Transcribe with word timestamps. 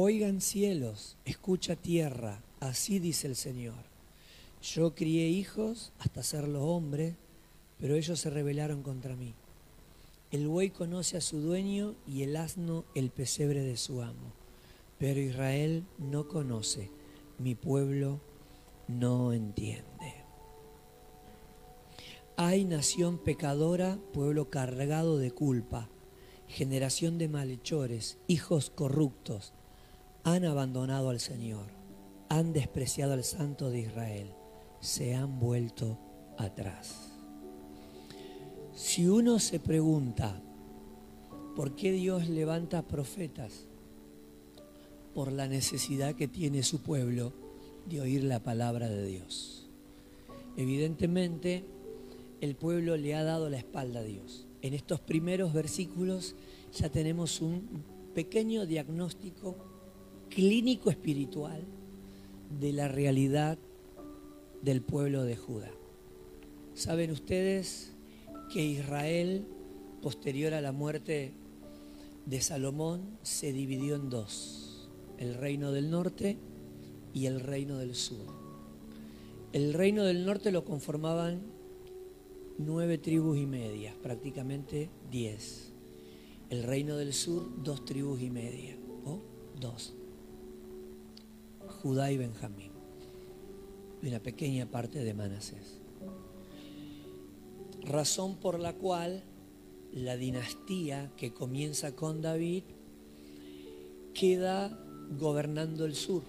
Oigan 0.00 0.40
cielos, 0.40 1.16
escucha 1.24 1.74
tierra, 1.74 2.40
así 2.60 3.00
dice 3.00 3.26
el 3.26 3.34
Señor. 3.34 3.82
Yo 4.62 4.94
crié 4.94 5.26
hijos 5.26 5.92
hasta 5.98 6.22
serlos 6.22 6.62
hombres, 6.62 7.16
pero 7.80 7.96
ellos 7.96 8.20
se 8.20 8.30
rebelaron 8.30 8.84
contra 8.84 9.16
mí. 9.16 9.34
El 10.30 10.46
buey 10.46 10.70
conoce 10.70 11.16
a 11.16 11.20
su 11.20 11.40
dueño 11.40 11.96
y 12.06 12.22
el 12.22 12.36
asno 12.36 12.84
el 12.94 13.10
pesebre 13.10 13.64
de 13.64 13.76
su 13.76 14.00
amo. 14.00 14.32
Pero 15.00 15.18
Israel 15.18 15.84
no 15.98 16.28
conoce, 16.28 16.92
mi 17.40 17.56
pueblo 17.56 18.20
no 18.86 19.32
entiende. 19.32 20.14
Hay 22.36 22.64
nación 22.64 23.18
pecadora, 23.18 23.98
pueblo 24.12 24.48
cargado 24.48 25.18
de 25.18 25.32
culpa, 25.32 25.88
generación 26.46 27.18
de 27.18 27.26
malhechores, 27.26 28.16
hijos 28.28 28.70
corruptos, 28.70 29.54
han 30.32 30.44
abandonado 30.44 31.10
al 31.10 31.20
Señor, 31.20 31.66
han 32.28 32.52
despreciado 32.52 33.12
al 33.12 33.24
Santo 33.24 33.70
de 33.70 33.80
Israel, 33.80 34.32
se 34.80 35.14
han 35.14 35.38
vuelto 35.38 35.98
atrás. 36.36 37.12
Si 38.74 39.06
uno 39.08 39.38
se 39.38 39.58
pregunta, 39.58 40.40
¿por 41.56 41.74
qué 41.74 41.92
Dios 41.92 42.28
levanta 42.28 42.86
profetas? 42.86 43.66
Por 45.14 45.32
la 45.32 45.48
necesidad 45.48 46.14
que 46.14 46.28
tiene 46.28 46.62
su 46.62 46.82
pueblo 46.82 47.32
de 47.86 48.00
oír 48.00 48.22
la 48.22 48.40
palabra 48.40 48.88
de 48.88 49.04
Dios. 49.06 49.68
Evidentemente, 50.56 51.64
el 52.40 52.54
pueblo 52.54 52.96
le 52.96 53.14
ha 53.14 53.24
dado 53.24 53.48
la 53.48 53.58
espalda 53.58 54.00
a 54.00 54.04
Dios. 54.04 54.46
En 54.62 54.74
estos 54.74 55.00
primeros 55.00 55.52
versículos 55.52 56.34
ya 56.72 56.88
tenemos 56.88 57.40
un 57.40 57.82
pequeño 58.14 58.66
diagnóstico 58.66 59.77
clínico 60.28 60.90
espiritual 60.90 61.62
de 62.60 62.72
la 62.72 62.88
realidad 62.88 63.58
del 64.62 64.82
pueblo 64.82 65.24
de 65.24 65.36
Judá. 65.36 65.70
Saben 66.74 67.10
ustedes 67.10 67.92
que 68.52 68.64
Israel, 68.64 69.44
posterior 70.02 70.54
a 70.54 70.60
la 70.60 70.72
muerte 70.72 71.32
de 72.26 72.40
Salomón, 72.40 73.18
se 73.22 73.52
dividió 73.52 73.96
en 73.96 74.10
dos, 74.10 74.88
el 75.18 75.34
reino 75.34 75.72
del 75.72 75.90
norte 75.90 76.36
y 77.12 77.26
el 77.26 77.40
reino 77.40 77.78
del 77.78 77.94
sur. 77.94 78.26
El 79.52 79.72
reino 79.74 80.04
del 80.04 80.24
norte 80.24 80.52
lo 80.52 80.64
conformaban 80.64 81.40
nueve 82.58 82.98
tribus 82.98 83.38
y 83.38 83.46
medias, 83.46 83.94
prácticamente 83.96 84.90
diez. 85.10 85.72
El 86.50 86.62
reino 86.62 86.96
del 86.96 87.12
sur, 87.12 87.50
dos 87.62 87.84
tribus 87.84 88.22
y 88.22 88.30
media, 88.30 88.76
o 89.04 89.20
dos. 89.60 89.94
Judá 91.82 92.10
y 92.10 92.16
Benjamín, 92.16 92.72
y 94.02 94.08
una 94.08 94.18
pequeña 94.18 94.66
parte 94.66 95.04
de 95.04 95.14
Manasés. 95.14 95.80
Razón 97.82 98.40
por 98.40 98.58
la 98.58 98.72
cual 98.72 99.22
la 99.92 100.16
dinastía 100.16 101.12
que 101.16 101.32
comienza 101.32 101.94
con 101.94 102.20
David 102.20 102.64
queda 104.12 104.76
gobernando 105.18 105.84
el 105.84 105.94
sur, 105.94 106.24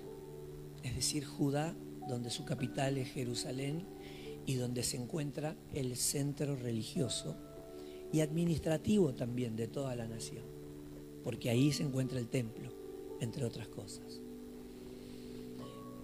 es 0.83 0.95
decir, 0.95 1.25
Judá, 1.25 1.75
donde 2.07 2.29
su 2.29 2.45
capital 2.45 2.99
es 2.99 3.09
Jerusalén 3.09 3.87
y 4.45 4.53
donde 4.53 4.83
se 4.83 4.97
encuentra 4.97 5.55
el 5.73 5.95
centro 5.95 6.55
religioso 6.57 7.35
y 8.13 8.21
administrativo 8.21 9.15
también 9.15 9.55
de 9.55 9.67
toda 9.67 9.95
la 9.95 10.07
nación, 10.07 10.45
porque 11.23 11.49
ahí 11.49 11.71
se 11.71 11.81
encuentra 11.81 12.19
el 12.19 12.27
templo, 12.27 12.71
entre 13.19 13.45
otras 13.45 13.67
cosas 13.67 14.21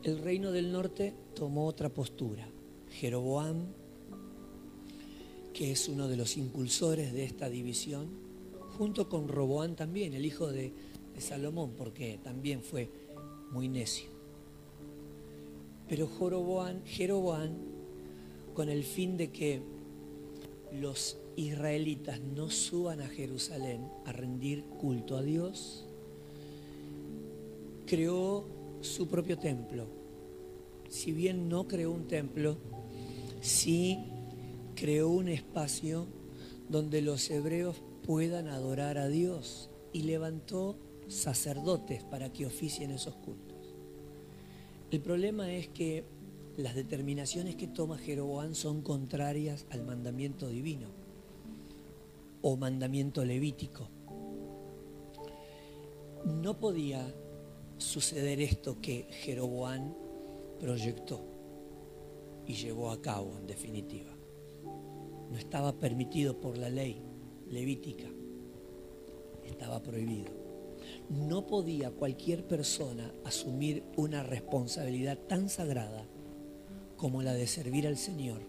el 0.05 0.19
reino 0.19 0.51
del 0.51 0.71
norte 0.71 1.15
tomó 1.33 1.65
otra 1.65 1.89
postura. 1.89 2.47
Jeroboam, 2.91 3.65
que 5.51 5.71
es 5.71 5.89
uno 5.89 6.07
de 6.07 6.15
los 6.15 6.37
impulsores 6.37 7.11
de 7.11 7.23
esta 7.23 7.49
división, 7.49 8.07
junto 8.77 9.09
con 9.09 9.27
Roboán 9.27 9.75
también, 9.75 10.13
el 10.13 10.25
hijo 10.25 10.51
de, 10.51 10.71
Salomón, 11.17 11.71
porque 11.77 12.19
también 12.21 12.61
fue 12.61 12.89
muy 13.51 13.67
necio. 13.67 14.09
Pero 15.87 16.07
Jeroboam, 16.07 16.83
Jeroboam, 16.83 17.51
con 18.53 18.69
el 18.69 18.83
fin 18.83 19.17
de 19.17 19.31
que 19.31 19.61
los 20.79 21.17
israelitas 21.35 22.19
no 22.19 22.51
suban 22.51 23.01
a 23.01 23.07
Jerusalén 23.07 23.89
a 24.05 24.11
rendir 24.11 24.65
culto 24.65 25.17
a 25.17 25.23
Dios, 25.23 25.85
creó 27.85 28.45
su 28.87 29.07
propio 29.07 29.37
templo. 29.37 29.87
Si 30.89 31.11
bien 31.11 31.49
no 31.49 31.67
creó 31.67 31.91
un 31.91 32.07
templo, 32.07 32.57
sí 33.41 33.99
creó 34.75 35.09
un 35.09 35.27
espacio 35.27 36.07
donde 36.69 37.01
los 37.01 37.29
hebreos 37.29 37.81
puedan 38.05 38.47
adorar 38.47 38.97
a 38.97 39.07
Dios 39.07 39.69
y 39.93 40.03
levantó 40.03 40.77
sacerdotes 41.07 42.03
para 42.03 42.31
que 42.31 42.45
oficien 42.45 42.91
esos 42.91 43.15
cultos. 43.15 43.75
El 44.91 45.01
problema 45.01 45.51
es 45.51 45.67
que 45.69 46.03
las 46.57 46.75
determinaciones 46.75 47.55
que 47.55 47.67
toma 47.67 47.97
Jeroboam 47.97 48.53
son 48.53 48.81
contrarias 48.81 49.65
al 49.71 49.83
mandamiento 49.83 50.47
divino 50.47 50.87
o 52.41 52.55
mandamiento 52.55 53.25
levítico. 53.25 53.89
No 56.25 56.59
podía 56.59 57.13
suceder 57.77 58.39
esto 58.41 58.79
que 58.81 59.07
Jeroboam 59.09 59.93
proyectó 60.59 61.21
y 62.45 62.53
llevó 62.53 62.91
a 62.91 63.01
cabo 63.01 63.37
en 63.37 63.47
definitiva. 63.47 64.15
No 65.29 65.37
estaba 65.37 65.73
permitido 65.79 66.39
por 66.39 66.57
la 66.57 66.69
ley 66.69 67.01
levítica, 67.49 68.07
estaba 69.43 69.81
prohibido. 69.81 70.31
No 71.09 71.47
podía 71.47 71.91
cualquier 71.91 72.47
persona 72.47 73.13
asumir 73.23 73.83
una 73.97 74.23
responsabilidad 74.23 75.17
tan 75.27 75.49
sagrada 75.49 76.07
como 76.95 77.21
la 77.23 77.33
de 77.33 77.47
servir 77.47 77.87
al 77.87 77.97
Señor, 77.97 78.41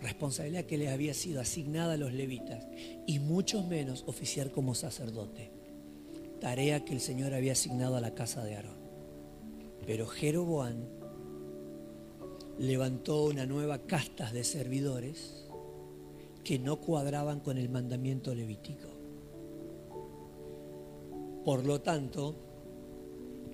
responsabilidad 0.00 0.64
que 0.64 0.78
le 0.78 0.90
había 0.90 1.14
sido 1.14 1.40
asignada 1.40 1.94
a 1.94 1.98
los 1.98 2.12
levitas, 2.12 2.66
y 3.06 3.18
mucho 3.18 3.62
menos 3.62 4.04
oficiar 4.06 4.50
como 4.50 4.74
sacerdote 4.74 5.53
tarea 6.44 6.84
que 6.84 6.92
el 6.92 7.00
Señor 7.00 7.32
había 7.32 7.52
asignado 7.52 7.96
a 7.96 8.02
la 8.02 8.14
casa 8.14 8.44
de 8.44 8.54
Aarón. 8.54 8.76
Pero 9.86 10.06
Jeroboam 10.06 10.76
levantó 12.58 13.24
una 13.24 13.46
nueva 13.46 13.78
casta 13.78 14.30
de 14.30 14.44
servidores 14.44 15.48
que 16.44 16.58
no 16.58 16.82
cuadraban 16.82 17.40
con 17.40 17.56
el 17.56 17.70
mandamiento 17.70 18.34
levítico. 18.34 18.90
Por 21.46 21.64
lo 21.64 21.80
tanto, 21.80 22.36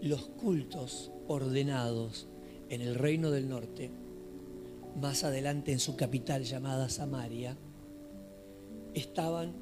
los 0.03 0.27
cultos 0.27 1.13
ordenados 1.29 2.27
en 2.71 2.81
el 2.81 2.97
reino 2.97 3.31
del 3.31 3.49
norte, 3.49 3.93
más 5.01 5.23
adelante 5.23 5.71
en 5.71 5.79
su 5.79 5.95
capital 5.95 6.43
llamada 6.43 6.89
Samaria, 6.89 7.57
estaban 8.95 9.55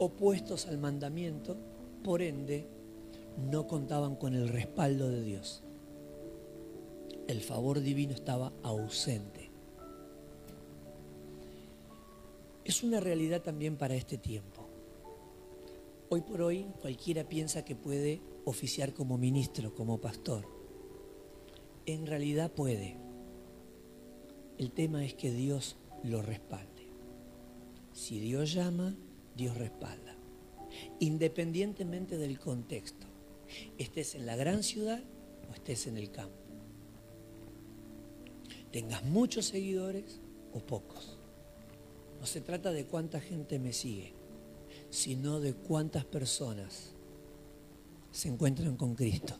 opuestos 0.00 0.66
al 0.66 0.78
mandamiento 0.78 1.67
por 2.02 2.22
ende, 2.22 2.66
no 3.50 3.66
contaban 3.66 4.16
con 4.16 4.34
el 4.34 4.48
respaldo 4.48 5.08
de 5.08 5.22
Dios. 5.22 5.62
El 7.26 7.40
favor 7.40 7.80
divino 7.80 8.12
estaba 8.12 8.52
ausente. 8.62 9.50
Es 12.64 12.82
una 12.82 13.00
realidad 13.00 13.42
también 13.42 13.76
para 13.76 13.94
este 13.94 14.18
tiempo. 14.18 14.66
Hoy 16.10 16.22
por 16.22 16.42
hoy 16.42 16.66
cualquiera 16.80 17.24
piensa 17.24 17.64
que 17.64 17.76
puede 17.76 18.20
oficiar 18.44 18.94
como 18.94 19.18
ministro, 19.18 19.74
como 19.74 20.00
pastor. 20.00 20.46
En 21.86 22.06
realidad 22.06 22.50
puede. 22.50 22.96
El 24.58 24.72
tema 24.72 25.04
es 25.04 25.14
que 25.14 25.30
Dios 25.30 25.76
lo 26.02 26.22
respalde. 26.22 26.88
Si 27.92 28.18
Dios 28.18 28.52
llama, 28.52 28.96
Dios 29.36 29.56
respalda 29.56 30.17
independientemente 31.00 32.18
del 32.18 32.38
contexto, 32.38 33.06
estés 33.78 34.14
en 34.14 34.26
la 34.26 34.36
gran 34.36 34.62
ciudad 34.62 35.02
o 35.48 35.54
estés 35.54 35.86
en 35.86 35.96
el 35.96 36.10
campo. 36.10 36.36
Tengas 38.72 39.04
muchos 39.04 39.46
seguidores 39.46 40.20
o 40.52 40.60
pocos. 40.60 41.18
No 42.20 42.26
se 42.26 42.40
trata 42.40 42.72
de 42.72 42.84
cuánta 42.84 43.20
gente 43.20 43.58
me 43.58 43.72
sigue, 43.72 44.12
sino 44.90 45.40
de 45.40 45.54
cuántas 45.54 46.04
personas 46.04 46.92
se 48.10 48.28
encuentran 48.28 48.76
con 48.76 48.94
Cristo. 48.94 49.38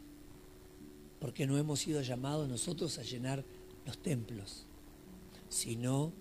Porque 1.20 1.46
no 1.46 1.58
hemos 1.58 1.80
sido 1.80 2.00
llamados 2.00 2.48
nosotros 2.48 2.98
a 2.98 3.02
llenar 3.02 3.44
los 3.84 3.98
templos, 3.98 4.66
sino 5.48 6.12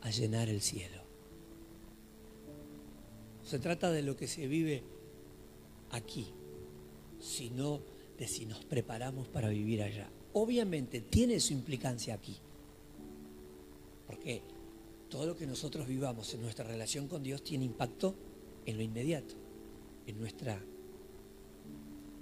a 0.00 0.10
llenar 0.10 0.48
el 0.48 0.60
cielo. 0.60 0.97
Se 3.48 3.58
trata 3.58 3.90
de 3.90 4.02
lo 4.02 4.14
que 4.14 4.26
se 4.26 4.46
vive 4.46 4.82
aquí, 5.92 6.26
sino 7.18 7.80
de 8.18 8.28
si 8.28 8.44
nos 8.44 8.62
preparamos 8.62 9.26
para 9.28 9.48
vivir 9.48 9.82
allá. 9.82 10.10
Obviamente 10.34 11.00
tiene 11.00 11.40
su 11.40 11.54
implicancia 11.54 12.12
aquí, 12.12 12.36
porque 14.06 14.42
todo 15.08 15.24
lo 15.24 15.34
que 15.34 15.46
nosotros 15.46 15.86
vivamos 15.86 16.34
en 16.34 16.42
nuestra 16.42 16.66
relación 16.66 17.08
con 17.08 17.22
Dios 17.22 17.42
tiene 17.42 17.64
impacto 17.64 18.14
en 18.66 18.76
lo 18.76 18.82
inmediato, 18.82 19.34
en 20.06 20.20
nuestra 20.20 20.62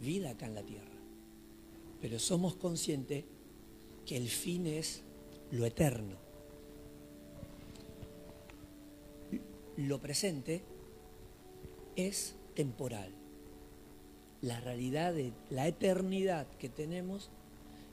vida 0.01 0.31
acá 0.31 0.47
en 0.47 0.55
la 0.55 0.63
tierra. 0.63 0.97
Pero 2.01 2.21
somos 2.21 2.55
conscientes 2.55 3.25
que 4.05 4.17
el 4.17 4.29
fin 4.29 4.69
es 4.69 5.03
lo 5.51 5.67
eterno. 5.67 6.19
Lo 9.77 10.01
presente 10.01 10.76
es 11.97 12.37
temporal. 12.55 13.11
La 14.43 14.61
realidad 14.61 15.15
de 15.15 15.33
la 15.51 15.67
eternidad 15.67 16.47
que 16.59 16.69
tenemos 16.69 17.31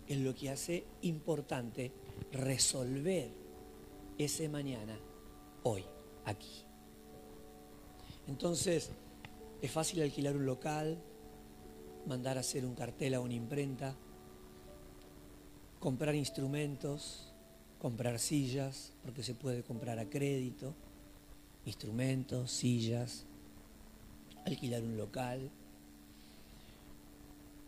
es 0.07 0.17
lo 0.17 0.35
que 0.35 0.49
hace 0.49 0.83
importante 1.01 1.91
resolver 2.31 3.31
ese 4.17 4.49
mañana 4.49 4.97
hoy, 5.63 5.83
aquí. 6.25 6.63
Entonces, 8.27 8.91
es 9.61 9.71
fácil 9.71 10.01
alquilar 10.01 10.35
un 10.35 10.45
local, 10.45 10.97
mandar 12.05 12.37
a 12.37 12.41
hacer 12.41 12.65
un 12.65 12.75
cartel 12.75 13.13
a 13.13 13.21
una 13.21 13.33
imprenta, 13.33 13.95
comprar 15.79 16.15
instrumentos, 16.15 17.33
comprar 17.79 18.19
sillas, 18.19 18.93
porque 19.03 19.23
se 19.23 19.35
puede 19.35 19.63
comprar 19.63 19.99
a 19.99 20.09
crédito, 20.09 20.73
instrumentos, 21.65 22.51
sillas, 22.51 23.25
alquilar 24.45 24.83
un 24.83 24.97
local. 24.97 25.49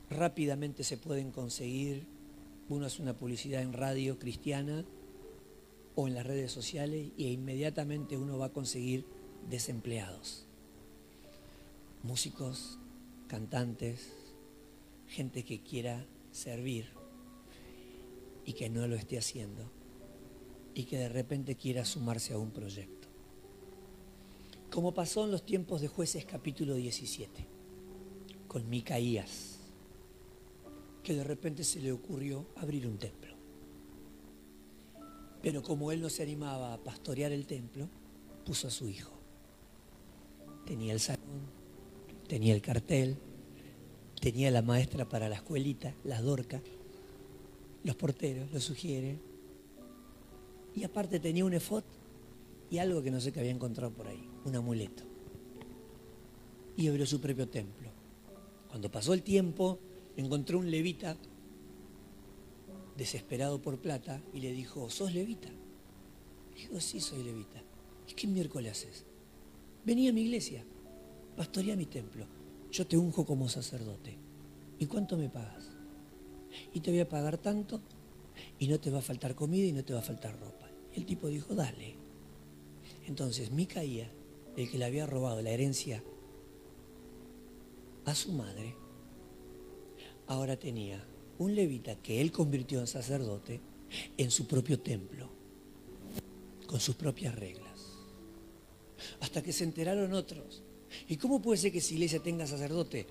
Rápidamente 0.10 0.84
se 0.84 0.98
pueden 0.98 1.32
conseguir, 1.32 2.06
uno 2.70 2.86
hace 2.86 3.02
una 3.02 3.14
publicidad 3.14 3.62
en 3.62 3.74
radio 3.74 4.20
cristiana 4.20 4.86
o 5.96 6.08
en 6.08 6.16
las 6.16 6.26
redes 6.26 6.52
sociales 6.52 7.12
e 7.18 7.24
inmediatamente 7.24 8.18
uno 8.18 8.38
va 8.38 8.48
a 8.48 8.54
conseguir 8.54 9.06
desempleados, 9.50 10.46
músicos, 12.04 12.78
cantantes, 13.28 14.12
gente 15.08 15.44
que 15.44 15.62
quiera 15.62 16.06
servir 16.32 16.88
y 18.46 18.54
que 18.54 18.70
no 18.70 18.88
lo 18.88 18.96
esté 18.96 19.18
haciendo 19.18 19.64
y 20.74 20.84
que 20.84 20.98
de 20.98 21.10
repente 21.10 21.56
quiera 21.56 21.86
sumarse 21.86 22.34
a 22.34 22.38
un 22.38 22.52
proyecto. 22.52 22.95
Como 24.72 24.94
pasó 24.94 25.26
en 25.26 25.32
los 25.32 25.46
tiempos 25.46 25.82
de 25.82 25.88
jueces 25.88 26.26
capítulo 26.26 26.76
17, 26.76 27.48
con 28.48 28.70
Micaías, 28.70 29.60
que 31.04 31.14
de 31.14 31.24
repente 31.24 31.64
se 31.64 31.80
le 31.80 31.92
ocurrió 31.92 32.48
abrir 32.56 32.88
un 32.88 32.98
templo. 32.98 33.36
Pero 35.42 35.62
como 35.62 35.92
él 35.92 36.02
no 36.02 36.10
se 36.10 36.24
animaba 36.24 36.74
a 36.74 36.84
pastorear 36.84 37.32
el 37.32 37.46
templo, 37.46 37.88
puso 38.44 38.68
a 38.68 38.72
su 38.72 38.90
hijo. 38.90 39.12
Tenía 40.66 40.94
el 40.94 41.00
salón, 41.00 41.42
tenía 42.28 42.56
el 42.56 42.62
cartel, 42.62 43.18
tenía 44.20 44.50
la 44.50 44.64
maestra 44.64 45.08
para 45.08 45.30
la 45.30 45.36
escuelita, 45.36 45.94
las 46.04 46.24
dorcas, 46.24 46.62
los 47.84 47.96
porteros, 47.96 48.52
lo 48.52 48.60
sugiere. 48.60 49.20
Y 50.76 50.84
aparte 50.84 51.20
tenía 51.20 51.46
un 51.46 51.54
efod 51.54 51.84
y 52.72 52.80
algo 52.80 53.04
que 53.04 53.12
no 53.12 53.22
sé 53.22 53.32
qué 53.32 53.40
había 53.40 53.52
encontrado 53.52 53.94
por 53.94 54.08
ahí, 54.08 54.28
un 54.46 54.56
amuleto. 54.56 55.04
Y 56.78 56.88
abrió 56.88 57.06
su 57.06 57.20
propio 57.20 57.48
templo. 57.48 57.90
Cuando 58.70 58.92
pasó 58.92 59.14
el 59.14 59.24
tiempo, 59.24 59.80
encontró 60.16 60.60
un 60.60 60.72
levita 60.72 61.18
desesperado 62.98 63.62
por 63.62 63.80
plata 63.80 64.22
y 64.34 64.40
le 64.40 64.52
dijo, 64.52 64.90
¿sos 64.90 65.14
levita? 65.14 65.50
Dijo, 66.56 66.80
sí, 66.80 67.00
soy 67.00 67.24
levita. 67.24 67.62
¿Y 68.08 68.14
qué 68.14 68.28
miércoles 68.28 68.72
haces? 68.72 69.06
Vení 69.86 70.08
a 70.08 70.14
mi 70.14 70.22
iglesia, 70.22 70.64
pastorea 71.36 71.76
mi 71.76 71.86
templo 71.86 72.26
yo 72.76 72.86
te 72.86 72.98
unjo 72.98 73.26
como 73.26 73.48
sacerdote. 73.48 74.18
¿Y 74.80 74.86
cuánto 74.86 75.18
me 75.18 75.30
pagas? 75.30 75.72
Y 76.74 76.82
te 76.82 76.92
voy 76.92 77.00
a 77.00 77.08
pagar 77.08 77.38
tanto 77.38 77.80
y 78.60 78.68
no 78.68 78.80
te 78.82 78.92
va 78.92 79.00
a 79.00 79.02
faltar 79.02 79.34
comida 79.34 79.66
y 79.66 79.72
no 79.72 79.86
te 79.86 79.94
va 79.94 80.00
a 80.00 80.04
faltar 80.04 80.38
ropa. 80.38 80.70
Y 80.94 81.00
el 81.00 81.06
tipo 81.06 81.30
dijo, 81.30 81.56
dale. 81.56 81.96
Entonces 83.08 83.50
Micaía, 83.52 84.12
el 84.56 84.70
que 84.70 84.78
le 84.78 84.86
había 84.86 85.06
robado 85.06 85.42
la 85.42 85.52
herencia 85.52 86.04
a 88.06 88.16
su 88.16 88.32
madre, 88.32 88.76
ahora 90.28 90.58
tenía 90.58 91.06
un 91.40 91.56
levita 91.56 91.96
que 91.96 92.22
él 92.22 92.32
convirtió 92.32 92.80
en 92.80 92.88
sacerdote 92.88 93.60
en 94.18 94.32
su 94.32 94.48
propio 94.48 94.80
templo, 94.80 95.30
con 96.68 96.80
sus 96.80 96.96
propias 96.96 97.36
reglas. 97.36 97.64
Hasta 99.20 99.44
que 99.44 99.54
se 99.54 99.64
enteraron 99.64 100.14
otros 100.14 100.64
¿Y 101.08 101.18
cómo 101.18 101.42
puede 101.42 101.58
ser 101.58 101.72
que 101.72 101.80
esa 101.80 101.94
iglesia 101.94 102.22
tenga 102.22 102.48
sacerdote? 102.48 103.08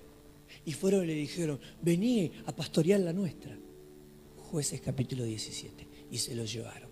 Y 0.65 0.73
fueron 0.73 1.03
y 1.03 1.07
le 1.07 1.13
dijeron, 1.13 1.59
vení 1.81 2.31
a 2.45 2.55
pastorear 2.55 2.99
la 2.99 3.13
nuestra. 3.13 3.57
Jueces 4.51 4.81
capítulo 4.81 5.23
17. 5.23 5.87
Y 6.11 6.17
se 6.17 6.35
lo 6.35 6.45
llevaron. 6.45 6.89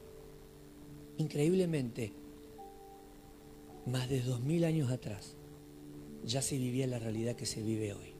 Increíblemente, 1.18 2.14
más 3.86 4.10
de 4.10 4.22
dos 4.22 4.40
mil 4.42 4.64
años 4.64 4.92
atrás, 4.92 5.36
ya 6.26 6.42
se 6.42 6.58
vivía 6.58 6.88
la 6.88 7.00
realidad 7.00 7.36
que 7.36 7.46
se 7.46 7.62
vive 7.62 7.94
hoy. 7.94 8.14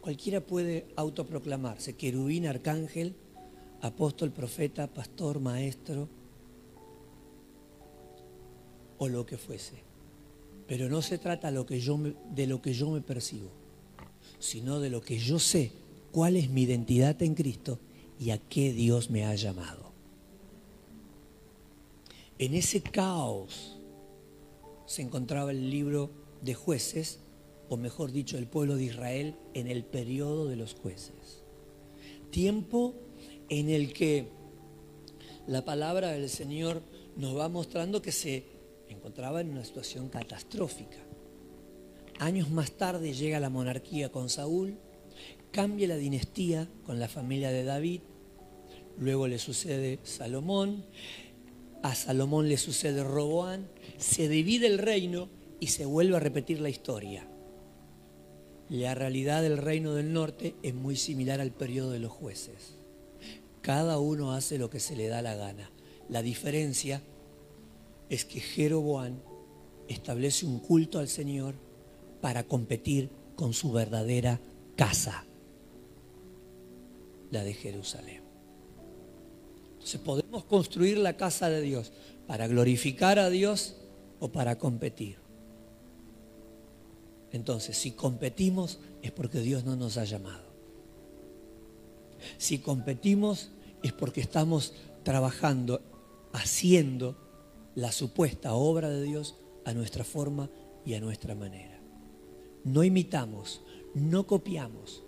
Cualquiera 0.00 0.40
puede 0.40 0.86
autoproclamarse 0.96 1.94
querubín, 1.96 2.46
arcángel, 2.46 3.14
apóstol, 3.82 4.30
profeta, 4.30 4.86
pastor, 4.86 5.40
maestro 5.40 6.08
o 8.98 9.08
lo 9.08 9.26
que 9.26 9.36
fuese. 9.36 9.82
Pero 10.66 10.88
no 10.88 11.02
se 11.02 11.18
trata 11.18 11.48
de 11.48 11.54
lo 11.54 11.66
que 11.66 11.80
yo 11.80 12.90
me 12.90 13.00
percibo, 13.00 13.50
sino 14.38 14.80
de 14.80 14.90
lo 14.90 15.00
que 15.00 15.18
yo 15.18 15.38
sé, 15.38 15.72
cuál 16.12 16.36
es 16.36 16.50
mi 16.50 16.62
identidad 16.62 17.20
en 17.22 17.34
Cristo 17.34 17.78
y 18.18 18.30
a 18.30 18.38
qué 18.38 18.72
Dios 18.72 19.10
me 19.10 19.24
ha 19.24 19.34
llamado. 19.34 19.90
En 22.38 22.54
ese 22.54 22.80
caos 22.80 23.79
se 24.90 25.02
encontraba 25.02 25.52
el 25.52 25.70
libro 25.70 26.10
de 26.42 26.54
jueces, 26.54 27.20
o 27.68 27.76
mejor 27.76 28.10
dicho, 28.10 28.36
el 28.36 28.48
pueblo 28.48 28.74
de 28.74 28.86
Israel 28.86 29.36
en 29.54 29.68
el 29.68 29.84
periodo 29.84 30.48
de 30.48 30.56
los 30.56 30.74
jueces. 30.74 31.44
Tiempo 32.32 32.96
en 33.48 33.68
el 33.70 33.92
que 33.92 34.30
la 35.46 35.64
palabra 35.64 36.08
del 36.10 36.28
Señor 36.28 36.82
nos 37.14 37.38
va 37.38 37.48
mostrando 37.48 38.02
que 38.02 38.10
se 38.10 38.46
encontraba 38.88 39.40
en 39.40 39.50
una 39.50 39.64
situación 39.64 40.08
catastrófica. 40.08 40.98
Años 42.18 42.50
más 42.50 42.72
tarde 42.72 43.12
llega 43.12 43.38
la 43.38 43.48
monarquía 43.48 44.10
con 44.10 44.28
Saúl, 44.28 44.76
cambia 45.52 45.86
la 45.86 45.98
dinastía 45.98 46.68
con 46.84 46.98
la 46.98 47.06
familia 47.06 47.52
de 47.52 47.62
David, 47.62 48.00
luego 48.98 49.28
le 49.28 49.38
sucede 49.38 50.00
Salomón, 50.02 50.84
a 51.82 51.94
Salomón 51.94 52.48
le 52.48 52.56
sucede 52.56 53.02
Roboán, 53.04 53.68
se 53.96 54.28
divide 54.28 54.66
el 54.66 54.78
reino 54.78 55.28
y 55.60 55.68
se 55.68 55.84
vuelve 55.84 56.16
a 56.16 56.20
repetir 56.20 56.60
la 56.60 56.68
historia. 56.68 57.26
La 58.68 58.94
realidad 58.94 59.42
del 59.42 59.58
reino 59.58 59.94
del 59.94 60.12
norte 60.12 60.54
es 60.62 60.74
muy 60.74 60.96
similar 60.96 61.40
al 61.40 61.52
periodo 61.52 61.90
de 61.90 61.98
los 61.98 62.12
jueces. 62.12 62.76
Cada 63.62 63.98
uno 63.98 64.32
hace 64.32 64.58
lo 64.58 64.70
que 64.70 64.80
se 64.80 64.96
le 64.96 65.08
da 65.08 65.22
la 65.22 65.34
gana. 65.34 65.70
La 66.08 66.22
diferencia 66.22 67.02
es 68.08 68.24
que 68.24 68.40
Jeroboam 68.40 69.20
establece 69.88 70.46
un 70.46 70.60
culto 70.60 70.98
al 70.98 71.08
Señor 71.08 71.54
para 72.20 72.44
competir 72.44 73.10
con 73.36 73.52
su 73.52 73.72
verdadera 73.72 74.40
casa, 74.76 75.24
la 77.30 77.42
de 77.42 77.54
Jerusalén. 77.54 78.19
Entonces 79.90 80.06
podemos 80.06 80.44
construir 80.44 80.98
la 80.98 81.16
casa 81.16 81.50
de 81.50 81.62
Dios 81.62 81.90
para 82.28 82.46
glorificar 82.46 83.18
a 83.18 83.28
Dios 83.28 83.74
o 84.20 84.30
para 84.30 84.56
competir. 84.56 85.16
Entonces, 87.32 87.76
si 87.76 87.90
competimos 87.90 88.78
es 89.02 89.10
porque 89.10 89.40
Dios 89.40 89.64
no 89.64 89.74
nos 89.74 89.96
ha 89.96 90.04
llamado. 90.04 90.44
Si 92.38 92.60
competimos 92.60 93.50
es 93.82 93.92
porque 93.92 94.20
estamos 94.20 94.74
trabajando, 95.02 95.82
haciendo 96.32 97.16
la 97.74 97.90
supuesta 97.90 98.54
obra 98.54 98.90
de 98.90 99.02
Dios 99.02 99.34
a 99.64 99.74
nuestra 99.74 100.04
forma 100.04 100.50
y 100.86 100.94
a 100.94 101.00
nuestra 101.00 101.34
manera. 101.34 101.80
No 102.62 102.84
imitamos, 102.84 103.62
no 103.94 104.24
copiamos, 104.28 105.02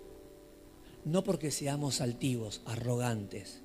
no 1.05 1.23
porque 1.23 1.51
seamos 1.51 2.01
altivos, 2.01 2.61
arrogantes, 2.65 3.63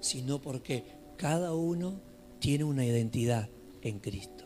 sino 0.00 0.40
porque 0.40 0.84
cada 1.16 1.54
uno 1.54 2.00
tiene 2.38 2.64
una 2.64 2.84
identidad 2.84 3.48
en 3.82 3.98
Cristo. 3.98 4.44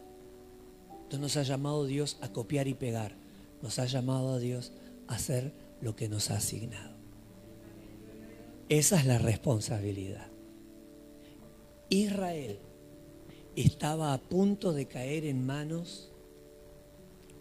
No 1.11 1.19
nos 1.19 1.37
ha 1.37 1.43
llamado 1.43 1.87
Dios 1.87 2.19
a 2.21 2.33
copiar 2.33 2.69
y 2.69 2.75
pegar, 2.75 3.17
nos 3.63 3.79
ha 3.79 3.87
llamado 3.87 4.33
a 4.33 4.39
Dios 4.39 4.73
hacer 5.09 5.53
lo 5.81 5.97
que 5.97 6.09
nos 6.09 6.31
ha 6.31 6.37
asignado. 6.37 6.97
Esa 8.69 9.01
es 9.01 9.07
la 9.07 9.19
responsabilidad. 9.19 10.29
Israel 11.89 12.61
estaba 13.57 14.13
a 14.15 14.19
punto 14.19 14.73
de 14.73 14.87
caer 14.87 15.25
en 15.25 15.45
manos 15.45 16.13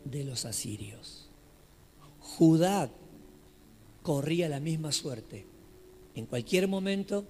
de 0.06 0.24
los 0.24 0.46
asirios. 0.46 1.30
Judá 2.20 2.90
corría 4.02 4.50
la 4.50 4.60
misma 4.60 4.92
suerte. 4.92 5.46
En 6.16 6.26
cualquier 6.26 6.68
momento 6.68 7.26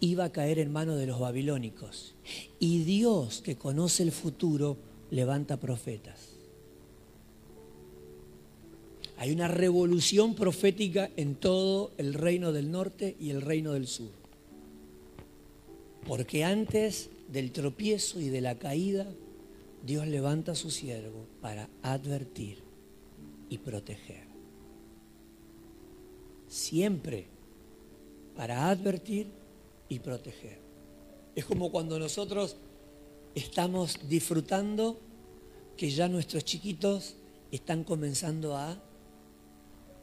iba 0.00 0.24
a 0.24 0.32
caer 0.32 0.58
en 0.58 0.72
manos 0.72 0.98
de 0.98 1.06
los 1.06 1.20
babilónicos. 1.20 2.14
Y 2.58 2.84
Dios, 2.84 3.42
que 3.42 3.56
conoce 3.56 4.02
el 4.02 4.12
futuro, 4.12 4.78
levanta 5.10 5.58
profetas. 5.58 6.30
Hay 9.18 9.32
una 9.32 9.48
revolución 9.48 10.34
profética 10.34 11.10
en 11.16 11.34
todo 11.34 11.92
el 11.98 12.14
reino 12.14 12.52
del 12.52 12.70
norte 12.70 13.16
y 13.20 13.30
el 13.30 13.42
reino 13.42 13.74
del 13.74 13.86
sur. 13.86 14.12
Porque 16.06 16.42
antes 16.42 17.10
del 17.28 17.52
tropiezo 17.52 18.18
y 18.18 18.30
de 18.30 18.40
la 18.40 18.58
caída, 18.58 19.06
Dios 19.84 20.06
levanta 20.06 20.52
a 20.52 20.56
su 20.56 20.70
siervo 20.70 21.26
para 21.42 21.68
advertir 21.82 22.62
y 23.50 23.58
proteger. 23.58 24.24
Siempre 26.48 27.26
para 28.34 28.70
advertir 28.70 29.26
y 29.90 29.98
proteger. 29.98 30.58
Es 31.34 31.44
como 31.44 31.70
cuando 31.70 31.98
nosotros 31.98 32.56
estamos 33.34 34.08
disfrutando 34.08 34.98
que 35.76 35.90
ya 35.90 36.08
nuestros 36.08 36.44
chiquitos 36.44 37.16
están 37.50 37.84
comenzando 37.84 38.56
a 38.56 38.82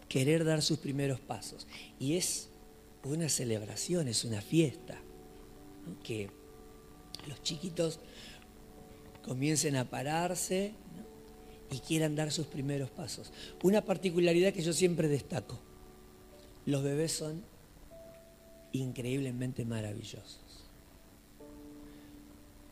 querer 0.08 0.44
dar 0.46 0.62
sus 0.62 0.78
primeros 0.78 1.20
pasos. 1.20 1.66
Y 2.00 2.16
es 2.16 2.50
una 3.04 3.30
celebración, 3.30 4.08
es 4.08 4.24
una 4.24 4.42
fiesta. 4.42 5.00
Que 6.04 6.30
los 7.28 7.42
chiquitos 7.42 8.00
comiencen 9.24 9.78
a 9.78 9.90
pararse 9.90 10.74
y 11.72 11.80
quieran 11.80 12.16
dar 12.16 12.32
sus 12.32 12.48
primeros 12.48 12.90
pasos. 12.90 13.32
Una 13.64 13.84
particularidad 13.84 14.54
que 14.54 14.62
yo 14.62 14.74
siempre 14.74 15.08
destaco, 15.08 15.60
los 16.66 16.84
bebés 16.84 17.14
son 17.14 17.44
increíblemente 18.78 19.66
maravillosos. 19.66 20.40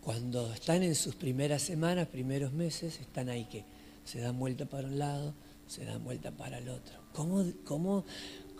Cuando 0.01 0.53
están 0.53 0.83
en 0.83 0.95
sus 0.95 1.15
primeras 1.15 1.63
semanas, 1.63 2.07
primeros 2.07 2.53
meses, 2.53 2.99
están 2.99 3.29
ahí 3.29 3.45
que 3.45 3.65
se 4.03 4.19
dan 4.19 4.37
vuelta 4.37 4.65
para 4.65 4.87
un 4.87 4.99
lado, 4.99 5.33
se 5.67 5.83
dan 5.83 6.03
vuelta 6.03 6.31
para 6.31 6.59
el 6.59 6.69
otro. 6.69 6.99
¿Cómo, 7.13 7.43
cómo, 7.63 8.05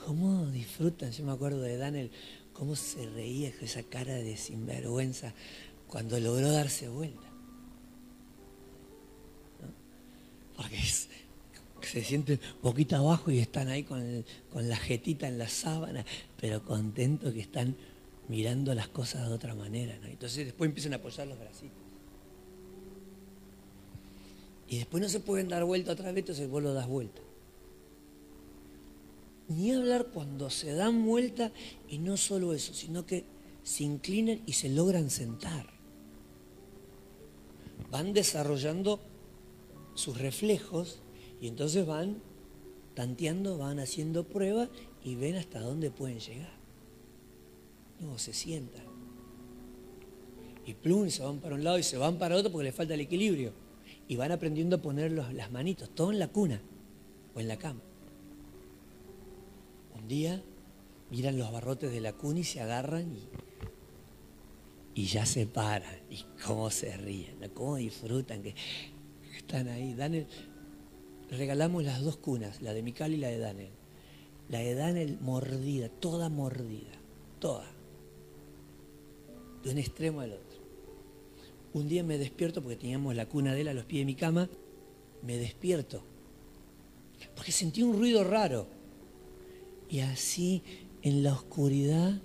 cómo 0.06 0.48
disfrutan? 0.48 1.12
Yo 1.12 1.24
me 1.24 1.32
acuerdo 1.34 1.62
de 1.62 1.78
Daniel, 1.78 2.12
cómo 2.54 2.76
se 2.76 3.08
reía 3.10 3.52
con 3.52 3.66
esa 3.66 3.84
cara 3.84 4.16
de 4.16 4.38
sinvergüenza 4.38 5.34
cuando 5.88 6.20
logró 6.20 6.52
darse 6.52 6.90
vuelta. 6.90 7.28
Porque 10.56 10.78
se 11.86 12.04
siente 12.04 12.40
poquito 12.62 12.96
abajo 12.96 13.32
y 13.32 13.40
están 13.40 13.68
ahí 13.70 13.84
con, 13.84 14.26
la 14.54 14.78
jetita 14.78 15.28
en 15.28 15.38
la 15.38 15.48
sábana, 15.48 16.06
pero 16.40 16.64
contentos 16.64 17.34
que 17.34 17.42
están 17.42 17.76
mirando 18.28 18.74
las 18.74 18.88
cosas 18.88 19.28
de 19.28 19.34
otra 19.34 19.56
manera. 19.56 19.98
Entonces 20.06 20.46
después 20.46 20.68
empiezan 20.68 20.94
a 20.94 20.98
apoyar 20.98 21.28
los 21.28 21.40
bracitos. 21.40 21.78
Y 24.68 24.78
después 24.78 25.02
no 25.02 25.10
se 25.10 25.20
pueden 25.20 25.48
dar 25.48 25.64
vuelta 25.64 25.92
otra 25.92 26.12
vez, 26.12 26.20
entonces 26.24 26.50
vos 26.50 26.64
lo 26.64 26.74
das 26.74 26.88
vuelta. 26.88 27.22
Ni 29.48 29.72
hablar 29.72 30.08
cuando 30.08 30.50
se 30.50 30.74
dan 30.74 31.06
vuelta 31.06 31.52
y 31.88 32.00
no 32.00 32.18
solo 32.18 32.54
eso, 32.54 32.74
sino 32.74 33.06
que 33.06 33.26
se 33.64 33.84
inclinan 33.84 34.42
y 34.46 34.54
se 34.54 34.70
logran 34.70 35.10
sentar. 35.12 35.70
Van 37.92 38.14
desarrollando 38.14 39.00
sus 39.94 40.18
reflejos 40.18 41.00
y 41.42 41.48
entonces 41.48 41.86
van 41.86 42.18
tanteando, 42.94 43.58
van 43.58 43.80
haciendo 43.80 44.24
pruebas 44.24 44.70
y 45.04 45.16
ven 45.16 45.36
hasta 45.36 45.60
dónde 45.60 45.92
pueden 45.92 46.20
llegar. 46.20 46.54
No, 48.00 48.18
se 48.18 48.34
sientan. 48.34 48.84
Y 50.66 50.74
plum, 50.74 51.10
se 51.10 51.24
van 51.24 51.40
para 51.40 51.56
un 51.56 51.64
lado 51.64 51.78
y 51.78 51.84
se 51.84 51.98
van 51.98 52.18
para 52.18 52.36
otro 52.36 52.52
porque 52.52 52.66
les 52.66 52.76
falta 52.76 52.96
el 52.96 53.02
equilibrio. 53.02 53.54
Y 54.08 54.16
van 54.16 54.32
aprendiendo 54.32 54.78
a 54.78 54.82
poner 54.82 55.12
las 55.12 55.52
manitos, 55.52 55.90
todo 55.94 56.12
en 56.12 56.20
la 56.20 56.28
cuna 56.28 56.62
o 57.36 57.40
en 57.40 57.48
la 57.48 57.58
cama. 57.58 57.82
Un 59.96 60.08
día 60.08 60.42
miran 61.12 61.38
los 61.38 61.52
barrotes 61.52 61.92
de 61.92 62.02
la 62.02 62.14
cuna 62.14 62.40
y 62.40 62.44
se 62.44 62.62
agarran 62.62 63.16
y, 64.96 65.06
ya 65.06 65.26
se 65.26 65.46
paran. 65.46 66.00
Y 66.10 66.26
cómo 66.46 66.70
se 66.70 66.96
ríen, 66.98 67.38
cómo 67.54 67.76
disfrutan. 67.76 68.42
Que 68.42 68.56
están 69.38 69.68
ahí. 69.68 69.94
Daniel, 69.94 70.28
regalamos 71.38 71.84
las 71.84 72.02
dos 72.02 72.18
cunas, 72.18 72.62
la 72.62 72.74
de 72.74 72.84
Mical 72.84 73.14
y 73.14 73.18
la 73.18 73.28
de 73.28 73.38
Daniel. 73.38 73.72
La 74.50 74.60
de 74.60 74.76
Daniel 74.76 75.18
mordida, 75.22 75.90
toda 75.90 76.30
mordida, 76.30 76.92
toda. 77.40 77.66
De 79.64 79.72
un 79.72 79.78
extremo 79.78 80.22
al 80.22 80.34
otro. 80.34 80.60
Un 81.74 81.90
día 81.90 82.04
me 82.04 82.18
despierto, 82.18 82.62
porque 82.62 82.78
teníamos 82.78 83.16
la 83.16 83.26
cuna 83.26 83.54
de 83.54 83.62
él 83.62 83.68
a 83.68 83.74
los 83.74 83.86
pies 83.86 84.02
de 84.02 84.06
mi 84.06 84.16
cama, 84.16 84.50
me 85.24 85.38
despierto. 85.38 86.04
Porque 87.36 87.52
sentí 87.52 87.82
un 87.84 87.98
ruido 87.98 88.24
raro. 88.24 88.68
Y 89.90 90.00
así, 90.00 90.64
en 91.02 91.24
la 91.24 91.34
oscuridad, 91.34 92.22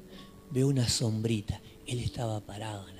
veo 0.51 0.69
una 0.69 0.89
sombrita. 0.89 1.61
Él 1.87 2.01
estaba 2.01 2.41
parado 2.41 2.89
en 2.89 3.00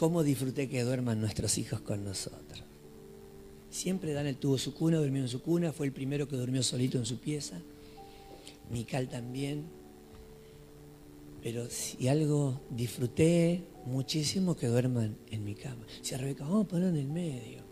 cómo 0.00 0.22
disfruté 0.22 0.66
que 0.66 0.82
duerman 0.82 1.20
nuestros 1.20 1.58
hijos 1.58 1.82
con 1.82 2.02
nosotros. 2.02 2.64
Siempre 3.68 4.14
Daniel 4.14 4.38
tuvo 4.38 4.56
su 4.56 4.72
cuna, 4.72 4.96
durmió 4.96 5.20
en 5.20 5.28
su 5.28 5.42
cuna, 5.42 5.74
fue 5.74 5.84
el 5.84 5.92
primero 5.92 6.26
que 6.26 6.36
durmió 6.36 6.62
solito 6.62 6.96
en 6.96 7.04
su 7.04 7.20
pieza. 7.20 7.60
Mical 8.70 9.10
también. 9.10 9.66
Pero 11.42 11.68
si 11.68 12.08
algo 12.08 12.62
disfruté 12.70 13.62
muchísimo 13.84 14.56
que 14.56 14.68
duerman 14.68 15.18
en 15.30 15.44
mi 15.44 15.54
cama. 15.54 15.84
Si 16.00 16.14
a 16.14 16.18
Rebeca, 16.18 16.44
vamos 16.44 16.64
a 16.64 16.68
poner 16.68 16.88
en 16.88 16.96
el 16.96 17.08
medio. 17.08 17.62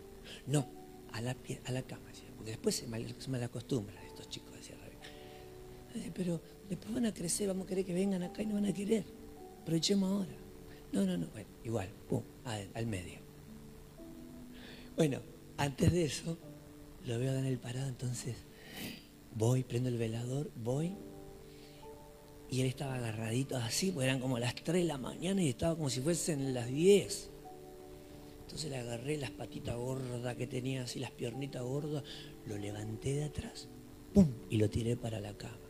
No, 0.45 0.67
a 1.11 1.21
la, 1.21 1.35
a 1.65 1.71
la 1.71 1.81
cama. 1.81 2.11
Porque 2.35 2.51
después 2.51 2.75
se 2.75 2.85
mal, 2.85 3.03
se 3.17 3.29
mal 3.31 3.41
acostumbran 3.41 4.05
estos 4.05 4.29
chicos, 4.29 4.53
decía 4.53 4.75
Rebeca. 4.75 6.13
Pero 6.13 6.39
después 6.69 6.93
van 6.93 7.07
a 7.07 7.11
crecer, 7.11 7.47
vamos 7.47 7.65
a 7.65 7.69
querer 7.69 7.85
que 7.85 7.93
vengan 7.95 8.21
acá 8.21 8.43
y 8.43 8.45
no 8.45 8.53
van 8.53 8.67
a 8.67 8.73
querer. 8.73 9.03
Aprovechemos 9.63 10.11
ahora. 10.11 10.38
No, 10.91 11.05
no, 11.05 11.17
no, 11.17 11.27
bueno, 11.27 11.47
igual, 11.63 11.89
pum, 12.07 12.23
al, 12.45 12.87
medio. 12.87 13.19
Bueno, 14.95 15.21
antes 15.57 15.91
de 15.91 16.05
eso, 16.05 16.37
lo 17.05 17.19
veo 17.19 17.33
en 17.35 17.45
el 17.45 17.59
parado, 17.59 17.87
entonces 17.87 18.35
voy, 19.35 19.63
prendo 19.63 19.89
el 19.89 19.97
velador, 19.97 20.51
voy, 20.55 20.95
y 22.49 22.61
él 22.61 22.67
estaba 22.67 22.95
agarradito 22.95 23.55
así, 23.57 23.91
porque 23.91 24.05
eran 24.05 24.19
como 24.19 24.39
las 24.39 24.55
3 24.55 24.81
de 24.81 24.87
la 24.87 24.97
mañana 24.97 25.43
y 25.43 25.49
estaba 25.49 25.75
como 25.75 25.89
si 25.91 26.01
fuesen 26.01 26.53
las 26.55 26.67
10. 26.67 27.29
Entonces 28.41 28.71
le 28.71 28.77
agarré 28.77 29.17
las 29.17 29.29
patitas 29.29 29.75
gordas 29.75 30.35
que 30.35 30.47
tenía, 30.47 30.83
así 30.83 30.97
las 30.97 31.11
piernitas 31.11 31.61
gordas, 31.61 32.03
lo 32.47 32.57
levanté 32.57 33.13
de 33.13 33.25
atrás, 33.25 33.69
¡pum! 34.11 34.27
y 34.49 34.57
lo 34.57 34.71
tiré 34.71 34.97
para 34.97 35.19
la 35.19 35.37
cama. 35.37 35.68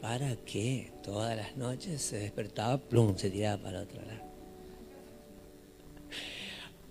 ¿Para 0.00 0.36
qué? 0.36 0.92
Todas 1.02 1.36
las 1.36 1.56
noches 1.56 2.02
se 2.02 2.18
despertaba, 2.18 2.78
plum, 2.78 3.16
se 3.16 3.30
tiraba 3.30 3.62
para 3.62 3.82
otro 3.82 4.02
lado. 4.02 4.22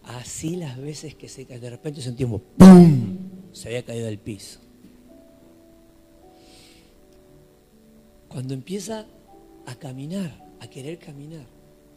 Así 0.03 0.55
las 0.55 0.77
veces 0.77 1.15
que 1.15 1.29
se 1.29 1.45
cae, 1.45 1.59
de 1.59 1.69
repente 1.69 2.01
sentimos, 2.01 2.41
¡pum! 2.57 3.17
Se 3.53 3.69
había 3.69 3.83
caído 3.83 4.05
del 4.05 4.17
piso. 4.17 4.59
Cuando 8.27 8.53
empieza 8.53 9.05
a 9.65 9.75
caminar, 9.75 10.43
a 10.59 10.67
querer 10.67 10.97
caminar, 10.97 11.45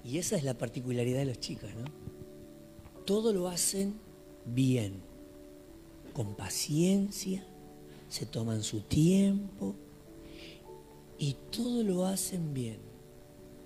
y 0.04 0.18
esa 0.18 0.36
es 0.36 0.44
la 0.44 0.54
particularidad 0.54 1.18
de 1.18 1.24
los 1.24 1.40
chicos, 1.40 1.70
¿no? 1.74 1.90
Todo 3.04 3.32
lo 3.32 3.48
hacen 3.48 3.94
bien, 4.44 5.00
con 6.12 6.36
paciencia, 6.36 7.44
se 8.08 8.26
toman 8.26 8.62
su 8.62 8.82
tiempo, 8.82 9.74
y 11.18 11.36
todo 11.50 11.82
lo 11.82 12.06
hacen 12.06 12.52
bien 12.52 12.78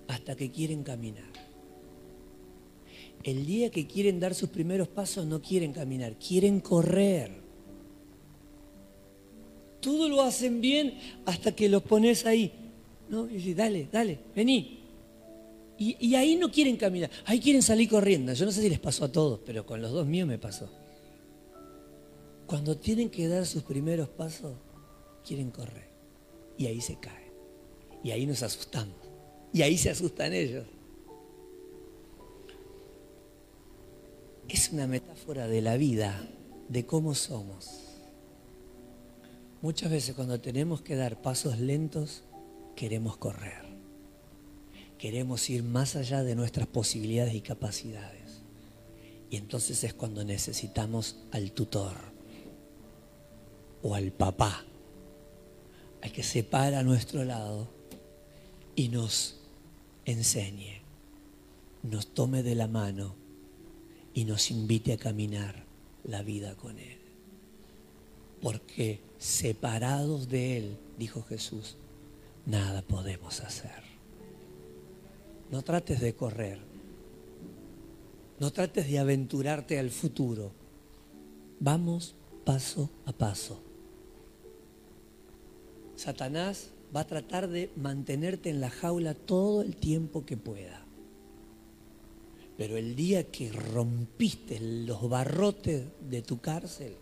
hasta 0.07 0.35
que 0.35 0.51
quieren 0.51 0.83
caminar. 0.83 1.31
El 3.23 3.45
día 3.45 3.69
que 3.69 3.87
quieren 3.87 4.19
dar 4.19 4.33
sus 4.33 4.49
primeros 4.49 4.87
pasos 4.87 5.25
no 5.25 5.41
quieren 5.41 5.73
caminar, 5.73 6.17
quieren 6.17 6.59
correr. 6.59 7.41
Todo 9.79 10.09
lo 10.09 10.21
hacen 10.21 10.61
bien 10.61 10.97
hasta 11.25 11.55
que 11.55 11.69
los 11.69 11.83
pones 11.83 12.25
ahí. 12.25 12.51
¿no? 13.09 13.25
Y 13.27 13.33
dices, 13.33 13.55
dale, 13.55 13.87
dale, 13.91 14.19
vení. 14.35 14.79
Y, 15.77 15.97
y, 15.99 16.15
ahí 16.15 16.35
no 16.35 16.51
quieren 16.51 16.77
caminar, 16.77 17.09
ahí 17.25 17.39
quieren 17.39 17.61
salir 17.61 17.89
corriendo. 17.89 18.33
Yo 18.33 18.45
no 18.45 18.51
sé 18.51 18.61
si 18.61 18.69
les 18.69 18.79
pasó 18.79 19.05
a 19.05 19.11
todos, 19.11 19.39
pero 19.45 19.65
con 19.65 19.81
los 19.81 19.91
dos 19.91 20.05
míos 20.05 20.27
me 20.27 20.37
pasó. 20.37 20.69
cuando 22.45 22.77
tienen 22.77 23.09
que 23.09 23.27
dar 23.27 23.45
sus 23.45 23.63
primeros 23.63 24.09
pasos, 24.09 24.53
quieren 25.25 25.51
correr. 25.51 25.89
Y 26.57 26.67
ahí 26.67 26.81
se 26.81 26.99
caen. 26.99 27.20
Y 28.03 28.11
ahí 28.11 28.25
nos 28.25 28.43
asustamos. 28.43 28.95
Y 29.53 29.61
ahí 29.61 29.77
se 29.77 29.89
asustan 29.89 30.33
ellos. 30.33 30.65
Es 34.47 34.71
una 34.71 34.87
metáfora 34.87 35.47
de 35.47 35.61
la 35.61 35.77
vida, 35.77 36.27
de 36.69 36.85
cómo 36.85 37.15
somos. 37.15 37.69
Muchas 39.61 39.91
veces 39.91 40.15
cuando 40.15 40.41
tenemos 40.41 40.81
que 40.81 40.95
dar 40.95 41.21
pasos 41.21 41.59
lentos, 41.59 42.23
queremos 42.75 43.17
correr. 43.17 43.61
Queremos 44.97 45.49
ir 45.49 45.63
más 45.63 45.95
allá 45.95 46.23
de 46.23 46.35
nuestras 46.35 46.67
posibilidades 46.67 47.33
y 47.33 47.41
capacidades. 47.41 48.41
Y 49.29 49.37
entonces 49.37 49.83
es 49.83 49.93
cuando 49.93 50.23
necesitamos 50.25 51.17
al 51.31 51.51
tutor 51.51 51.93
o 53.81 53.95
al 53.95 54.11
papá, 54.11 54.65
al 56.01 56.11
que 56.11 56.23
se 56.23 56.43
para 56.43 56.79
a 56.79 56.83
nuestro 56.83 57.23
lado 57.23 57.80
y 58.75 58.89
nos 58.89 59.37
enseñe, 60.05 60.81
nos 61.83 62.07
tome 62.13 62.43
de 62.43 62.55
la 62.55 62.67
mano 62.67 63.15
y 64.13 64.25
nos 64.25 64.51
invite 64.51 64.93
a 64.93 64.97
caminar 64.97 65.65
la 66.03 66.21
vida 66.21 66.55
con 66.55 66.77
Él. 66.79 66.99
Porque 68.41 69.01
separados 69.17 70.29
de 70.29 70.57
Él, 70.57 70.77
dijo 70.97 71.23
Jesús, 71.23 71.77
nada 72.45 72.81
podemos 72.81 73.41
hacer. 73.41 73.83
No 75.51 75.61
trates 75.61 75.99
de 75.99 76.15
correr. 76.15 76.59
No 78.39 78.51
trates 78.51 78.89
de 78.89 78.97
aventurarte 78.97 79.77
al 79.77 79.91
futuro. 79.91 80.51
Vamos 81.59 82.15
paso 82.43 82.89
a 83.05 83.11
paso. 83.11 83.61
Satanás 85.95 86.71
va 86.95 87.01
a 87.01 87.07
tratar 87.07 87.47
de 87.47 87.71
mantenerte 87.75 88.49
en 88.49 88.61
la 88.61 88.69
jaula 88.69 89.13
todo 89.13 89.61
el 89.61 89.75
tiempo 89.75 90.25
que 90.25 90.37
pueda. 90.37 90.85
Pero 92.57 92.77
el 92.77 92.95
día 92.95 93.31
que 93.31 93.51
rompiste 93.51 94.59
los 94.59 95.09
barrotes 95.09 95.85
de 96.01 96.21
tu 96.21 96.39
cárcel 96.39 96.95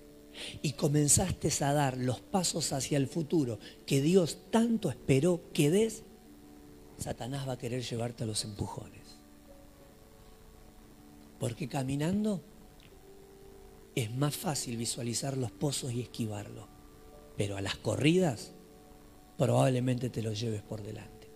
y 0.62 0.74
comenzaste 0.74 1.52
a 1.64 1.74
dar 1.74 1.98
los 1.98 2.22
pasos 2.22 2.72
hacia 2.72 2.98
el 2.98 3.08
futuro 3.08 3.60
que 3.86 4.02
Dios 4.02 4.38
tanto 4.52 4.90
esperó 4.90 5.42
que 5.54 5.70
des, 5.70 6.04
Satanás 6.98 7.48
va 7.48 7.54
a 7.54 7.58
querer 7.58 7.84
llevarte 7.84 8.24
a 8.24 8.28
los 8.28 8.46
empujones. 8.46 9.18
Porque 11.40 11.68
caminando 11.68 12.42
es 13.96 14.14
más 14.14 14.36
fácil 14.36 14.78
visualizar 14.78 15.38
los 15.38 15.52
pozos 15.52 15.92
y 15.94 16.02
esquivarlos. 16.02 16.68
Pero 17.38 17.58
a 17.58 17.62
las 17.62 17.78
corridas 17.78 18.54
probablemente 19.40 20.10
te 20.10 20.22
los 20.22 20.38
lleves 20.38 20.62
por 20.62 20.84
delante. 20.84 21.30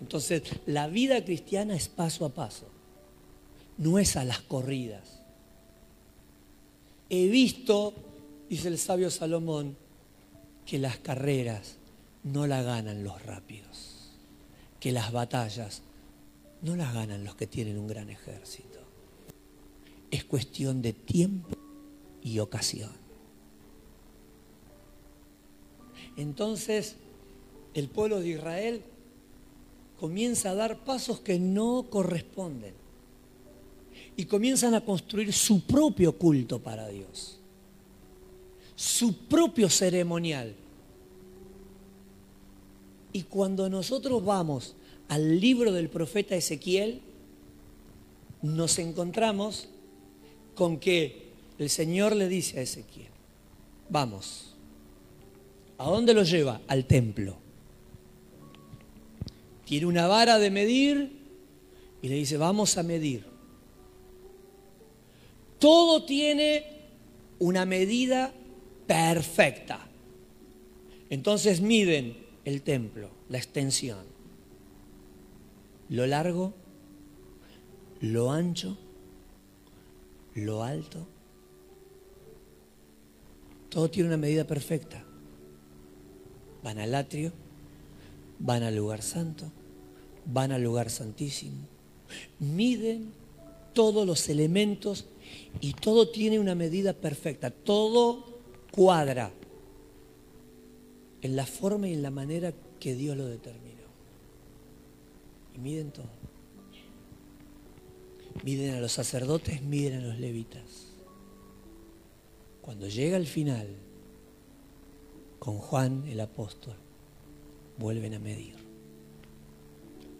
Entonces, 0.00 0.42
la 0.64 0.88
vida 0.88 1.22
cristiana 1.22 1.76
es 1.76 1.88
paso 1.88 2.24
a 2.24 2.30
paso, 2.30 2.66
no 3.76 3.98
es 3.98 4.16
a 4.16 4.24
las 4.24 4.40
corridas. 4.40 5.20
He 7.10 7.28
visto, 7.28 7.92
dice 8.48 8.68
el 8.68 8.78
sabio 8.78 9.10
Salomón, 9.10 9.76
que 10.64 10.78
las 10.78 10.96
carreras 10.96 11.76
no 12.24 12.46
la 12.46 12.62
ganan 12.62 13.04
los 13.04 13.22
rápidos, 13.22 14.12
que 14.80 14.92
las 14.92 15.12
batallas 15.12 15.82
no 16.62 16.74
las 16.74 16.94
ganan 16.94 17.22
los 17.22 17.34
que 17.34 17.46
tienen 17.46 17.78
un 17.78 17.86
gran 17.86 18.08
ejército. 18.08 18.78
Es 20.10 20.24
cuestión 20.24 20.80
de 20.80 20.94
tiempo 20.94 21.50
y 22.22 22.38
ocasión. 22.38 22.99
Entonces, 26.20 26.96
el 27.72 27.88
pueblo 27.88 28.20
de 28.20 28.28
Israel 28.28 28.82
comienza 29.98 30.50
a 30.50 30.54
dar 30.54 30.84
pasos 30.84 31.20
que 31.20 31.38
no 31.38 31.86
corresponden 31.88 32.74
y 34.16 34.26
comienzan 34.26 34.74
a 34.74 34.84
construir 34.84 35.32
su 35.32 35.62
propio 35.62 36.12
culto 36.18 36.58
para 36.58 36.88
Dios, 36.88 37.38
su 38.76 39.16
propio 39.16 39.70
ceremonial. 39.70 40.54
Y 43.14 43.22
cuando 43.22 43.70
nosotros 43.70 44.22
vamos 44.22 44.74
al 45.08 45.40
libro 45.40 45.72
del 45.72 45.88
profeta 45.88 46.36
Ezequiel, 46.36 47.00
nos 48.42 48.78
encontramos 48.78 49.68
con 50.54 50.78
que 50.78 51.30
el 51.58 51.70
Señor 51.70 52.14
le 52.14 52.28
dice 52.28 52.58
a 52.58 52.62
Ezequiel, 52.62 53.08
vamos, 53.88 54.49
¿a 55.80 55.84
dónde 55.84 56.12
lo 56.12 56.22
lleva? 56.24 56.60
Al 56.68 56.84
templo 56.84 57.38
tiene 59.64 59.86
una 59.86 60.08
vara 60.08 60.38
de 60.38 60.50
medir 60.50 61.12
y 62.02 62.08
le 62.08 62.16
dice, 62.16 62.36
vamos 62.36 62.76
a 62.76 62.82
medir. 62.82 63.24
Todo 65.60 66.04
tiene 66.04 66.64
una 67.38 67.64
medida 67.66 68.34
perfecta. 68.88 69.88
Entonces 71.08 71.60
miden 71.60 72.16
el 72.44 72.62
templo, 72.62 73.10
la 73.28 73.38
extensión, 73.38 74.04
lo 75.88 76.04
largo, 76.06 76.52
lo 78.00 78.32
ancho, 78.32 78.76
lo 80.34 80.64
alto. 80.64 81.06
Todo 83.68 83.88
tiene 83.88 84.08
una 84.08 84.16
medida 84.16 84.44
perfecta. 84.44 85.04
Van 86.62 86.78
al 86.78 86.94
atrio, 86.94 87.32
van 88.38 88.62
al 88.62 88.76
lugar 88.76 89.02
santo, 89.02 89.50
van 90.26 90.52
al 90.52 90.62
lugar 90.62 90.90
santísimo, 90.90 91.66
miden 92.38 93.12
todos 93.72 94.06
los 94.06 94.28
elementos 94.28 95.06
y 95.60 95.74
todo 95.74 96.08
tiene 96.08 96.38
una 96.38 96.54
medida 96.54 96.92
perfecta, 96.92 97.50
todo 97.50 98.24
cuadra 98.70 99.32
en 101.22 101.36
la 101.36 101.46
forma 101.46 101.88
y 101.88 101.94
en 101.94 102.02
la 102.02 102.10
manera 102.10 102.52
que 102.78 102.94
Dios 102.94 103.16
lo 103.16 103.26
determinó. 103.26 103.80
Y 105.54 105.58
miden 105.58 105.90
todo. 105.90 106.08
Miden 108.42 108.74
a 108.74 108.80
los 108.80 108.92
sacerdotes, 108.92 109.60
miden 109.62 110.00
a 110.00 110.06
los 110.06 110.18
levitas. 110.18 110.92
Cuando 112.62 112.88
llega 112.88 113.16
el 113.16 113.26
final, 113.26 113.68
con 115.40 115.58
Juan 115.58 116.04
el 116.06 116.20
apóstol, 116.20 116.74
vuelven 117.78 118.14
a 118.14 118.20
medir. 118.20 118.54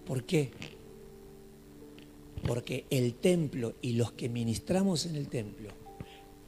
¿Por 0.07 0.25
qué? 0.25 0.51
Porque 2.45 2.87
el 2.91 3.15
templo 3.15 3.75
y 3.83 3.93
los 3.93 4.13
que 4.13 4.31
ministramos 4.31 5.05
en 5.05 5.15
el 5.15 5.29
templo, 5.29 5.69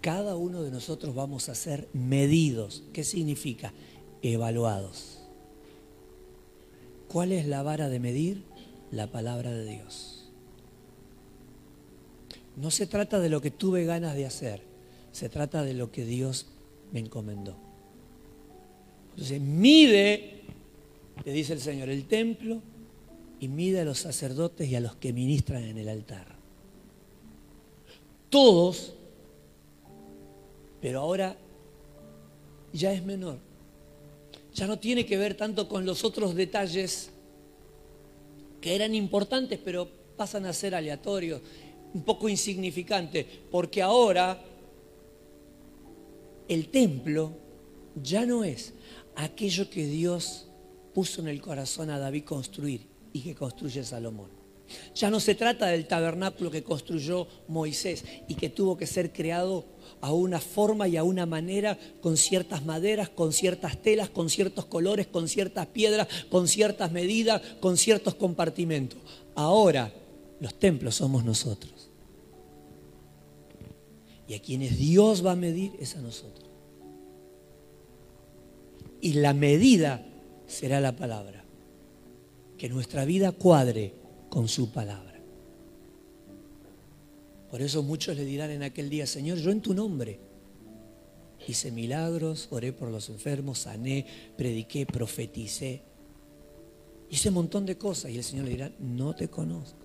cada 0.00 0.36
uno 0.36 0.62
de 0.62 0.70
nosotros 0.70 1.14
vamos 1.14 1.50
a 1.50 1.54
ser 1.54 1.86
medidos. 1.92 2.82
¿Qué 2.94 3.04
significa? 3.04 3.74
Evaluados. 4.22 5.20
¿Cuál 7.08 7.32
es 7.32 7.46
la 7.46 7.62
vara 7.62 7.90
de 7.90 8.00
medir? 8.00 8.42
La 8.90 9.12
palabra 9.12 9.52
de 9.52 9.66
Dios. 9.66 10.30
No 12.56 12.70
se 12.70 12.86
trata 12.86 13.20
de 13.20 13.28
lo 13.28 13.42
que 13.42 13.50
tuve 13.50 13.84
ganas 13.84 14.14
de 14.14 14.24
hacer, 14.24 14.62
se 15.12 15.28
trata 15.28 15.62
de 15.62 15.74
lo 15.74 15.92
que 15.92 16.06
Dios 16.06 16.46
me 16.90 17.00
encomendó. 17.00 17.71
Entonces, 19.12 19.40
mide, 19.40 20.40
le 21.24 21.32
dice 21.32 21.52
el 21.52 21.60
Señor, 21.60 21.88
el 21.88 22.06
templo 22.06 22.60
y 23.40 23.48
mide 23.48 23.80
a 23.80 23.84
los 23.84 23.98
sacerdotes 23.98 24.68
y 24.68 24.76
a 24.76 24.80
los 24.80 24.96
que 24.96 25.12
ministran 25.12 25.62
en 25.64 25.78
el 25.78 25.88
altar. 25.88 26.26
Todos, 28.30 28.94
pero 30.80 31.00
ahora 31.00 31.36
ya 32.72 32.92
es 32.92 33.04
menor. 33.04 33.38
Ya 34.54 34.66
no 34.66 34.78
tiene 34.78 35.04
que 35.06 35.16
ver 35.16 35.34
tanto 35.34 35.68
con 35.68 35.84
los 35.84 36.04
otros 36.04 36.34
detalles 36.34 37.10
que 38.60 38.74
eran 38.74 38.94
importantes, 38.94 39.58
pero 39.62 39.88
pasan 40.16 40.46
a 40.46 40.52
ser 40.52 40.74
aleatorios, 40.74 41.40
un 41.92 42.02
poco 42.02 42.28
insignificantes, 42.28 43.26
porque 43.50 43.82
ahora 43.82 44.42
el 46.48 46.68
templo 46.68 47.32
ya 48.02 48.24
no 48.24 48.44
es 48.44 48.72
aquello 49.16 49.68
que 49.70 49.86
Dios 49.86 50.48
puso 50.94 51.20
en 51.20 51.28
el 51.28 51.40
corazón 51.40 51.90
a 51.90 51.98
David 51.98 52.24
construir 52.24 52.86
y 53.12 53.20
que 53.20 53.34
construye 53.34 53.84
Salomón. 53.84 54.42
Ya 54.94 55.10
no 55.10 55.20
se 55.20 55.34
trata 55.34 55.66
del 55.66 55.86
tabernáculo 55.86 56.50
que 56.50 56.62
construyó 56.62 57.26
Moisés 57.48 58.04
y 58.28 58.34
que 58.34 58.48
tuvo 58.48 58.76
que 58.76 58.86
ser 58.86 59.12
creado 59.12 59.66
a 60.00 60.12
una 60.12 60.40
forma 60.40 60.88
y 60.88 60.96
a 60.96 61.04
una 61.04 61.26
manera 61.26 61.78
con 62.00 62.16
ciertas 62.16 62.64
maderas, 62.64 63.08
con 63.08 63.32
ciertas 63.32 63.82
telas, 63.82 64.08
con 64.08 64.30
ciertos 64.30 64.66
colores, 64.66 65.06
con 65.06 65.28
ciertas 65.28 65.66
piedras, 65.66 66.08
con 66.30 66.48
ciertas 66.48 66.90
medidas, 66.92 67.42
con 67.60 67.76
ciertos 67.76 68.14
compartimentos. 68.14 68.98
Ahora 69.34 69.92
los 70.40 70.54
templos 70.54 70.96
somos 70.96 71.24
nosotros. 71.24 71.90
Y 74.26 74.34
a 74.34 74.40
quienes 74.40 74.78
Dios 74.78 75.24
va 75.24 75.32
a 75.32 75.36
medir 75.36 75.72
es 75.78 75.96
a 75.96 76.00
nosotros. 76.00 76.41
Y 79.02 79.14
la 79.14 79.34
medida 79.34 80.06
será 80.46 80.80
la 80.80 80.96
palabra. 80.96 81.44
Que 82.56 82.70
nuestra 82.70 83.04
vida 83.04 83.32
cuadre 83.32 83.94
con 84.30 84.48
su 84.48 84.70
palabra. 84.70 85.20
Por 87.50 87.60
eso 87.60 87.82
muchos 87.82 88.16
le 88.16 88.24
dirán 88.24 88.50
en 88.50 88.62
aquel 88.62 88.88
día, 88.88 89.06
Señor, 89.06 89.36
yo 89.38 89.50
en 89.50 89.60
tu 89.60 89.74
nombre 89.74 90.20
hice 91.46 91.72
milagros, 91.72 92.46
oré 92.50 92.72
por 92.72 92.88
los 92.90 93.08
enfermos, 93.08 93.58
sané, 93.58 94.06
prediqué, 94.36 94.86
profeticé. 94.86 95.82
Hice 97.10 97.28
un 97.28 97.34
montón 97.34 97.66
de 97.66 97.76
cosas 97.76 98.12
y 98.12 98.18
el 98.18 98.24
Señor 98.24 98.44
le 98.46 98.52
dirá, 98.52 98.72
no 98.78 99.14
te 99.14 99.28
conozco. 99.28 99.81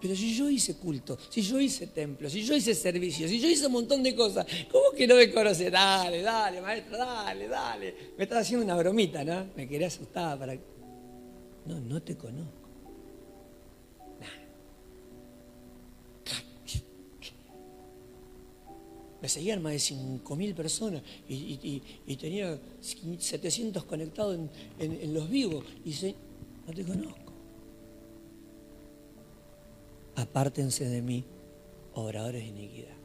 Pero 0.00 0.14
si 0.14 0.34
yo 0.34 0.50
hice 0.50 0.74
culto, 0.76 1.18
si 1.30 1.42
yo 1.42 1.58
hice 1.58 1.86
templo, 1.86 2.28
si 2.28 2.42
yo 2.42 2.54
hice 2.54 2.74
servicio, 2.74 3.26
si 3.28 3.40
yo 3.40 3.48
hice 3.48 3.66
un 3.66 3.72
montón 3.72 4.02
de 4.02 4.14
cosas, 4.14 4.46
¿cómo 4.70 4.90
que 4.96 5.06
no 5.06 5.16
me 5.16 5.32
conoce? 5.32 5.70
Dale, 5.70 6.22
dale, 6.22 6.60
maestro, 6.60 6.98
dale, 6.98 7.48
dale. 7.48 7.94
Me 8.16 8.24
estaba 8.24 8.42
haciendo 8.42 8.64
una 8.64 8.76
bromita, 8.76 9.24
¿no? 9.24 9.46
Me 9.56 9.66
quería 9.66 9.86
asustar 9.86 10.38
para... 10.38 10.54
No, 10.54 11.80
no 11.80 12.02
te 12.02 12.16
conozco. 12.16 12.66
me 19.26 19.30
seguían 19.30 19.60
más 19.60 19.72
de 19.72 19.78
5.000 19.78 20.54
personas 20.54 21.02
y, 21.28 21.82
tenía 22.16 22.56
700 22.80 23.84
conectados 23.84 24.38
en, 24.78 25.14
los 25.14 25.28
vivos. 25.28 25.64
Y 25.84 25.88
dice, 25.90 26.14
no 26.64 26.72
te 26.72 26.84
conozco. 26.84 27.25
Apártense 30.16 30.88
de 30.88 31.02
mí, 31.02 31.24
obradores 31.94 32.42
de 32.42 32.48
iniquidad. 32.48 32.96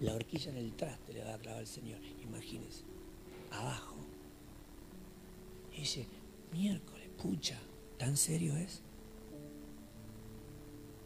La 0.00 0.14
horquilla 0.14 0.50
en 0.50 0.56
el 0.56 0.74
traste 0.74 1.12
le 1.12 1.24
va 1.24 1.34
a 1.34 1.38
clavar 1.38 1.60
el 1.60 1.66
Señor, 1.66 2.00
imagínense, 2.22 2.82
abajo. 3.52 3.96
Y 5.72 5.80
dice, 5.80 6.06
miércoles, 6.52 7.08
pucha, 7.22 7.58
¿tan 7.98 8.16
serio 8.16 8.56
es? 8.56 8.82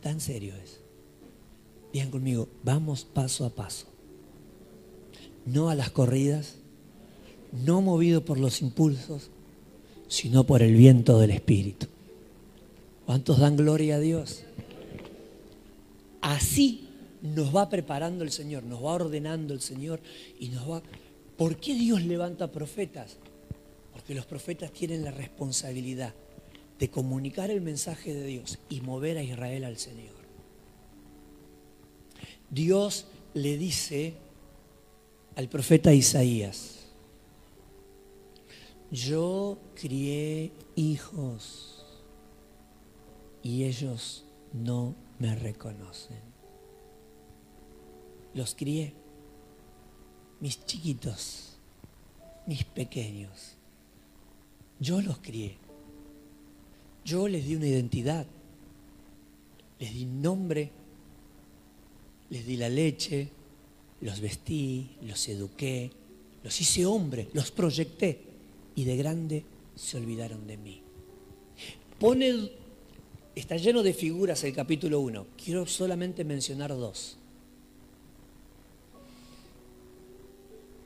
Tan 0.01 0.19
serio 0.21 0.55
es. 0.57 0.81
Digan 1.93 2.11
conmigo, 2.11 2.49
vamos 2.65 3.05
paso 3.05 3.45
a 3.45 3.51
paso. 3.51 3.87
No 5.45 5.69
a 5.69 5.75
las 5.75 5.91
corridas, 5.91 6.57
no 7.53 7.83
movido 7.83 8.25
por 8.25 8.39
los 8.39 8.63
impulsos, 8.63 9.31
sino 10.09 10.45
por 10.45 10.63
el 10.63 10.75
viento 10.75 11.19
del 11.19 11.31
Espíritu. 11.31 11.87
¿Cuántos 13.07 13.39
dan 13.39 13.57
gloria 13.57 13.97
a 13.97 14.01
Dios? 14.01 14.43
Así 16.21 16.89
nos 17.23 17.55
va 17.55 17.69
preparando 17.69 18.25
el 18.25 18.31
Señor, 18.31 18.65
nos 18.65 18.85
va 18.85 18.95
ordenando 18.95 19.55
el 19.55 19.61
Señor 19.61 20.01
y 20.39 20.49
nos 20.49 20.69
va... 20.69 20.83
¿Por 21.37 21.57
qué 21.57 21.75
Dios 21.75 22.03
levanta 22.03 22.51
profetas? 22.51 23.17
Porque 23.93 24.15
los 24.15 24.27
profetas 24.27 24.73
tienen 24.73 25.05
la 25.05 25.11
responsabilidad 25.11 26.15
de 26.79 26.91
comunicar 26.91 27.51
el 27.51 27.61
mensaje 27.61 28.13
de 28.13 28.27
Dios 28.27 28.59
y 28.69 28.81
mover 28.81 29.19
a 29.19 29.23
Israel 29.23 29.65
al 29.65 29.79
Señor. 29.79 30.15
Dios 32.51 33.07
le 33.35 33.57
dice 33.57 34.15
al 35.37 35.49
profeta 35.49 35.93
Isaías, 35.93 36.76
yo 38.91 39.59
crié 39.75 40.53
hijos 40.77 41.85
y 43.43 43.65
ellos 43.65 44.25
no 44.53 44.95
me 45.19 45.35
reconocen. 45.35 46.21
Los 48.35 48.55
crié, 48.55 48.93
mis 50.41 50.65
chiquitos, 50.65 51.57
mis 52.47 52.65
pequeños. 52.65 53.55
Yo 54.79 55.01
los 55.01 55.19
crié. 55.19 55.57
Yo 57.05 57.29
les 57.29 57.47
di 57.47 57.55
una 57.55 57.67
identidad, 57.67 58.27
les 59.79 59.95
di 59.95 60.07
nombre, 60.07 60.71
les 62.31 62.45
di 62.45 62.57
la 62.57 62.69
leche, 62.69 63.31
los 64.01 64.21
vestí, 64.21 64.97
los 65.03 65.29
eduqué, 65.29 65.91
los 66.43 66.61
hice 66.61 66.85
hombre, 66.85 67.29
los 67.33 67.53
proyecté 67.53 68.26
y 68.77 68.85
de 68.85 68.97
grande 68.97 69.45
se 69.75 69.97
olvidaron 69.97 70.47
de 70.47 70.57
mí. 70.59 70.83
Pone, 71.99 72.53
está 73.35 73.57
lleno 73.57 73.83
de 73.83 73.95
figuras 73.95 74.45
el 74.45 74.55
capítulo 74.55 75.01
1. 75.01 75.27
Quiero 75.43 75.67
solamente 75.67 76.25
mencionar 76.25 76.71
dos. 76.71 77.17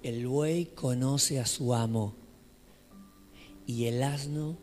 El 0.03 0.27
buey 0.27 0.67
conoce 0.67 1.41
a 1.41 1.47
su 1.47 1.75
amo 1.75 2.15
y 3.67 3.85
el 3.85 4.03
asno 4.03 4.57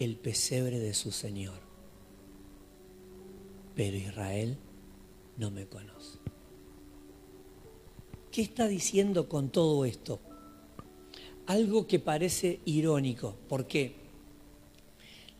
el 0.00 0.16
pesebre 0.16 0.78
de 0.78 0.94
su 0.94 1.12
Señor. 1.12 1.60
Pero 3.76 3.96
Israel 3.96 4.56
no 5.36 5.50
me 5.50 5.66
conoce. 5.66 6.18
¿Qué 8.32 8.42
está 8.42 8.66
diciendo 8.66 9.28
con 9.28 9.50
todo 9.50 9.84
esto? 9.84 10.20
Algo 11.48 11.86
que 11.86 11.98
parece 11.98 12.60
irónico, 12.64 13.34
porque 13.48 13.94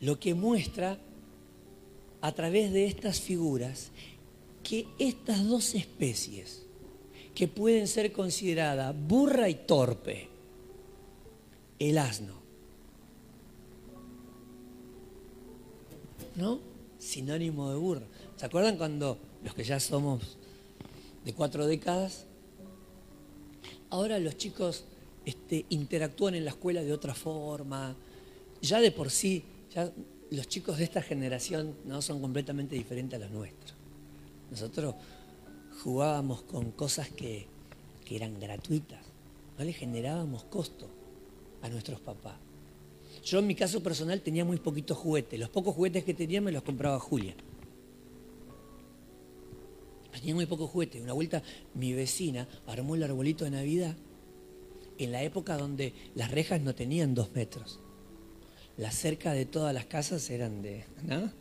lo 0.01 0.19
que 0.19 0.33
muestra 0.33 0.97
a 2.21 2.31
través 2.33 2.73
de 2.73 2.85
estas 2.85 3.21
figuras 3.21 3.91
que 4.63 4.85
estas 4.99 5.47
dos 5.47 5.73
especies, 5.75 6.65
que 7.33 7.47
pueden 7.47 7.87
ser 7.87 8.11
consideradas 8.11 8.93
burra 9.07 9.47
y 9.49 9.55
torpe, 9.55 10.27
el 11.79 11.97
asno 11.97 12.39
¿no? 16.39 16.59
Sinónimo 16.97 17.69
de 17.69 17.75
burro. 17.75 18.05
¿Se 18.37 18.45
acuerdan 18.45 18.77
cuando 18.77 19.17
los 19.43 19.53
que 19.53 19.63
ya 19.63 19.79
somos 19.79 20.37
de 21.25 21.33
cuatro 21.33 21.67
décadas, 21.67 22.25
ahora 23.89 24.19
los 24.19 24.37
chicos 24.37 24.85
este, 25.29 25.65
interactúan 25.69 26.35
en 26.35 26.45
la 26.45 26.51
escuela 26.51 26.83
de 26.83 26.91
otra 26.91 27.13
forma? 27.13 27.95
Ya 28.61 28.81
de 28.81 28.91
por 28.91 29.09
sí, 29.09 29.43
los 30.31 30.47
chicos 30.47 30.77
de 30.77 30.83
esta 30.83 31.01
generación 31.01 31.75
no 31.85 32.01
son 32.01 32.21
completamente 32.21 32.75
diferentes 32.75 33.19
a 33.19 33.23
los 33.23 33.31
nuestros. 33.31 33.73
Nosotros 34.51 34.95
jugábamos 35.83 36.41
con 36.43 36.71
cosas 36.71 37.09
que, 37.09 37.47
que 38.03 38.15
eran 38.15 38.39
gratuitas, 38.39 38.99
no 39.57 39.63
le 39.63 39.73
generábamos 39.73 40.43
costo 40.45 40.89
a 41.61 41.69
nuestros 41.69 41.99
papás. 41.99 42.35
Yo 43.23 43.39
en 43.39 43.47
mi 43.47 43.55
caso 43.55 43.81
personal 43.83 44.21
tenía 44.21 44.45
muy 44.45 44.57
poquitos 44.57 44.97
juguetes. 44.97 45.39
Los 45.39 45.49
pocos 45.49 45.75
juguetes 45.75 46.03
que 46.03 46.13
tenía 46.13 46.41
me 46.41 46.51
los 46.51 46.63
compraba 46.63 46.99
Julia. 46.99 47.35
Tenía 50.11 50.35
muy 50.35 50.45
pocos 50.45 50.69
juguetes. 50.69 51.01
Una 51.01 51.13
vuelta 51.13 51.43
mi 51.73 51.93
vecina 51.93 52.47
armó 52.67 52.95
el 52.95 53.03
arbolito 53.03 53.45
de 53.45 53.51
Navidad 53.51 53.95
en 54.99 55.11
la 55.11 55.23
época 55.23 55.57
donde 55.57 55.93
las 56.13 56.29
rejas 56.29 56.61
no 56.61 56.75
tenían 56.75 57.15
dos 57.15 57.31
metros. 57.33 57.79
Las 58.77 58.95
cercas 58.95 59.33
de 59.33 59.45
todas 59.45 59.73
las 59.73 59.85
casas 59.85 60.29
eran 60.29 60.61
de, 60.61 60.85
¿no? 61.03 61.31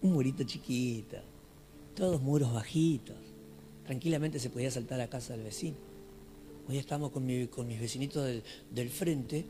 Un 0.00 0.14
murito 0.14 0.44
chiquito, 0.44 1.18
todos 1.94 2.22
muros 2.22 2.52
bajitos. 2.52 3.16
Tranquilamente 3.84 4.38
se 4.38 4.48
podía 4.48 4.70
saltar 4.70 5.00
a 5.00 5.10
casa 5.10 5.34
del 5.34 5.44
vecino. 5.44 5.76
Hoy 6.68 6.78
estamos 6.78 7.10
con, 7.10 7.28
con 7.48 7.66
mis 7.66 7.80
vecinitos 7.80 8.24
del, 8.24 8.42
del 8.70 8.88
frente 8.88 9.44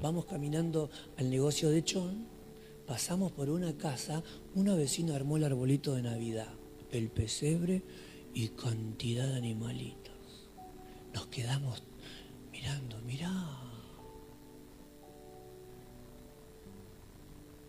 Vamos 0.00 0.26
caminando 0.26 0.90
al 1.16 1.30
negocio 1.30 1.70
de 1.70 1.82
Chon, 1.82 2.26
pasamos 2.86 3.32
por 3.32 3.48
una 3.48 3.76
casa, 3.78 4.22
una 4.54 4.74
vecina 4.74 5.16
armó 5.16 5.38
el 5.38 5.44
arbolito 5.44 5.94
de 5.94 6.02
Navidad, 6.02 6.52
el 6.90 7.08
pesebre 7.08 7.82
y 8.34 8.48
cantidad 8.48 9.26
de 9.26 9.36
animalitos. 9.36 10.12
Nos 11.14 11.26
quedamos 11.28 11.82
mirando, 12.66 12.98
mirá. 13.06 13.30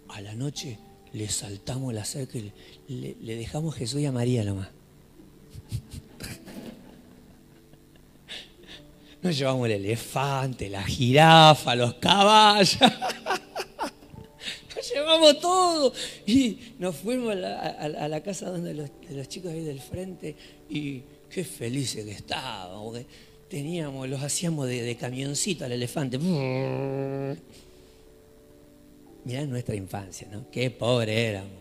A 0.09 0.21
la 0.21 0.33
noche 0.33 0.79
le 1.13 1.29
saltamos 1.29 1.93
la 1.93 2.03
cerca 2.03 2.39
y 2.39 2.51
le, 2.87 3.15
le 3.21 3.35
dejamos 3.35 3.75
Jesús 3.75 4.01
y 4.01 4.07
a 4.07 4.11
María 4.11 4.43
nomás. 4.43 4.69
Nos 9.21 9.37
llevamos 9.37 9.67
el 9.67 9.73
elefante, 9.73 10.67
la 10.69 10.83
jirafa, 10.83 11.75
los 11.75 11.93
caballos. 11.95 12.79
Nos 14.75 14.93
llevamos 14.93 15.39
todo. 15.39 15.93
Y 16.25 16.73
nos 16.79 16.95
fuimos 16.95 17.35
a 17.35 18.07
la, 18.07 18.23
casa 18.23 18.49
donde 18.49 18.73
los, 18.73 18.89
los 19.09 19.27
chicos 19.27 19.51
ahí 19.51 19.63
del 19.63 19.81
frente 19.81 20.35
y 20.69 21.03
qué 21.29 21.43
felices 21.43 22.05
que 22.05 22.11
estábamos. 22.11 23.01
Teníamos, 23.49 24.07
los 24.09 24.21
hacíamos 24.21 24.67
de, 24.67 24.95
camioncito 24.97 25.65
al 25.65 25.71
elefante. 25.71 26.19
Mirá 29.23 29.45
nuestra 29.45 29.75
infancia, 29.75 30.27
¿no? 30.31 30.49
Qué 30.51 30.69
pobre 30.71 31.25
éramos. 31.25 31.51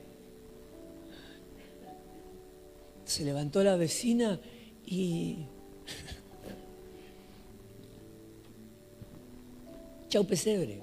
Se 3.04 3.24
levantó 3.24 3.62
la 3.62 3.76
vecina 3.76 4.40
y... 4.84 5.46
Chau 10.08 10.26
pesebre. 10.26 10.80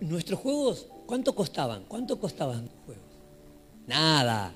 Nuestros 0.00 0.40
juegos, 0.40 0.88
¿cuánto 1.06 1.34
costaban? 1.34 1.84
¿Cuánto 1.86 2.18
costaban 2.18 2.64
los 2.64 2.74
juegos? 2.86 3.04
Nada. 3.86 4.54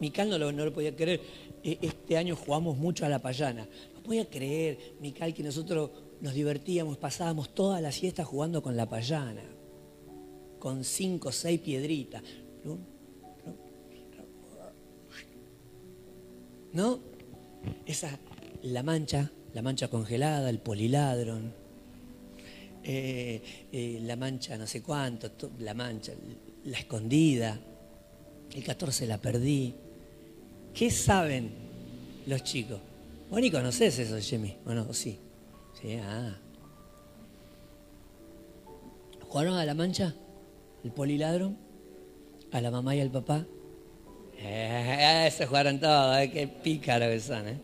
Mical 0.00 0.30
no 0.30 0.38
lo, 0.38 0.52
no 0.52 0.64
lo 0.64 0.72
podía 0.72 0.94
creer. 0.94 1.20
E, 1.64 1.78
este 1.80 2.16
año 2.18 2.36
jugamos 2.36 2.76
mucho 2.76 3.06
a 3.06 3.08
la 3.08 3.20
payana. 3.20 3.66
No 3.94 4.02
podía 4.02 4.28
creer, 4.28 4.96
Mical, 5.00 5.32
que 5.32 5.42
nosotros 5.42 5.90
nos 6.20 6.34
divertíamos, 6.34 6.98
pasábamos 6.98 7.54
toda 7.54 7.80
la 7.80 7.90
siesta 7.90 8.24
jugando 8.24 8.62
con 8.62 8.76
la 8.76 8.88
payana, 8.88 9.42
con 10.58 10.84
cinco 10.84 11.30
o 11.30 11.32
seis 11.32 11.60
piedritas. 11.60 12.22
¿No? 16.72 16.98
Esa, 17.86 18.18
la 18.62 18.82
mancha, 18.82 19.30
la 19.54 19.62
mancha 19.62 19.88
congelada, 19.88 20.50
el 20.50 20.58
poliladron, 20.58 21.54
eh, 22.82 23.42
eh, 23.72 23.98
la 24.02 24.16
mancha 24.16 24.58
no 24.58 24.66
sé 24.66 24.82
cuánto, 24.82 25.30
la 25.60 25.72
mancha, 25.72 26.12
la 26.64 26.78
escondida, 26.78 27.58
el 28.52 28.64
14 28.64 29.06
la 29.06 29.18
perdí. 29.18 29.74
¿Qué 30.74 30.90
saben 30.90 31.52
los 32.26 32.42
chicos? 32.42 32.80
Vos 33.30 33.40
ni 33.40 33.50
conoces 33.50 33.96
eso, 33.98 34.18
Jimmy. 34.18 34.56
Bueno, 34.64 34.92
sí. 34.92 35.18
Ah. 36.02 36.36
¿Jugaron 39.28 39.54
a 39.54 39.64
la 39.64 39.74
mancha? 39.74 40.14
¿El 40.82 40.90
poliladro? 40.90 41.52
¿A 42.52 42.60
la 42.60 42.70
mamá 42.70 42.96
y 42.96 43.00
al 43.00 43.10
papá? 43.10 43.44
Eh, 44.38 45.30
se 45.36 45.46
jugaron 45.46 45.78
todos, 45.78 46.18
eh, 46.18 46.30
qué 46.30 46.48
pícaro 46.48 47.06
que 47.06 47.20
son, 47.20 47.48
¿eh? 47.48 47.58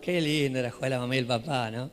Qué 0.00 0.20
lindo 0.20 0.58
era 0.58 0.70
jugar 0.70 0.92
a 0.92 0.96
la 0.96 1.00
mamá 1.00 1.16
y 1.16 1.18
el 1.18 1.26
papá, 1.26 1.70
¿no? 1.70 1.90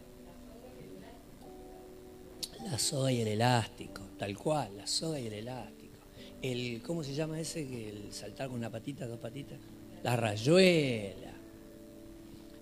La 2.66 2.80
soga 2.80 3.12
y 3.12 3.22
el 3.22 3.28
elástico, 3.28 4.02
tal 4.18 4.38
cual, 4.38 4.78
la 4.78 4.88
soga 4.88 5.20
y 5.20 5.28
el 5.28 5.34
elástico. 5.34 5.73
El, 6.44 6.82
¿Cómo 6.86 7.06
se 7.06 7.16
llama 7.16 7.40
ese? 7.40 7.62
El 7.62 8.12
saltar 8.12 8.50
con 8.50 8.58
una 8.58 8.70
patita, 8.70 9.08
dos 9.08 9.18
patitas. 9.18 9.58
La 10.04 10.18
rayuela. 10.18 11.32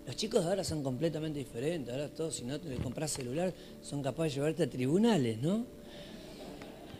Los 0.06 0.16
chicos 0.16 0.44
ahora 0.46 0.62
son 0.62 0.84
completamente 0.84 1.40
diferentes. 1.40 1.92
Ahora 1.92 2.08
todos, 2.08 2.36
si 2.36 2.44
no 2.44 2.60
te 2.60 2.72
compras 2.76 3.10
celular, 3.10 3.52
son 3.82 4.00
capaces 4.00 4.34
de 4.34 4.36
llevarte 4.36 4.62
a 4.62 4.70
tribunales, 4.70 5.42
¿no? 5.42 5.66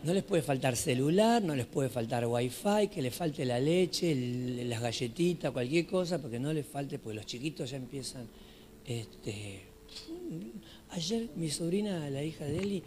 No 0.02 0.12
les 0.12 0.24
puede 0.24 0.42
faltar 0.42 0.74
celular, 0.74 1.40
no 1.40 1.54
les 1.54 1.66
puede 1.66 1.88
faltar 1.88 2.26
wifi, 2.26 2.88
que 2.92 3.00
le 3.00 3.12
falte 3.12 3.44
la 3.44 3.60
leche, 3.60 4.12
las 4.64 4.82
galletitas, 4.82 5.52
cualquier 5.52 5.86
cosa, 5.86 6.20
porque 6.20 6.40
no 6.40 6.52
les 6.52 6.66
falte, 6.66 6.98
porque 6.98 7.14
los 7.14 7.26
chiquitos 7.26 7.70
ya 7.70 7.76
empiezan. 7.76 8.26
Este, 8.84 9.60
ayer 10.90 11.28
mi 11.36 11.48
sobrina, 11.48 12.10
la 12.10 12.24
hija 12.24 12.44
de 12.44 12.58
Eli, 12.58 12.82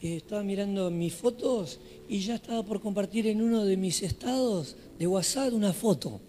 estaba 0.00 0.42
mirando 0.42 0.90
mis 0.90 1.14
fotos 1.14 1.80
y 2.08 2.20
ya 2.20 2.36
estaba 2.36 2.62
por 2.62 2.80
compartir 2.80 3.26
en 3.26 3.40
uno 3.40 3.64
de 3.64 3.76
mis 3.76 4.02
estados 4.02 4.76
de 4.98 5.06
WhatsApp 5.06 5.52
una 5.52 5.72
foto. 5.72 6.20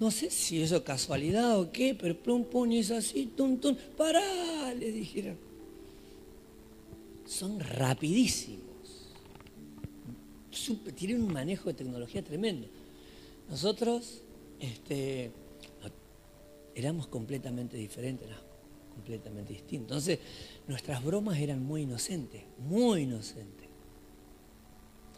No 0.00 0.10
sé 0.10 0.30
si 0.30 0.60
eso 0.60 0.76
es 0.76 0.82
casualidad 0.82 1.60
o 1.60 1.70
qué, 1.70 1.94
pero 1.94 2.16
plum, 2.20 2.44
pum, 2.44 2.70
y 2.72 2.78
es 2.78 2.90
así, 2.90 3.26
tum, 3.36 3.58
tum, 3.58 3.76
pará, 3.96 4.74
le 4.74 4.90
dijeron. 4.90 5.36
Son 7.24 7.60
rapidísimos. 7.60 8.60
tienen 10.96 11.22
un 11.22 11.32
manejo 11.32 11.68
de 11.68 11.74
tecnología 11.74 12.22
tremendo. 12.22 12.66
Nosotros 13.48 14.22
este, 14.58 15.30
éramos 16.74 17.06
completamente 17.06 17.76
diferentes, 17.76 18.28
completamente 18.92 19.52
distintos. 19.52 20.06
Entonces, 20.06 20.18
nuestras 20.68 21.04
bromas 21.04 21.38
eran 21.38 21.62
muy 21.62 21.82
inocentes, 21.82 22.44
muy 22.58 23.02
inocentes. 23.02 23.68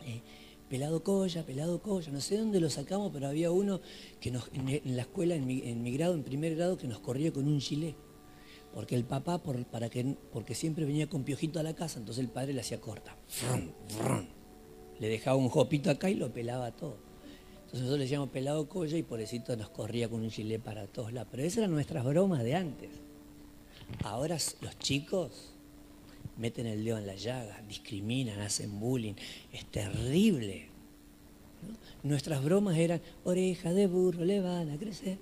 Eh, 0.07 0.21
pelado 0.69 1.03
colla, 1.03 1.45
pelado 1.45 1.81
colla, 1.81 2.11
no 2.11 2.21
sé 2.21 2.37
dónde 2.37 2.61
lo 2.61 2.71
sacamos, 2.71 3.11
pero 3.13 3.29
había 3.29 3.51
uno 3.51 3.81
que 4.21 4.31
en, 4.31 4.97
la 4.97 5.03
escuela, 5.03 5.35
en 5.35 5.47
mi, 5.47 5.93
grado, 5.93 6.15
en 6.15 6.25
primer 6.25 6.57
grado, 6.57 6.77
que 6.77 6.89
nos 6.89 7.01
corría 7.01 7.33
con 7.33 7.47
un 7.47 7.61
gilet. 7.61 7.97
Porque 8.73 8.97
el 8.97 9.05
papá, 9.05 9.41
para 9.41 9.89
que, 9.89 10.17
porque 10.33 10.55
siempre 10.55 10.85
venía 10.85 11.09
con 11.09 11.23
piojito 11.23 11.61
a 11.61 11.63
la 11.63 11.75
casa, 11.75 12.01
entonces 12.01 12.25
el 12.25 12.31
padre 12.31 12.55
le 12.55 12.61
hacía 12.61 12.81
corta. 12.81 13.17
Le 14.99 15.09
dejaba 15.09 15.37
un 15.37 15.49
jopito 15.49 15.91
acá 15.91 16.11
y 16.11 16.15
lo 16.15 16.33
pelaba 16.33 16.73
todo. 16.73 16.99
Entonces 17.55 17.81
nosotros 17.81 17.99
le 17.99 18.05
decíamos 18.05 18.29
pelado 18.31 18.69
colla 18.69 18.97
y 18.97 19.03
por 19.03 19.21
eso 19.21 19.57
nos 19.57 19.69
corría 19.71 20.09
con 20.09 20.23
un 20.23 20.31
gilet 20.31 20.61
para 20.63 20.87
todos 20.87 21.13
lados. 21.13 21.29
Pero 21.31 21.43
esas 21.43 21.59
eran 21.59 21.73
nuestras 21.73 22.05
bromas 22.05 22.43
de 22.43 22.55
antes. 22.55 22.91
Ahora 24.03 24.37
los 24.61 24.79
chicos 24.79 25.55
meten 26.37 26.67
el 26.67 26.85
dedo 26.85 26.99
en 26.99 27.07
la 27.07 27.15
llaga, 27.15 27.61
discriminan, 27.69 28.41
hacen 28.41 28.79
bullying. 28.79 29.15
Es 29.53 29.65
terrible. 29.67 30.69
Nuestras 32.03 32.45
bromas 32.45 32.77
eran, 32.77 33.01
oreja 33.25 33.73
de 33.73 33.87
burro, 33.87 34.25
le 34.25 34.41
van 34.41 34.71
a 34.71 34.77
crecer. 34.77 35.19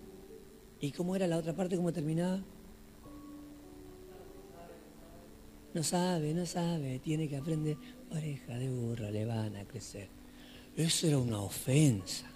¿Y 0.80 0.90
cómo 0.90 1.14
era 1.14 1.26
la 1.26 1.36
otra 1.36 1.54
parte? 1.54 1.76
¿Cómo 1.76 1.92
terminaba? 1.92 2.40
No 5.74 5.82
sabe, 5.82 6.34
no 6.34 6.44
sabe, 6.44 6.98
tiene 6.98 7.28
que 7.28 7.36
aprender. 7.36 7.76
Oreja 8.10 8.58
de 8.58 8.68
burro, 8.68 9.10
le 9.10 9.24
van 9.24 9.56
a 9.56 9.64
crecer. 9.64 10.08
Eso 10.76 11.06
era 11.06 11.18
una 11.18 11.40
ofensa. 11.40 12.31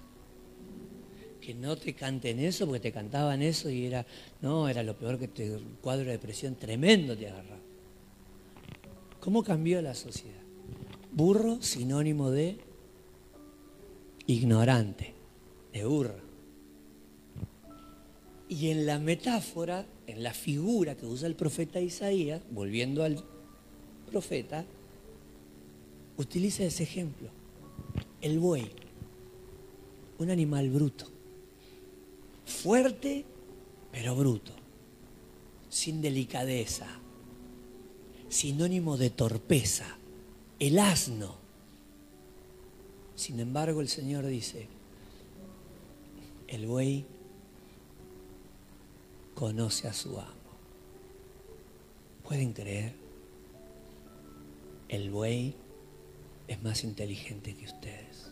Que 1.47 1.55
no 1.55 1.77
te 1.77 1.95
canten 1.95 2.41
eso 2.41 2.67
porque 2.67 2.81
te 2.81 2.91
cantaban 2.91 3.41
eso 3.41 3.71
y 3.71 3.87
era, 3.87 4.05
no, 4.43 4.69
era 4.69 4.83
lo 4.83 4.99
peor 4.99 5.17
que 5.17 5.29
te, 5.29 5.57
cuadro 5.81 6.07
de 6.07 6.11
depresión 6.11 6.57
tremendo 6.57 7.17
te 7.17 7.29
agarraba. 7.29 7.61
¿Cómo 9.21 9.45
cambió 9.45 9.81
la 9.81 9.95
sociedad? 9.95 10.43
Burro, 11.13 11.63
sinónimo 11.63 12.33
de 12.33 12.59
ignorante, 14.27 15.15
de 15.73 15.85
burro. 15.85 16.17
Y 18.49 18.71
en 18.71 18.85
la 18.85 18.99
metáfora, 18.99 19.87
en 20.09 20.25
la 20.25 20.35
figura 20.35 20.97
que 20.97 21.07
usa 21.07 21.29
el 21.29 21.37
profeta 21.37 21.81
Isaías, 21.81 22.43
volviendo 22.51 23.05
al 23.05 23.23
profeta, 24.11 24.65
utiliza 26.17 26.65
ese 26.65 26.83
ejemplo. 26.83 27.29
El 28.21 28.41
buey, 28.41 28.69
un 30.19 30.31
animal 30.31 30.71
bruto, 30.71 31.15
fuerte 32.47 33.27
pero 33.93 34.15
bruto, 34.15 34.53
sin 35.71 36.03
delicadeza, 36.03 36.87
sinónimo 38.29 38.97
de 38.97 39.11
torpeza, 39.11 39.97
el 40.59 40.79
asno. 40.79 41.37
Sin 43.15 43.41
embargo, 43.41 43.81
el 43.81 43.89
Señor 43.89 44.27
dice, 44.27 44.69
el 46.47 46.67
buey 46.67 47.07
conoce 49.35 49.89
a 49.89 49.95
su 49.95 50.21
amo. 50.21 50.33
¿Pueden 52.23 52.53
creer? 52.53 52.95
El 54.89 55.11
buey 55.11 55.55
es 56.49 56.63
más 56.63 56.85
inteligente 56.85 57.55
que 57.55 57.65
ustedes. 57.65 58.31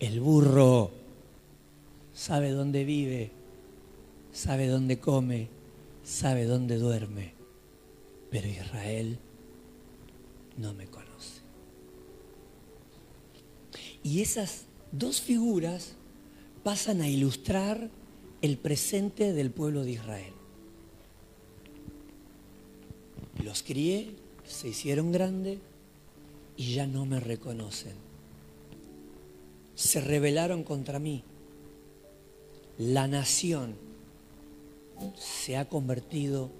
El 0.00 0.20
burro 0.20 1.03
sabe 2.14 2.50
dónde 2.50 2.84
vive, 2.84 3.30
sabe 4.32 4.68
dónde 4.68 4.98
come, 4.98 5.48
sabe 6.02 6.44
dónde 6.46 6.78
duerme 6.78 7.34
pero 8.34 8.48
Israel 8.48 9.16
no 10.56 10.74
me 10.74 10.86
conoce. 10.86 11.40
Y 14.02 14.22
esas 14.22 14.64
dos 14.90 15.20
figuras 15.20 15.94
pasan 16.64 17.00
a 17.00 17.08
ilustrar 17.08 17.90
el 18.42 18.58
presente 18.58 19.32
del 19.32 19.52
pueblo 19.52 19.84
de 19.84 19.92
Israel. 19.92 20.32
Los 23.44 23.62
crié, 23.62 24.10
se 24.44 24.70
hicieron 24.70 25.12
grandes 25.12 25.60
y 26.56 26.74
ya 26.74 26.88
no 26.88 27.06
me 27.06 27.20
reconocen. 27.20 27.94
Se 29.76 30.00
rebelaron 30.00 30.64
contra 30.64 30.98
mí. 30.98 31.22
La 32.78 33.06
nación 33.06 33.76
se 35.16 35.56
ha 35.56 35.68
convertido 35.68 36.50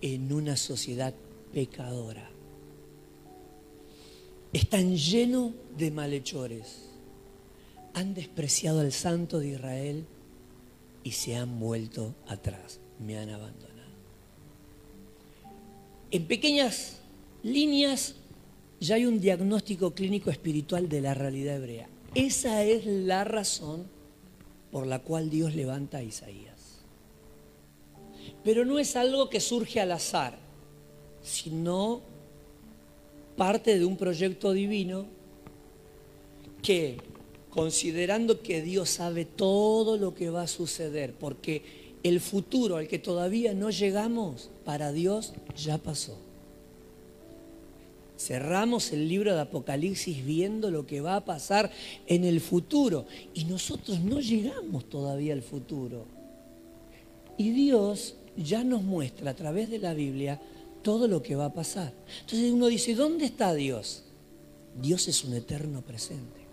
en 0.00 0.32
una 0.32 0.56
sociedad 0.56 1.14
pecadora. 1.52 2.28
Están 4.52 4.96
llenos 4.96 5.52
de 5.76 5.90
malhechores. 5.90 6.90
Han 7.94 8.14
despreciado 8.14 8.80
al 8.80 8.92
santo 8.92 9.38
de 9.38 9.48
Israel 9.48 10.04
y 11.02 11.12
se 11.12 11.36
han 11.36 11.58
vuelto 11.58 12.14
atrás. 12.26 12.80
Me 13.00 13.18
han 13.18 13.30
abandonado. 13.30 13.74
en 16.10 16.26
pequeñas 16.26 16.98
líneas 17.42 18.14
ya 18.80 18.96
hay 18.96 19.06
un 19.06 19.20
diagnóstico 19.20 19.94
clínico 19.94 20.30
espiritual 20.30 20.88
de 20.88 21.00
la 21.00 21.14
realidad 21.14 21.56
hebrea. 21.56 21.88
Esa 22.14 22.62
es 22.62 22.86
la 22.86 23.24
razón 23.24 23.86
por 24.74 24.88
la 24.88 24.98
cual 24.98 25.30
Dios 25.30 25.54
levanta 25.54 25.98
a 25.98 26.02
Isaías. 26.02 26.80
Pero 28.42 28.64
no 28.64 28.80
es 28.80 28.96
algo 28.96 29.30
que 29.30 29.38
surge 29.38 29.80
al 29.80 29.92
azar, 29.92 30.36
sino 31.22 32.00
parte 33.36 33.78
de 33.78 33.84
un 33.84 33.96
proyecto 33.96 34.50
divino 34.50 35.06
que, 36.60 36.96
considerando 37.50 38.42
que 38.42 38.62
Dios 38.62 38.90
sabe 38.90 39.24
todo 39.24 39.96
lo 39.96 40.12
que 40.12 40.30
va 40.30 40.42
a 40.42 40.48
suceder, 40.48 41.14
porque 41.14 41.62
el 42.02 42.18
futuro 42.18 42.76
al 42.76 42.88
que 42.88 42.98
todavía 42.98 43.54
no 43.54 43.70
llegamos, 43.70 44.50
para 44.64 44.90
Dios 44.90 45.34
ya 45.56 45.78
pasó. 45.78 46.18
Cerramos 48.16 48.92
el 48.92 49.08
libro 49.08 49.34
de 49.34 49.40
Apocalipsis 49.40 50.24
viendo 50.24 50.70
lo 50.70 50.86
que 50.86 51.00
va 51.00 51.16
a 51.16 51.24
pasar 51.24 51.70
en 52.06 52.24
el 52.24 52.40
futuro 52.40 53.06
y 53.34 53.44
nosotros 53.44 54.00
no 54.00 54.20
llegamos 54.20 54.88
todavía 54.88 55.32
al 55.32 55.42
futuro. 55.42 56.06
Y 57.36 57.50
Dios 57.50 58.14
ya 58.36 58.62
nos 58.62 58.82
muestra 58.82 59.32
a 59.32 59.34
través 59.34 59.68
de 59.68 59.78
la 59.78 59.94
Biblia 59.94 60.40
todo 60.82 61.08
lo 61.08 61.22
que 61.22 61.34
va 61.34 61.46
a 61.46 61.52
pasar. 61.52 61.92
Entonces 62.20 62.52
uno 62.52 62.68
dice, 62.68 62.94
¿dónde 62.94 63.24
está 63.24 63.52
Dios? 63.52 64.04
Dios 64.80 65.08
es 65.08 65.24
un 65.24 65.34
eterno 65.34 65.82
presente. 65.82 66.44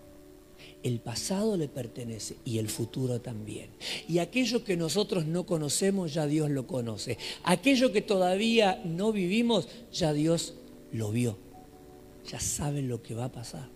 El 0.82 0.98
pasado 0.98 1.56
le 1.56 1.68
pertenece 1.68 2.36
y 2.44 2.58
el 2.58 2.68
futuro 2.68 3.20
también. 3.20 3.68
Y 4.08 4.18
aquello 4.18 4.64
que 4.64 4.76
nosotros 4.76 5.26
no 5.26 5.46
conocemos, 5.46 6.12
ya 6.12 6.26
Dios 6.26 6.50
lo 6.50 6.66
conoce. 6.66 7.18
Aquello 7.44 7.92
que 7.92 8.02
todavía 8.02 8.82
no 8.84 9.12
vivimos, 9.12 9.68
ya 9.92 10.12
Dios 10.12 10.54
lo 10.90 11.12
vio 11.12 11.36
ya 12.26 12.40
saben 12.40 12.88
lo 12.88 13.02
que 13.02 13.14
va 13.14 13.26
a 13.26 13.32
pasar. 13.32 13.68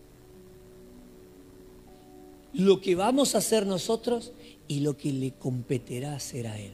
Lo 2.53 2.81
que 2.81 2.95
vamos 2.95 3.35
a 3.35 3.39
hacer 3.39 3.67
nosotros 3.67 4.33
y 4.69 4.81
lo 4.81 4.97
que 4.97 5.13
le 5.13 5.33
competirá 5.33 6.15
hacer 6.15 6.47
a 6.47 6.59
Él. 6.59 6.73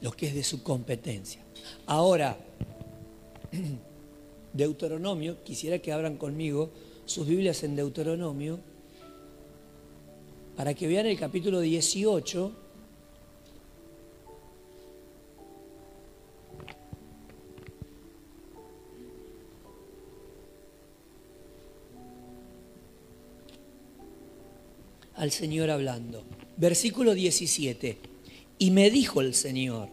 Lo 0.00 0.12
que 0.12 0.26
es 0.26 0.34
de 0.34 0.42
su 0.42 0.62
competencia. 0.62 1.40
Ahora, 1.86 2.36
Deuteronomio, 4.52 5.42
quisiera 5.44 5.78
que 5.78 5.92
abran 5.92 6.16
conmigo 6.16 6.70
sus 7.04 7.26
Biblias 7.26 7.62
en 7.62 7.76
Deuteronomio, 7.76 8.58
para 10.56 10.74
que 10.74 10.86
vean 10.86 11.06
el 11.06 11.18
capítulo 11.18 11.60
18 11.60 12.52
al 25.22 25.30
Señor 25.30 25.70
hablando. 25.70 26.24
Versículo 26.56 27.14
17. 27.14 27.96
Y 28.58 28.72
me 28.72 28.90
dijo 28.90 29.20
el 29.20 29.34
Señor, 29.34 29.88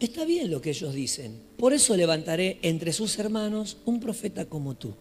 está 0.00 0.24
bien 0.24 0.50
lo 0.50 0.62
que 0.62 0.70
ellos 0.70 0.94
dicen, 0.94 1.42
por 1.58 1.74
eso 1.74 1.94
levantaré 1.94 2.58
entre 2.62 2.94
sus 2.94 3.18
hermanos 3.18 3.76
un 3.84 4.00
profeta 4.00 4.46
como 4.46 4.76
tú. 4.76 4.94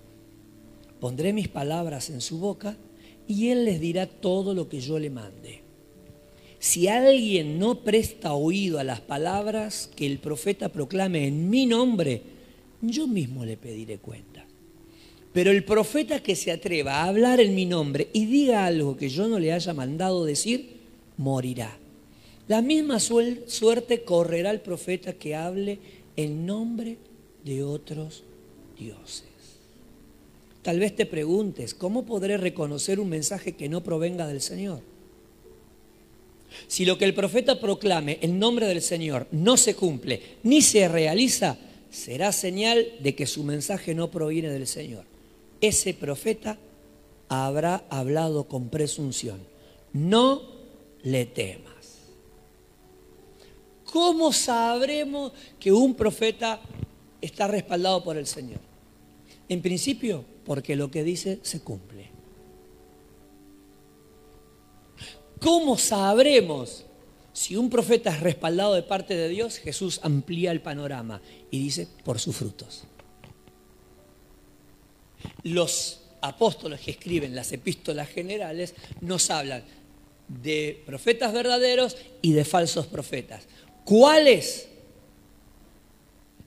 Pondré 0.99 1.31
mis 1.31 1.47
palabras 1.47 2.09
en 2.09 2.19
su 2.19 2.38
boca 2.38 2.75
y 3.25 3.47
él 3.47 3.63
les 3.63 3.79
dirá 3.79 4.07
todo 4.07 4.53
lo 4.53 4.67
que 4.67 4.81
yo 4.81 4.99
le 4.99 5.09
mande. 5.09 5.61
Si 6.59 6.89
alguien 6.89 7.57
no 7.57 7.81
presta 7.81 8.33
oído 8.33 8.77
a 8.77 8.83
las 8.83 8.99
palabras 8.99 9.89
que 9.95 10.05
el 10.05 10.19
profeta 10.19 10.67
proclame 10.67 11.27
en 11.27 11.49
mi 11.49 11.65
nombre, 11.65 12.21
yo 12.81 13.07
mismo 13.07 13.45
le 13.45 13.55
pediré 13.55 13.99
cuenta. 13.99 14.35
Pero 15.36 15.52
el 15.52 15.65
profeta 15.65 16.24
que 16.24 16.34
se 16.34 16.50
atreva 16.50 16.93
a 16.93 17.10
hablar 17.10 17.41
en 17.41 17.56
mi 17.56 17.65
nombre 17.65 18.08
y 18.13 18.26
diga 18.26 18.65
algo 18.65 18.95
que 18.95 19.10
yo 19.10 19.28
no 19.28 19.38
le 19.38 19.52
haya 19.52 19.74
mandado 19.74 20.24
decir, 20.24 20.78
morirá. 21.17 21.78
La 22.48 22.62
misma 22.62 23.02
suerte 23.02 24.04
correrá 24.06 24.52
el 24.52 24.62
profeta 24.62 25.12
que 25.12 25.36
hable 25.36 25.80
en 26.15 26.45
nombre 26.45 26.95
de 27.43 27.63
otros 27.63 28.24
dioses. 28.80 29.26
Tal 30.62 30.80
vez 30.80 30.95
te 30.95 31.06
preguntes, 31.06 31.74
¿cómo 31.74 32.06
podré 32.06 32.38
reconocer 32.38 33.02
un 33.02 33.10
mensaje 33.10 33.58
que 33.58 33.67
no 33.67 33.84
provenga 33.84 34.28
del 34.28 34.39
Señor? 34.39 34.80
Si 36.67 36.86
lo 36.86 36.98
que 36.98 37.04
el 37.04 37.13
profeta 37.13 37.60
proclame 37.60 38.19
en 38.21 38.39
nombre 38.39 38.67
del 38.67 38.82
Señor 38.82 39.28
no 39.34 39.58
se 39.58 39.76
cumple 39.76 40.21
ni 40.43 40.62
se 40.62 40.88
realiza, 40.88 41.58
será 41.91 42.32
señal 42.32 42.86
de 43.02 43.15
que 43.15 43.26
su 43.28 43.43
mensaje 43.43 43.93
no 43.93 44.10
proviene 44.10 44.50
del 44.50 44.65
Señor 44.65 45.13
ese 45.67 45.93
profeta 45.93 46.58
habrá 47.30 47.86
hablado 47.89 48.47
con 48.47 48.69
presunción. 48.69 49.39
No 49.93 50.41
le 51.04 51.25
temas. 51.25 51.73
¿Cómo 53.91 54.34
sabremos 54.34 55.32
que 55.60 55.71
un 55.71 55.95
profeta 55.95 56.60
está 57.21 57.47
respaldado 57.47 58.04
por 58.04 58.17
el 58.17 58.28
Señor? 58.28 58.60
En 59.47 59.62
principio, 59.62 60.25
porque 60.43 60.75
lo 60.75 60.91
que 60.91 61.04
dice 61.04 61.39
se 61.43 61.62
cumple. 61.62 62.10
¿Cómo 65.39 65.78
sabremos 65.78 66.86
si 67.32 67.56
un 67.56 67.69
profeta 67.69 68.10
es 68.10 68.19
respaldado 68.19 68.73
de 68.73 68.84
parte 68.84 69.15
de 69.15 69.30
Dios? 69.30 69.58
Jesús 69.58 69.99
amplía 70.04 70.51
el 70.51 70.62
panorama 70.62 71.21
y 71.51 71.60
dice, 71.60 71.88
por 72.04 72.19
sus 72.19 72.36
frutos 72.36 72.86
los 75.43 76.01
apóstoles 76.21 76.82
que 76.82 76.91
escriben 76.91 77.36
las 77.36 77.51
epístolas 77.51 78.10
generales 78.10 78.73
nos 79.01 79.30
hablan 79.30 79.63
de 80.28 80.82
profetas 80.86 81.34
verdaderos 81.34 81.97
y 82.21 82.34
de 82.34 82.45
falsos 82.45 82.88
profetas. 82.88 83.43
¿Cuál 83.84 84.28
es 84.28 84.67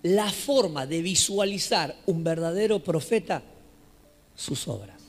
la 0.03 0.31
forma 0.31 0.87
de 0.87 1.03
visualizar 1.03 1.97
un 2.07 2.25
verdadero 2.25 2.83
profeta? 2.83 3.43
Sus 4.35 4.69
obras. 4.69 5.01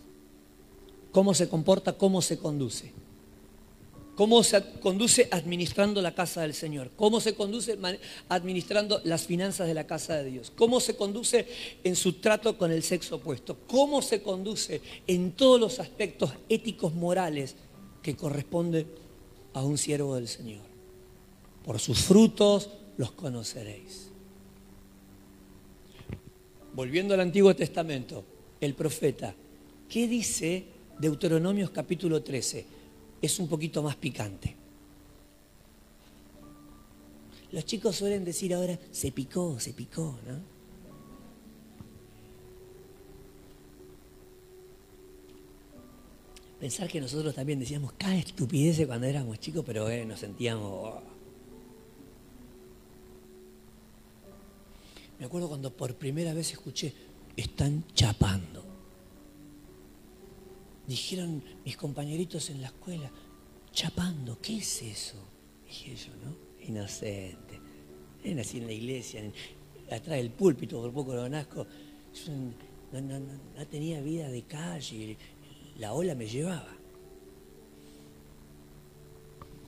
¿Cómo 1.11 1.33
se 1.33 1.49
comporta? 1.49 1.93
¿Cómo 1.93 2.21
se 2.21 2.37
conduce? 2.37 2.98
Cómo 4.19 4.43
se 4.43 4.61
conduce 4.81 5.29
administrando 5.31 6.01
la 6.01 6.13
casa 6.13 6.41
del 6.41 6.53
Señor, 6.53 6.91
cómo 6.97 7.21
se 7.21 7.35
conduce 7.35 7.79
administrando 8.27 8.99
las 9.05 9.25
finanzas 9.25 9.65
de 9.65 9.73
la 9.73 9.87
casa 9.87 10.17
de 10.17 10.29
Dios, 10.29 10.51
cómo 10.53 10.81
se 10.81 10.97
conduce 10.97 11.47
en 11.85 11.95
su 11.95 12.11
trato 12.19 12.57
con 12.57 12.69
el 12.69 12.83
sexo 12.83 13.15
opuesto, 13.15 13.59
cómo 13.65 14.01
se 14.01 14.21
conduce 14.21 14.81
en 15.07 15.31
todos 15.31 15.57
los 15.57 15.79
aspectos 15.79 16.33
éticos 16.49 16.93
morales 16.93 17.55
que 18.03 18.17
corresponde 18.17 18.87
a 19.53 19.63
un 19.63 19.77
siervo 19.77 20.15
del 20.15 20.27
Señor. 20.27 20.65
Por 21.63 21.79
sus 21.79 21.99
frutos 21.99 22.71
los 22.97 23.13
conoceréis. 23.13 24.09
Volviendo 26.73 27.13
al 27.13 27.21
Antiguo 27.21 27.55
Testamento, 27.55 28.25
el 28.59 28.73
profeta, 28.73 29.33
¿qué 29.87 30.09
dice 30.09 30.65
Deuteronomios 30.99 31.69
capítulo 31.69 32.21
13? 32.21 32.78
Es 33.21 33.39
un 33.39 33.47
poquito 33.47 33.81
más 33.83 33.95
picante. 33.95 34.55
Los 37.51 37.65
chicos 37.65 37.95
suelen 37.95 38.23
decir 38.23 38.53
ahora, 38.53 38.77
se 38.91 39.11
picó, 39.11 39.59
se 39.59 39.73
picó, 39.73 40.17
¿no? 40.27 40.59
Pensar 46.59 46.89
que 46.89 46.99
nosotros 46.99 47.33
también 47.33 47.57
decíamos 47.57 47.93
cada 47.97 48.17
estupidez 48.17 48.85
cuando 48.85 49.07
éramos 49.07 49.39
chicos, 49.39 49.63
pero 49.65 49.89
eh, 49.89 50.05
nos 50.05 50.19
sentíamos... 50.19 50.65
Oh". 50.65 51.01
Me 55.17 55.25
acuerdo 55.25 55.47
cuando 55.47 55.71
por 55.71 55.95
primera 55.95 56.33
vez 56.33 56.51
escuché, 56.51 56.93
están 57.35 57.85
chapando 57.93 58.58
dijeron 60.89 61.43
mis 61.63 61.77
compañeritos 61.77 62.49
en 62.49 62.61
la 62.61 62.67
escuela, 62.67 63.11
chapando, 63.71 64.39
¿qué 64.41 64.57
es 64.57 64.81
eso? 64.81 65.17
Dije 65.63 65.95
yo, 65.95 66.15
¿no? 66.25 66.35
Inocente. 66.65 67.61
nací 68.25 68.57
en 68.57 68.65
la 68.65 68.73
iglesia, 68.73 69.21
atrás 69.85 70.17
del 70.17 70.31
púlpito, 70.31 70.81
por 70.81 70.91
poco 70.91 71.13
lo 71.13 71.29
nazco. 71.29 71.67
no, 72.91 73.67
tenía 73.69 74.01
vida 74.01 74.29
de 74.29 74.41
calle, 74.43 75.15
la 75.77 75.93
ola 75.93 76.15
me 76.15 76.27
llevaba. 76.27 76.75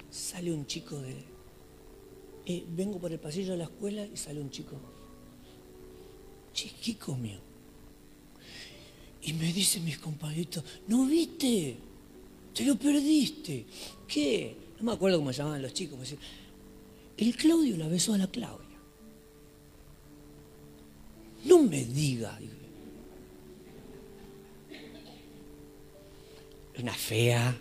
Sale 0.10 0.52
un 0.52 0.66
chico 0.66 1.00
de... 1.00 1.24
Eh, 2.48 2.66
vengo 2.68 2.98
por 2.98 3.12
el 3.12 3.20
pasillo 3.20 3.52
de 3.52 3.60
la 3.60 3.66
escuela 3.66 4.04
y 4.04 4.18
sale 4.18 4.42
un 4.42 4.50
chico. 4.50 4.76
Chiquico 6.52 7.16
mío 7.16 7.51
y 9.24 9.34
me 9.34 9.54
dicen 9.54 9.86
mis 9.86 10.00
compañeritos, 10.00 10.64
¿no 10.88 11.06
viste? 11.06 11.78
Te 12.54 12.66
lo 12.66 12.76
perdiste. 12.76 13.66
¿Qué? 14.08 14.56
No 14.80 14.86
me 14.86 14.94
acuerdo 14.94 15.20
cómo 15.20 15.32
llamaban 15.32 15.62
los 15.62 15.74
chicos. 15.74 15.98
Me 15.98 16.04
decían, 16.04 16.22
el 17.18 17.36
Claudio 17.36 17.78
la 17.78 17.88
besó 17.88 18.14
a 18.14 18.18
la 18.18 18.28
Claudia. 18.28 18.68
No 21.46 21.62
me 21.64 21.86
diga. 21.86 22.40
Una 26.80 26.94
fea. 26.94 27.58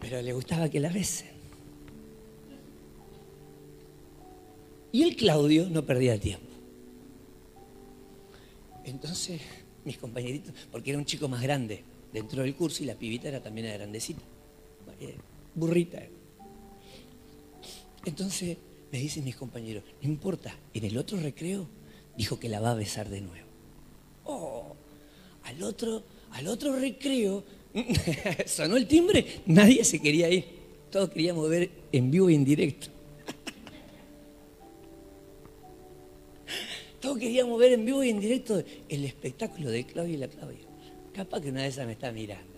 Pero 0.00 0.20
le 0.20 0.32
gustaba 0.32 0.68
que 0.68 0.80
la 0.80 0.90
besen. 0.90 1.34
Y 4.92 5.02
el 5.02 5.16
Claudio 5.16 5.68
no 5.68 5.84
perdía 5.84 6.18
tiempo. 6.20 6.45
Entonces, 8.86 9.40
mis 9.84 9.98
compañeritos, 9.98 10.54
porque 10.70 10.90
era 10.90 10.98
un 10.98 11.04
chico 11.04 11.28
más 11.28 11.42
grande 11.42 11.82
dentro 12.12 12.42
del 12.42 12.54
curso 12.54 12.82
y 12.82 12.86
la 12.86 12.94
pibita 12.94 13.28
era 13.28 13.42
también 13.42 13.66
era 13.66 13.78
grandecita, 13.78 14.22
eh, 15.00 15.16
burrita. 15.54 16.02
Entonces 18.04 18.56
me 18.92 18.98
dicen 18.98 19.24
mis 19.24 19.36
compañeros, 19.36 19.82
no 20.00 20.08
importa, 20.08 20.56
en 20.72 20.84
el 20.84 20.96
otro 20.96 21.18
recreo 21.18 21.66
dijo 22.16 22.38
que 22.38 22.48
la 22.48 22.60
va 22.60 22.70
a 22.70 22.74
besar 22.74 23.08
de 23.08 23.20
nuevo. 23.20 23.46
Oh, 24.24 24.74
al 25.42 25.62
otro, 25.62 26.04
al 26.32 26.46
otro 26.46 26.78
recreo 26.78 27.44
sonó 28.46 28.76
el 28.76 28.86
timbre, 28.86 29.42
nadie 29.46 29.84
se 29.84 30.00
quería 30.00 30.30
ir, 30.30 30.44
todos 30.90 31.10
queríamos 31.10 31.48
ver 31.50 31.70
en 31.92 32.10
vivo 32.10 32.30
y 32.30 32.36
en 32.36 32.44
directo. 32.44 32.95
Todos 37.06 37.18
queríamos 37.20 37.56
ver 37.60 37.72
en 37.72 37.84
vivo 37.84 38.02
y 38.02 38.10
en 38.10 38.18
directo 38.18 38.60
el 38.88 39.04
espectáculo 39.04 39.70
de 39.70 39.86
Claudia 39.86 40.14
y 40.14 40.16
la 40.16 40.26
Claudia. 40.26 40.66
Capaz 41.14 41.40
que 41.40 41.50
una 41.50 41.62
de 41.62 41.68
esas 41.68 41.86
me 41.86 41.92
está 41.92 42.10
mirando. 42.10 42.52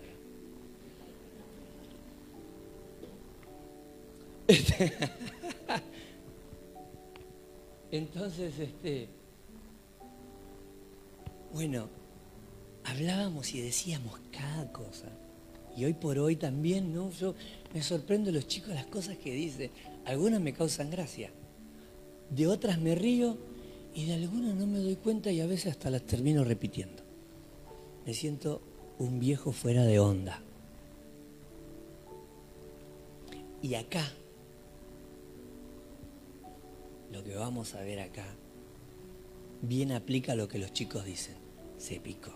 Entonces, 7.91 8.57
este, 8.57 9.07
bueno, 11.53 11.87
hablábamos 12.85 13.53
y 13.53 13.61
decíamos 13.61 14.19
cada 14.31 14.71
cosa. 14.71 15.09
Y 15.77 15.85
hoy 15.85 15.93
por 15.93 16.17
hoy 16.17 16.37
también, 16.37 16.91
¿no? 16.91 17.11
Yo 17.11 17.35
me 17.71 17.83
sorprendo 17.83 18.31
los 18.31 18.47
chicos 18.47 18.69
las 18.69 18.87
cosas 18.87 19.15
que 19.19 19.31
dicen. 19.31 19.69
Algunas 20.05 20.41
me 20.41 20.53
causan 20.53 20.89
gracia. 20.89 21.29
De 22.31 22.47
otras 22.47 22.79
me 22.79 22.95
río 22.95 23.37
y 23.93 24.05
de 24.05 24.13
algunas 24.13 24.55
no 24.55 24.67
me 24.67 24.79
doy 24.79 24.95
cuenta 24.95 25.31
y 25.31 25.41
a 25.41 25.47
veces 25.47 25.71
hasta 25.71 25.89
las 25.89 26.03
termino 26.03 26.43
repitiendo. 26.43 27.03
Me 28.05 28.13
siento 28.13 28.61
un 28.97 29.19
viejo 29.19 29.51
fuera 29.51 29.83
de 29.83 29.99
onda. 29.99 30.41
Y 33.61 33.75
acá, 33.75 34.09
lo 37.11 37.23
que 37.23 37.35
vamos 37.35 37.75
a 37.75 37.81
ver 37.81 37.99
acá, 37.99 38.25
bien 39.61 39.91
aplica 39.91 40.35
lo 40.35 40.47
que 40.47 40.59
los 40.59 40.71
chicos 40.71 41.03
dicen. 41.05 41.35
Se 41.77 41.99
picó. 41.99 42.33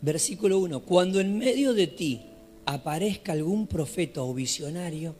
Versículo 0.00 0.58
1. 0.58 0.80
Cuando 0.80 1.20
en 1.20 1.38
medio 1.38 1.72
de 1.72 1.86
ti 1.86 2.26
aparezca 2.66 3.32
algún 3.32 3.66
profeta 3.66 4.22
o 4.22 4.34
visionario, 4.34 5.14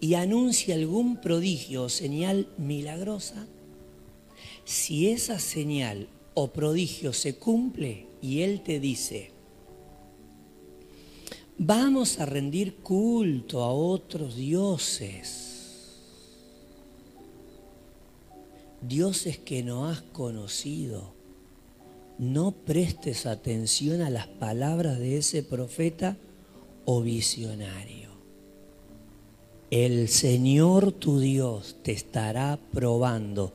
y 0.00 0.14
anuncia 0.14 0.74
algún 0.74 1.20
prodigio 1.20 1.84
o 1.84 1.88
señal 1.88 2.48
milagrosa, 2.58 3.46
si 4.64 5.08
esa 5.08 5.38
señal 5.38 6.08
o 6.34 6.48
prodigio 6.48 7.12
se 7.12 7.36
cumple 7.36 8.06
y 8.20 8.42
Él 8.42 8.62
te 8.62 8.80
dice, 8.80 9.30
vamos 11.58 12.18
a 12.18 12.26
rendir 12.26 12.76
culto 12.76 13.62
a 13.62 13.72
otros 13.72 14.36
dioses, 14.36 15.46
dioses 18.82 19.38
que 19.38 19.62
no 19.62 19.88
has 19.88 20.02
conocido, 20.02 21.14
no 22.18 22.52
prestes 22.52 23.26
atención 23.26 24.00
a 24.00 24.10
las 24.10 24.26
palabras 24.26 24.98
de 24.98 25.18
ese 25.18 25.42
profeta 25.42 26.16
o 26.84 27.02
visionario. 27.02 28.05
El 29.70 30.08
Señor 30.08 30.92
tu 30.92 31.18
Dios 31.18 31.76
te 31.82 31.90
estará 31.90 32.56
probando 32.72 33.52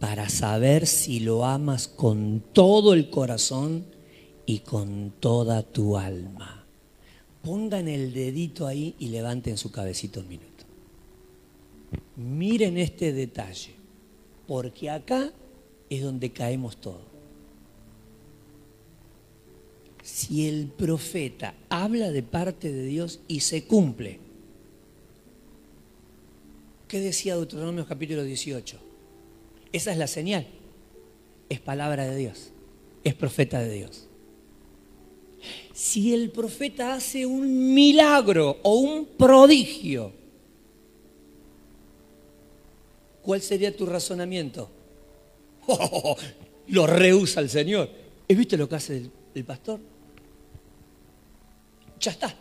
para 0.00 0.30
saber 0.30 0.86
si 0.86 1.20
lo 1.20 1.44
amas 1.44 1.88
con 1.88 2.42
todo 2.54 2.94
el 2.94 3.10
corazón 3.10 3.84
y 4.46 4.60
con 4.60 5.12
toda 5.20 5.62
tu 5.62 5.98
alma. 5.98 6.64
Pongan 7.42 7.86
el 7.88 8.14
dedito 8.14 8.66
ahí 8.66 8.94
y 8.98 9.08
levanten 9.08 9.58
su 9.58 9.70
cabecito 9.70 10.20
un 10.20 10.28
minuto. 10.28 10.64
Miren 12.16 12.78
este 12.78 13.12
detalle, 13.12 13.74
porque 14.46 14.88
acá 14.88 15.32
es 15.90 16.02
donde 16.02 16.32
caemos 16.32 16.78
todos. 16.78 17.02
Si 20.02 20.48
el 20.48 20.66
profeta 20.68 21.54
habla 21.68 22.10
de 22.10 22.22
parte 22.22 22.72
de 22.72 22.84
Dios 22.84 23.20
y 23.28 23.40
se 23.40 23.64
cumple, 23.64 24.18
¿Qué 26.92 27.00
decía 27.00 27.36
Deuteronomio 27.36 27.86
capítulo 27.86 28.22
18? 28.22 28.78
Esa 29.72 29.92
es 29.92 29.96
la 29.96 30.06
señal. 30.06 30.46
Es 31.48 31.58
palabra 31.58 32.04
de 32.04 32.14
Dios. 32.14 32.52
Es 33.02 33.14
profeta 33.14 33.60
de 33.60 33.72
Dios. 33.72 34.08
Si 35.72 36.12
el 36.12 36.30
profeta 36.30 36.92
hace 36.92 37.24
un 37.24 37.72
milagro 37.72 38.58
o 38.62 38.74
un 38.74 39.06
prodigio, 39.06 40.12
¿cuál 43.22 43.40
sería 43.40 43.74
tu 43.74 43.86
razonamiento? 43.86 44.70
lo 46.68 46.86
rehúsa 46.86 47.40
el 47.40 47.48
Señor. 47.48 47.88
¿Has 48.28 48.36
visto 48.36 48.58
lo 48.58 48.68
que 48.68 48.74
hace 48.74 48.98
el, 48.98 49.10
el 49.34 49.44
pastor? 49.44 49.80
Ya 51.98 52.10
está. 52.10 52.36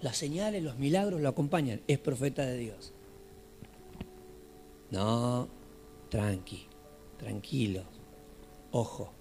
Las 0.00 0.16
señales, 0.16 0.62
los 0.62 0.78
milagros 0.78 1.20
lo 1.20 1.28
acompañan. 1.28 1.80
Es 1.88 1.98
profeta 1.98 2.46
de 2.46 2.56
Dios. 2.56 2.92
No, 4.90 5.48
tranqui, 6.08 6.66
tranquilo, 7.16 7.84
ojo. 8.72 9.12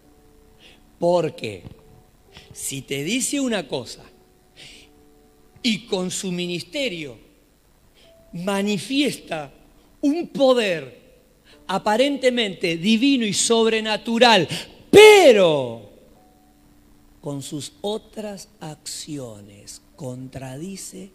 Porque 0.97 1.63
si 2.51 2.81
te 2.81 3.03
dice 3.03 3.39
una 3.39 3.67
cosa 3.67 4.03
y 5.61 5.85
con 5.85 6.09
su 6.09 6.31
ministerio 6.31 7.17
manifiesta 8.33 9.53
un 10.01 10.27
poder 10.29 10.99
aparentemente 11.67 12.77
divino 12.77 13.25
y 13.25 13.33
sobrenatural, 13.33 14.47
pero 14.89 15.87
con 17.21 17.43
sus 17.43 17.73
otras 17.81 18.49
acciones 18.59 19.81
contradice 19.95 21.11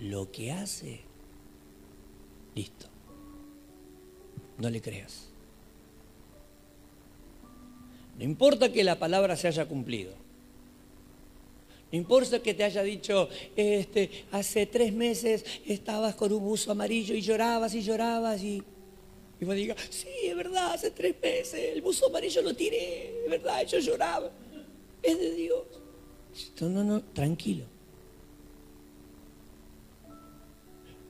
lo 0.00 0.30
que 0.30 0.52
hace, 0.52 1.02
listo 2.54 2.93
no 4.64 4.70
le 4.70 4.80
creas. 4.80 5.26
No 8.18 8.24
importa 8.24 8.72
que 8.72 8.82
la 8.82 8.98
palabra 8.98 9.36
se 9.36 9.48
haya 9.48 9.66
cumplido. 9.66 10.12
No 11.92 11.98
importa 11.98 12.42
que 12.42 12.54
te 12.54 12.64
haya 12.64 12.82
dicho, 12.82 13.28
este, 13.54 14.24
hace 14.32 14.66
tres 14.66 14.92
meses 14.92 15.44
estabas 15.66 16.14
con 16.14 16.32
un 16.32 16.40
buzo 16.40 16.72
amarillo 16.72 17.14
y 17.14 17.20
llorabas 17.20 17.74
y 17.74 17.82
llorabas 17.82 18.42
y, 18.42 18.62
y 19.40 19.44
me 19.44 19.54
diga, 19.54 19.76
sí, 19.90 20.08
es 20.24 20.34
verdad, 20.34 20.72
hace 20.72 20.90
tres 20.90 21.14
meses 21.22 21.72
el 21.74 21.82
buzo 21.82 22.08
amarillo 22.08 22.42
lo 22.42 22.54
tiré, 22.54 23.24
es 23.24 23.30
verdad, 23.30 23.64
yo 23.66 23.78
lloraba. 23.78 24.30
Es 25.02 25.20
de 25.20 25.34
Dios. 25.34 25.62
No, 26.60 26.68
no, 26.70 26.84
no, 26.84 27.02
tranquilo. 27.02 27.66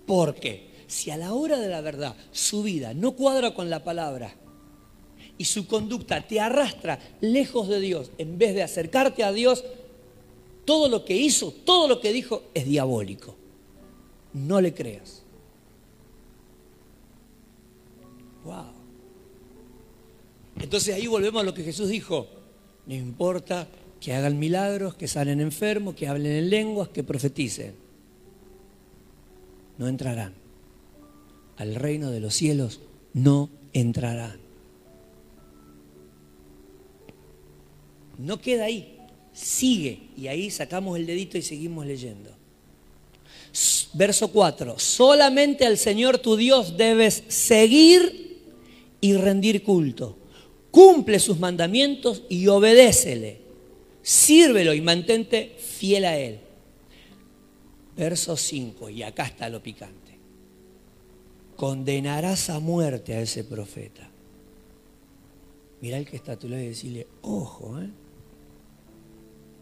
¿Por 0.04 0.34
qué? 0.34 0.73
Si 0.86 1.10
a 1.10 1.16
la 1.16 1.32
hora 1.32 1.58
de 1.58 1.68
la 1.68 1.80
verdad 1.80 2.14
su 2.32 2.62
vida 2.62 2.94
no 2.94 3.12
cuadra 3.12 3.54
con 3.54 3.70
la 3.70 3.84
palabra 3.84 4.34
y 5.36 5.44
su 5.44 5.66
conducta 5.66 6.26
te 6.26 6.40
arrastra 6.40 6.98
lejos 7.20 7.68
de 7.68 7.80
Dios 7.80 8.10
en 8.18 8.38
vez 8.38 8.54
de 8.54 8.62
acercarte 8.62 9.24
a 9.24 9.32
Dios, 9.32 9.64
todo 10.64 10.88
lo 10.88 11.04
que 11.04 11.16
hizo, 11.16 11.52
todo 11.52 11.88
lo 11.88 12.00
que 12.00 12.12
dijo 12.12 12.44
es 12.54 12.64
diabólico. 12.64 13.36
No 14.32 14.60
le 14.60 14.72
creas. 14.72 15.22
Wow. 18.44 18.72
Entonces 20.60 20.94
ahí 20.94 21.06
volvemos 21.06 21.42
a 21.42 21.44
lo 21.44 21.54
que 21.54 21.64
Jesús 21.64 21.88
dijo. 21.88 22.28
No 22.86 22.94
importa 22.94 23.66
que 24.00 24.12
hagan 24.12 24.38
milagros, 24.38 24.94
que 24.94 25.08
salen 25.08 25.40
enfermos, 25.40 25.94
que 25.94 26.06
hablen 26.06 26.32
en 26.32 26.50
lenguas, 26.50 26.88
que 26.88 27.02
profeticen. 27.02 27.74
No 29.78 29.88
entrarán 29.88 30.43
al 31.56 31.74
reino 31.74 32.10
de 32.10 32.20
los 32.20 32.34
cielos 32.34 32.80
no 33.12 33.50
entrarán. 33.72 34.38
No 38.18 38.40
queda 38.40 38.64
ahí, 38.64 38.98
sigue 39.32 40.08
y 40.16 40.28
ahí 40.28 40.50
sacamos 40.50 40.96
el 40.96 41.06
dedito 41.06 41.36
y 41.36 41.42
seguimos 41.42 41.86
leyendo. 41.86 42.30
Verso 43.94 44.28
4. 44.28 44.78
Solamente 44.78 45.64
al 45.64 45.78
Señor 45.78 46.18
tu 46.18 46.36
Dios 46.36 46.76
debes 46.76 47.22
seguir 47.28 48.42
y 49.00 49.14
rendir 49.14 49.62
culto. 49.62 50.18
Cumple 50.70 51.20
sus 51.20 51.38
mandamientos 51.38 52.22
y 52.28 52.48
obedécele. 52.48 53.38
Sírvelo 54.02 54.74
y 54.74 54.80
mantente 54.80 55.56
fiel 55.58 56.04
a 56.04 56.18
Él. 56.18 56.40
Verso 57.96 58.36
5. 58.36 58.90
Y 58.90 59.04
acá 59.04 59.26
está 59.26 59.48
lo 59.48 59.62
picante. 59.62 60.03
Condenarás 61.56 62.50
a 62.50 62.58
muerte 62.58 63.14
a 63.14 63.20
ese 63.20 63.44
profeta. 63.44 64.08
Mirá 65.80 65.98
el 65.98 66.06
que 66.06 66.16
está 66.16 66.32
a 66.32 66.38
tu 66.38 66.48
lado 66.48 66.62
y 66.62 66.68
decirle, 66.68 67.06
ojo, 67.22 67.80
¿eh? 67.80 67.90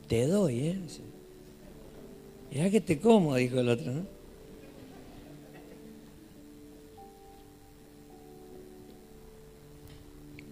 te 0.07 0.27
doy, 0.27 0.61
¿eh? 0.61 0.79
Mirá 2.51 2.71
que 2.71 2.81
te 2.81 3.01
como, 3.01 3.35
dijo 3.37 3.59
el 3.61 3.69
otro, 3.69 3.93
¿no? 3.93 4.07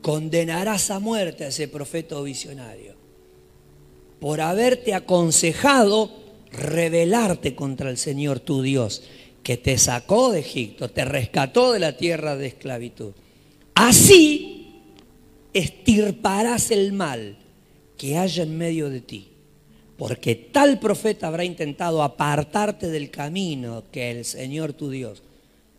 Condenarás 0.02 0.90
a 0.90 0.98
muerte 0.98 1.44
a 1.44 1.48
ese 1.48 1.68
profeta 1.68 2.16
o 2.16 2.22
visionario 2.22 3.00
por 4.20 4.40
haberte 4.40 4.94
aconsejado 4.94 6.10
rebelarte 6.52 7.54
contra 7.54 7.90
el 7.90 7.96
Señor 7.96 8.40
tu 8.40 8.62
Dios, 8.62 9.02
que 9.42 9.56
te 9.56 9.78
sacó 9.78 10.32
de 10.32 10.40
Egipto, 10.40 10.90
te 10.90 11.04
rescató 11.04 11.72
de 11.72 11.78
la 11.78 11.96
tierra 11.96 12.36
de 12.36 12.48
esclavitud. 12.48 13.12
Así 13.74 14.74
estirparás 15.52 16.70
el 16.70 16.92
mal 16.92 17.38
que 17.96 18.18
haya 18.18 18.42
en 18.42 18.56
medio 18.56 18.90
de 18.90 19.00
ti 19.00 19.30
porque 20.00 20.34
tal 20.34 20.80
profeta 20.80 21.28
habrá 21.28 21.44
intentado 21.44 22.02
apartarte 22.02 22.88
del 22.88 23.10
camino 23.10 23.84
que 23.92 24.10
el 24.10 24.24
Señor 24.24 24.72
tu 24.72 24.88
Dios 24.88 25.22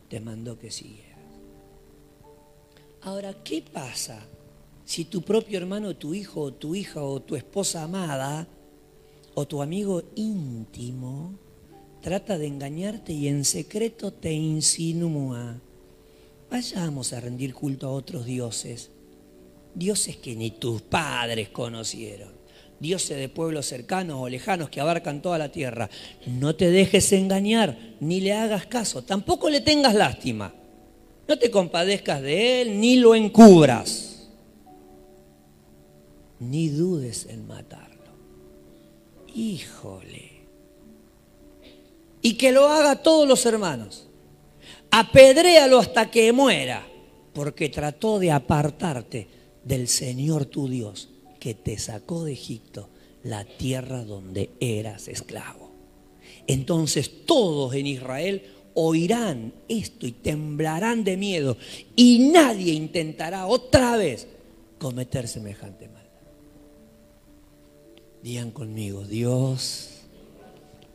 te 0.10 0.20
mandó 0.20 0.60
que 0.60 0.70
siguieras. 0.70 1.18
Ahora, 3.02 3.34
¿qué 3.44 3.64
pasa 3.64 4.24
si 4.86 5.06
tu 5.06 5.24
propio 5.24 5.58
hermano, 5.58 5.96
tu 5.96 6.14
hijo, 6.14 6.54
tu 6.54 6.76
hija, 6.76 7.02
o 7.02 7.20
tu 7.20 7.36
esposa 7.36 7.82
amada, 7.82 8.48
o 9.34 9.48
tu 9.48 9.60
amigo 9.60 10.04
íntimo, 10.14 11.34
trata 12.02 12.38
de 12.38 12.48
engañarte 12.48 13.14
y 13.14 13.28
en 13.28 13.46
secreto 13.46 14.12
te 14.12 14.34
insinúa? 14.34 15.60
Vayamos 16.50 17.14
a 17.14 17.20
rendir 17.20 17.54
culto 17.54 17.88
a 17.88 17.92
otros 17.92 18.26
dioses, 18.26 18.90
dioses 19.74 20.18
que 20.18 20.36
ni 20.36 20.52
tus 20.52 20.82
padres 20.82 21.50
conocieron 21.50 22.42
dioses 22.82 23.18
de 23.18 23.30
pueblos 23.30 23.68
cercanos 23.68 24.18
o 24.20 24.28
lejanos 24.28 24.70
que 24.70 24.82
abarcan 24.82 25.22
toda 25.22 25.38
la 25.38 25.52
tierra. 25.52 25.90
No 26.26 26.56
te 26.56 26.72
dejes 26.72 27.14
engañar, 27.14 27.78
ni 28.00 28.20
le 28.20 28.34
hagas 28.34 28.66
caso, 28.66 29.04
tampoco 29.04 29.50
le 29.50 29.62
tengas 29.62 29.94
lástima. 29.94 30.54
No 31.28 31.38
te 31.38 31.52
compadezcas 31.52 32.22
de 32.22 32.62
él, 32.62 32.82
ni 32.82 32.98
lo 32.98 33.16
encubras, 33.16 34.28
ni 36.40 36.70
dudes 36.70 37.28
en 37.30 37.48
matarlo. 37.48 38.12
Híjole. 39.34 40.31
Y 42.22 42.36
que 42.36 42.52
lo 42.52 42.68
haga 42.68 43.02
todos 43.02 43.28
los 43.28 43.46
hermanos. 43.46 44.08
Apedréalo 44.92 45.80
hasta 45.80 46.12
que 46.12 46.32
muera, 46.34 46.86
porque 47.34 47.70
trató 47.70 48.20
de 48.20 48.32
apartarte 48.32 49.28
del 49.64 49.88
Señor 49.88 50.46
tu 50.46 50.68
Dios 50.68 51.10
que 51.40 51.54
te 51.54 51.78
sacó 51.80 52.24
de 52.24 52.34
Egipto, 52.34 52.90
la 53.24 53.46
tierra 53.46 54.04
donde 54.04 54.52
eras 54.60 55.08
esclavo. 55.08 55.72
Entonces 56.48 57.26
todos 57.26 57.74
en 57.74 57.88
Israel 57.88 58.44
oirán 58.74 59.54
esto 59.68 60.08
y 60.08 60.12
temblarán 60.12 61.04
de 61.04 61.18
miedo 61.18 61.58
y 61.96 62.30
nadie 62.32 62.74
intentará 62.74 63.48
otra 63.48 63.98
vez 63.98 64.28
cometer 64.78 65.28
semejante 65.28 65.88
mal. 65.88 66.08
Digan 68.24 68.52
conmigo, 68.52 69.04
Dios 69.04 70.01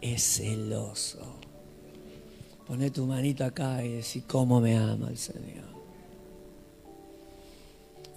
es 0.01 0.23
celoso. 0.23 1.37
Pone 2.67 2.91
tu 2.91 3.07
manito 3.07 3.45
acá 3.45 3.85
y 3.85 3.93
decir 3.93 4.25
cómo 4.27 4.61
me 4.61 4.77
ama 4.77 5.09
el 5.09 5.19
Señor. 5.19 5.67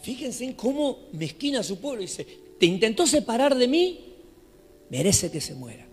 Fíjense 0.02 0.46
en 0.46 0.54
cómo 0.54 1.00
mezquina 1.14 1.62
su 1.62 1.80
pueblo. 1.80 2.02
Dice, 2.02 2.26
te 2.60 2.66
intentó 2.66 3.06
separar 3.06 3.56
de 3.56 3.68
mí, 3.68 4.16
merece 4.90 5.30
que 5.30 5.40
se 5.40 5.54
muera. 5.54 5.86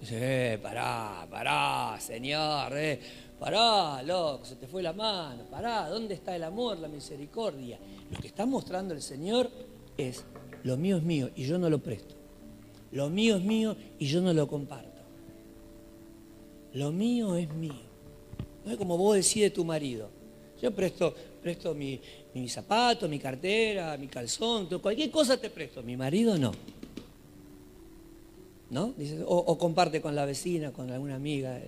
Dice, 0.00 0.52
eh, 0.54 0.58
pará, 0.58 1.26
pará, 1.30 2.00
Señor, 2.00 2.72
eh, 2.76 3.00
pará, 3.38 4.02
loco, 4.02 4.44
se 4.44 4.56
te 4.56 4.66
fue 4.66 4.82
la 4.82 4.92
mano, 4.92 5.44
pará, 5.50 5.88
¿dónde 5.88 6.14
está 6.14 6.34
el 6.34 6.44
amor, 6.44 6.78
la 6.78 6.88
misericordia? 6.88 7.78
Lo 8.10 8.18
que 8.18 8.28
está 8.28 8.46
mostrando 8.46 8.94
el 8.94 9.02
Señor 9.02 9.50
es, 9.98 10.24
lo 10.62 10.76
mío 10.76 10.98
es 10.98 11.02
mío 11.02 11.30
y 11.34 11.44
yo 11.44 11.58
no 11.58 11.68
lo 11.68 11.80
presto. 11.80 12.14
Lo 12.92 13.10
mío 13.10 13.36
es 13.36 13.42
mío 13.42 13.76
y 13.98 14.06
yo 14.06 14.20
no 14.20 14.32
lo 14.32 14.48
comparto. 14.48 14.89
Lo 16.74 16.92
mío 16.92 17.36
es 17.36 17.52
mío. 17.52 17.90
No 18.64 18.72
es 18.72 18.76
como 18.76 18.96
vos 18.96 19.16
decís 19.16 19.42
de 19.42 19.50
tu 19.50 19.64
marido. 19.64 20.08
Yo 20.60 20.70
presto, 20.74 21.14
presto 21.42 21.74
mi, 21.74 22.00
mi 22.34 22.48
zapato, 22.48 23.08
mi 23.08 23.18
cartera, 23.18 23.96
mi 23.96 24.06
calzón, 24.08 24.66
cualquier 24.66 25.10
cosa 25.10 25.36
te 25.36 25.50
presto. 25.50 25.82
Mi 25.82 25.96
marido 25.96 26.36
no. 26.36 26.52
¿No? 28.70 28.94
o, 29.26 29.58
comparte 29.58 30.00
con 30.00 30.14
la 30.14 30.24
vecina, 30.24 30.72
con 30.72 30.90
alguna 30.90 31.16
amiga. 31.16 31.60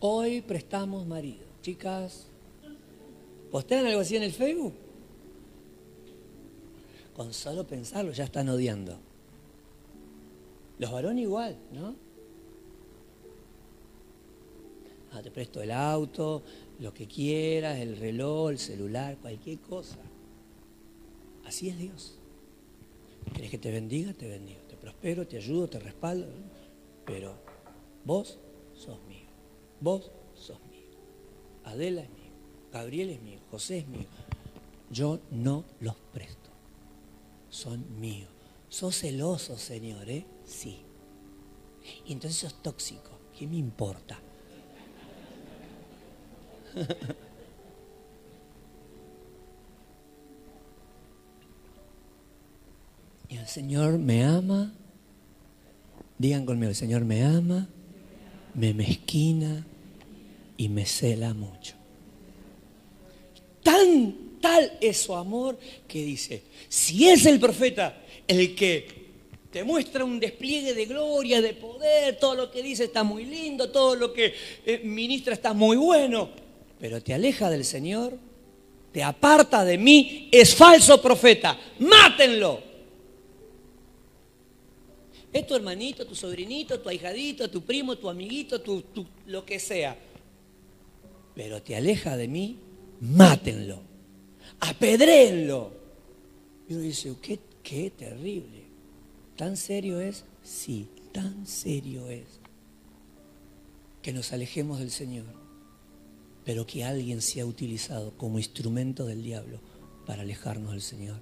Hoy 0.00 0.42
prestamos 0.42 1.06
marido. 1.06 1.46
Chicas, 1.62 2.26
¿postean 3.50 3.86
algo 3.86 4.00
así 4.00 4.16
en 4.16 4.24
el 4.24 4.32
Facebook? 4.32 4.74
Con 7.14 7.32
solo 7.32 7.66
pensarlo 7.66 8.12
ya 8.12 8.24
están 8.24 8.48
odiando. 8.48 8.98
Los 10.82 10.90
varones 10.90 11.22
igual, 11.22 11.56
¿no? 11.70 11.94
Ah, 15.12 15.22
te 15.22 15.30
presto 15.30 15.62
el 15.62 15.70
auto, 15.70 16.42
lo 16.80 16.92
que 16.92 17.06
quieras, 17.06 17.78
el 17.78 17.98
reloj, 17.98 18.50
el 18.50 18.58
celular, 18.58 19.16
cualquier 19.18 19.60
cosa. 19.60 19.98
Así 21.44 21.68
es 21.68 21.78
Dios. 21.78 22.18
¿Quieres 23.32 23.52
que 23.52 23.58
te 23.58 23.70
bendiga? 23.70 24.12
Te 24.12 24.26
bendigo. 24.26 24.58
Te 24.68 24.74
prospero, 24.74 25.24
te 25.24 25.36
ayudo, 25.36 25.68
te 25.68 25.78
respaldo. 25.78 26.26
Pero 27.06 27.36
vos 28.04 28.40
sos 28.74 29.00
mío. 29.04 29.28
Vos 29.80 30.10
sos 30.34 30.58
mío. 30.68 30.98
Adela 31.62 32.02
es 32.02 32.10
mío. 32.10 32.32
Gabriel 32.72 33.10
es 33.10 33.22
mío. 33.22 33.38
José 33.52 33.78
es 33.78 33.86
mío. 33.86 34.08
Yo 34.90 35.20
no 35.30 35.64
los 35.78 35.94
presto. 36.12 36.50
Son 37.50 38.00
míos. 38.00 38.30
Sos 38.68 38.98
celoso, 38.98 39.56
Señor, 39.56 40.10
¿eh? 40.10 40.26
Sí. 40.46 40.82
Y 42.06 42.12
entonces 42.12 42.38
sos 42.40 42.62
tóxico. 42.62 43.10
¿Qué 43.36 43.46
me 43.46 43.56
importa? 43.56 44.18
y 53.28 53.36
el 53.36 53.46
Señor 53.46 53.98
me 53.98 54.24
ama. 54.24 54.72
Digan 56.18 56.46
conmigo, 56.46 56.70
el 56.70 56.76
Señor 56.76 57.04
me 57.04 57.24
ama, 57.24 57.68
me 58.54 58.72
mezquina 58.74 59.66
y 60.56 60.68
me 60.68 60.86
cela 60.86 61.34
mucho. 61.34 61.74
Tan, 63.62 64.38
tal 64.40 64.78
es 64.80 64.98
su 64.98 65.16
amor 65.16 65.58
que 65.88 66.04
dice, 66.04 66.44
si 66.68 67.08
es 67.08 67.26
el 67.26 67.40
profeta 67.40 68.00
el 68.28 68.54
que 68.54 69.01
te 69.52 69.62
muestra 69.64 70.02
un 70.02 70.18
despliegue 70.18 70.72
de 70.72 70.86
gloria, 70.86 71.42
de 71.42 71.52
poder, 71.52 72.18
todo 72.18 72.34
lo 72.34 72.50
que 72.50 72.62
dice 72.62 72.84
está 72.84 73.04
muy 73.04 73.26
lindo, 73.26 73.70
todo 73.70 73.94
lo 73.94 74.10
que 74.10 74.32
eh, 74.64 74.80
ministra 74.82 75.34
está 75.34 75.52
muy 75.52 75.76
bueno, 75.76 76.30
pero 76.80 77.02
te 77.02 77.12
aleja 77.12 77.50
del 77.50 77.66
Señor, 77.66 78.16
te 78.92 79.02
aparta 79.02 79.62
de 79.62 79.76
mí, 79.76 80.30
es 80.32 80.54
falso 80.54 81.02
profeta, 81.02 81.58
mátenlo. 81.80 82.72
Es 85.30 85.46
tu 85.46 85.54
hermanito, 85.54 86.06
tu 86.06 86.14
sobrinito, 86.14 86.80
tu 86.80 86.88
ahijadito, 86.88 87.50
tu 87.50 87.62
primo, 87.62 87.96
tu 87.96 88.08
amiguito, 88.08 88.60
tu, 88.60 88.82
lo 89.26 89.44
que 89.44 89.58
sea. 89.58 89.96
Pero 91.34 91.62
te 91.62 91.76
aleja 91.76 92.16
de 92.16 92.28
mí, 92.28 92.58
mátenlo. 93.00 93.80
Apedréenlo. 94.60 95.72
Y 96.68 96.74
uno 96.74 96.82
dice, 96.82 97.14
qué, 97.22 97.38
qué 97.62 97.90
terrible. 97.90 98.61
¿Tan 99.36 99.56
serio 99.56 100.00
es? 100.00 100.24
Sí, 100.42 100.88
tan 101.12 101.46
serio 101.46 102.08
es. 102.08 102.40
Que 104.02 104.12
nos 104.12 104.32
alejemos 104.32 104.78
del 104.78 104.90
Señor 104.90 105.42
pero 106.44 106.66
que 106.66 106.84
alguien 106.84 107.22
sea 107.22 107.46
utilizado 107.46 108.16
como 108.16 108.38
instrumento 108.38 109.06
del 109.06 109.22
diablo 109.22 109.60
para 110.06 110.22
alejarnos 110.22 110.72
del 110.72 110.82
Señor, 110.82 111.20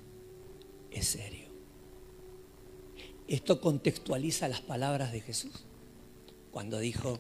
es 0.91 1.07
serio. 1.07 1.49
Esto 3.29 3.61
contextualiza 3.61 4.49
las 4.49 4.61
palabras 4.61 5.13
de 5.13 5.21
Jesús. 5.21 5.53
Cuando 6.51 6.79
dijo, 6.79 7.19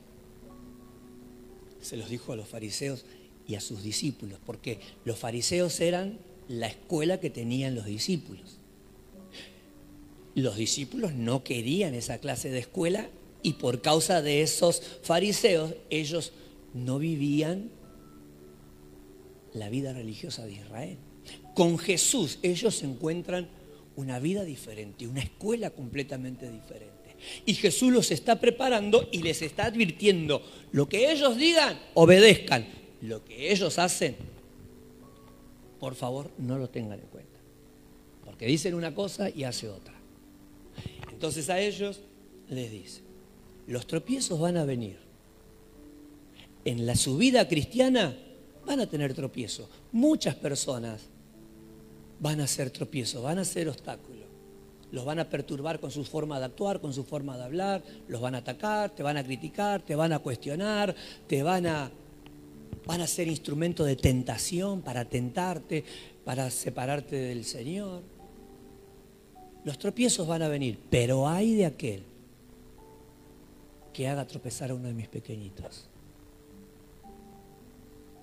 se 1.80 1.96
los 1.96 2.08
dijo 2.08 2.32
a 2.32 2.36
los 2.36 2.48
fariseos 2.48 3.04
y 3.46 3.54
a 3.54 3.60
sus 3.60 3.82
discípulos, 3.82 4.40
porque 4.44 4.80
los 5.04 5.18
fariseos 5.18 5.78
eran 5.80 6.18
la 6.48 6.66
escuela 6.66 7.20
que 7.20 7.30
tenían 7.30 7.74
los 7.74 7.84
discípulos. 7.84 8.59
Los 10.40 10.56
discípulos 10.56 11.12
no 11.12 11.44
querían 11.44 11.94
esa 11.94 12.18
clase 12.18 12.50
de 12.50 12.60
escuela 12.60 13.08
y 13.42 13.54
por 13.54 13.82
causa 13.82 14.22
de 14.22 14.42
esos 14.42 14.82
fariseos 15.02 15.74
ellos 15.90 16.32
no 16.72 16.98
vivían 16.98 17.70
la 19.52 19.68
vida 19.68 19.92
religiosa 19.92 20.46
de 20.46 20.52
Israel. 20.52 20.96
Con 21.54 21.76
Jesús 21.76 22.38
ellos 22.42 22.82
encuentran 22.82 23.48
una 23.96 24.18
vida 24.18 24.44
diferente, 24.44 25.06
una 25.06 25.20
escuela 25.20 25.70
completamente 25.70 26.50
diferente. 26.50 27.16
Y 27.44 27.52
Jesús 27.52 27.92
los 27.92 28.10
está 28.10 28.40
preparando 28.40 29.10
y 29.12 29.18
les 29.22 29.42
está 29.42 29.66
advirtiendo, 29.66 30.42
lo 30.72 30.88
que 30.88 31.12
ellos 31.12 31.36
digan, 31.36 31.78
obedezcan. 31.92 32.66
Lo 33.02 33.24
que 33.24 33.50
ellos 33.52 33.78
hacen, 33.78 34.16
por 35.78 35.94
favor, 35.94 36.30
no 36.38 36.56
lo 36.56 36.70
tengan 36.70 36.98
en 36.98 37.06
cuenta. 37.06 37.38
Porque 38.24 38.46
dicen 38.46 38.74
una 38.74 38.94
cosa 38.94 39.28
y 39.28 39.44
hace 39.44 39.68
otra. 39.68 39.99
Entonces 41.20 41.50
a 41.50 41.60
ellos 41.60 42.00
les 42.48 42.72
dice, 42.72 43.02
los 43.66 43.86
tropiezos 43.86 44.40
van 44.40 44.56
a 44.56 44.64
venir. 44.64 44.96
En 46.64 46.86
la 46.86 46.96
subida 46.96 47.46
cristiana 47.46 48.16
van 48.64 48.80
a 48.80 48.86
tener 48.86 49.12
tropiezos. 49.12 49.68
Muchas 49.92 50.34
personas 50.34 51.02
van 52.20 52.40
a 52.40 52.46
ser 52.46 52.70
tropiezos, 52.70 53.22
van 53.22 53.38
a 53.38 53.44
ser 53.44 53.68
obstáculos. 53.68 54.24
Los 54.92 55.04
van 55.04 55.18
a 55.18 55.28
perturbar 55.28 55.78
con 55.78 55.90
su 55.90 56.06
forma 56.06 56.38
de 56.38 56.46
actuar, 56.46 56.80
con 56.80 56.94
su 56.94 57.04
forma 57.04 57.36
de 57.36 57.44
hablar, 57.44 57.82
los 58.08 58.22
van 58.22 58.34
a 58.34 58.38
atacar, 58.38 58.88
te 58.88 59.02
van 59.02 59.18
a 59.18 59.22
criticar, 59.22 59.82
te 59.82 59.94
van 59.94 60.14
a 60.14 60.20
cuestionar, 60.20 60.96
te 61.26 61.42
van 61.42 61.66
a 61.66 61.90
van 62.86 63.02
a 63.02 63.06
ser 63.06 63.28
instrumento 63.28 63.84
de 63.84 63.96
tentación 63.96 64.80
para 64.80 65.04
tentarte, 65.04 65.84
para 66.24 66.48
separarte 66.48 67.16
del 67.16 67.44
Señor. 67.44 68.09
Los 69.64 69.78
tropiezos 69.78 70.26
van 70.26 70.42
a 70.42 70.48
venir, 70.48 70.78
pero 70.90 71.28
hay 71.28 71.54
de 71.54 71.66
aquel 71.66 72.02
que 73.92 74.08
haga 74.08 74.26
tropezar 74.26 74.70
a 74.70 74.74
uno 74.74 74.88
de 74.88 74.94
mis 74.94 75.08
pequeñitos. 75.08 75.86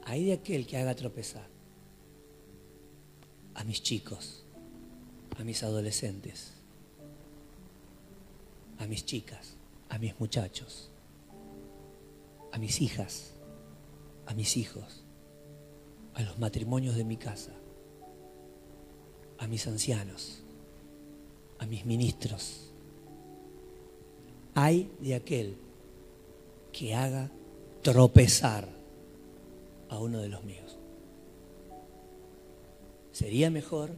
Hay 0.06 0.26
de 0.26 0.34
aquel 0.34 0.66
que 0.66 0.78
haga 0.78 0.96
tropezar 0.96 1.48
a 3.54 3.64
mis 3.64 3.84
chicos, 3.84 4.44
a 5.38 5.44
mis 5.44 5.62
adolescentes, 5.64 6.54
a 8.80 8.88
mis 8.88 9.06
chicas, 9.06 9.56
a 9.90 9.98
mis 9.98 10.20
muchachos, 10.20 10.90
a 12.52 12.58
mis 12.58 12.82
hijas, 12.82 13.34
a 14.26 14.34
mis 14.34 14.58
hijos, 14.58 15.04
a 16.14 16.22
los 16.24 16.40
matrimonios 16.40 16.96
de 16.96 17.04
mi 17.04 17.18
casa, 17.18 17.52
a 19.38 19.48
mis 19.48 19.68
ancianos, 19.68 20.44
a 21.60 21.66
mis 21.66 21.86
ministros. 21.86 22.72
Hay 24.54 24.92
de 25.00 25.16
aquel 25.16 25.58
que 26.72 26.96
haga 26.96 27.30
tropezar 27.82 28.68
a 29.90 30.00
uno 30.00 30.20
de 30.20 30.30
los 30.30 30.44
míos. 30.44 30.78
Sería 33.12 33.50
mejor 33.50 33.92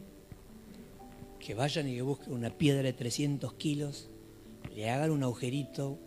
que 1.38 1.54
vayan 1.54 1.88
y 1.88 1.94
que 1.94 2.02
busquen 2.02 2.32
una 2.32 2.50
piedra 2.50 2.82
de 2.82 2.92
300 2.92 3.54
kilos, 3.54 4.08
le 4.74 4.90
hagan 4.90 5.10
un 5.10 5.22
agujerito 5.22 5.98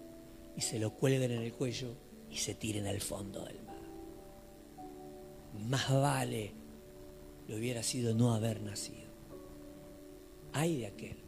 y 0.56 0.62
se 0.62 0.80
lo 0.80 0.91
cuelguen 0.91 1.32
en 1.32 1.41
el 1.41 1.54
cuello 1.54 1.95
y 2.32 2.38
se 2.38 2.56
tiren 2.56 2.88
al 2.88 3.01
fondo 3.01 3.43
del 3.43 3.62
mar. 3.64 3.76
Más 5.68 5.91
vale 5.91 6.51
le 7.47 7.56
hubiera 7.56 7.84
sido 7.84 8.14
no 8.14 8.34
haber 8.34 8.62
nacido. 8.62 9.12
Hay 10.54 10.78
de 10.78 10.88
aquel 10.88 11.23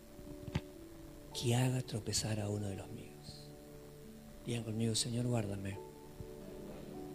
que 1.41 1.55
haga 1.55 1.81
tropezar 1.81 2.39
a 2.39 2.49
uno 2.49 2.67
de 2.67 2.75
los 2.75 2.89
míos. 2.91 3.49
Digan 4.45 4.63
conmigo, 4.63 4.95
Señor, 4.95 5.27
guárdame. 5.27 5.77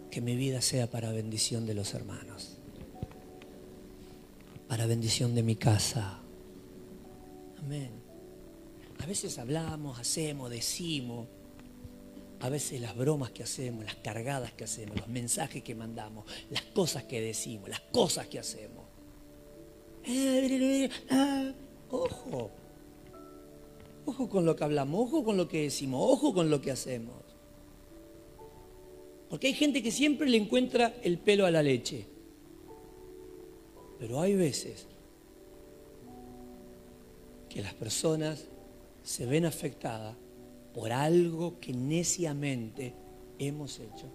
Que 0.09 0.21
mi 0.21 0.35
vida 0.35 0.61
sea 0.61 0.89
para 0.89 1.11
bendición 1.11 1.65
de 1.65 1.73
los 1.73 1.93
hermanos 1.93 2.61
para 4.71 4.85
bendición 4.85 5.35
de 5.35 5.43
mi 5.43 5.57
casa. 5.57 6.21
Amén. 7.59 7.91
A 8.99 9.05
veces 9.05 9.37
hablamos, 9.37 9.99
hacemos, 9.99 10.49
decimos, 10.49 11.27
a 12.39 12.47
veces 12.47 12.79
las 12.79 12.95
bromas 12.95 13.31
que 13.31 13.43
hacemos, 13.43 13.83
las 13.83 13.95
cargadas 13.95 14.53
que 14.53 14.63
hacemos, 14.63 14.95
los 14.95 15.09
mensajes 15.09 15.61
que 15.61 15.75
mandamos, 15.75 16.23
las 16.49 16.61
cosas 16.61 17.03
que 17.03 17.19
decimos, 17.19 17.67
las 17.67 17.81
cosas 17.81 18.27
que 18.27 18.39
hacemos. 18.39 18.85
Ojo, 21.89 22.51
ojo 24.05 24.29
con 24.29 24.45
lo 24.45 24.55
que 24.55 24.63
hablamos, 24.63 25.01
ojo 25.01 25.23
con 25.23 25.37
lo 25.37 25.47
que 25.47 25.63
decimos, 25.63 26.01
ojo 26.03 26.33
con 26.33 26.49
lo 26.49 26.61
que 26.61 26.71
hacemos. 26.71 27.15
Porque 29.29 29.47
hay 29.47 29.53
gente 29.53 29.81
que 29.81 29.91
siempre 29.91 30.29
le 30.29 30.37
encuentra 30.37 30.95
el 31.03 31.17
pelo 31.17 31.45
a 31.45 31.51
la 31.51 31.63
leche. 31.63 32.05
Pero 33.99 34.19
hay 34.19 34.35
veces 34.35 34.87
que 37.47 37.61
las 37.61 37.73
personas 37.73 38.45
se 39.03 39.25
ven 39.25 39.45
afectadas 39.45 40.15
por 40.73 40.91
algo 40.91 41.59
que 41.59 41.73
neciamente 41.73 42.93
hemos 43.39 43.79
hecho. 43.79 44.07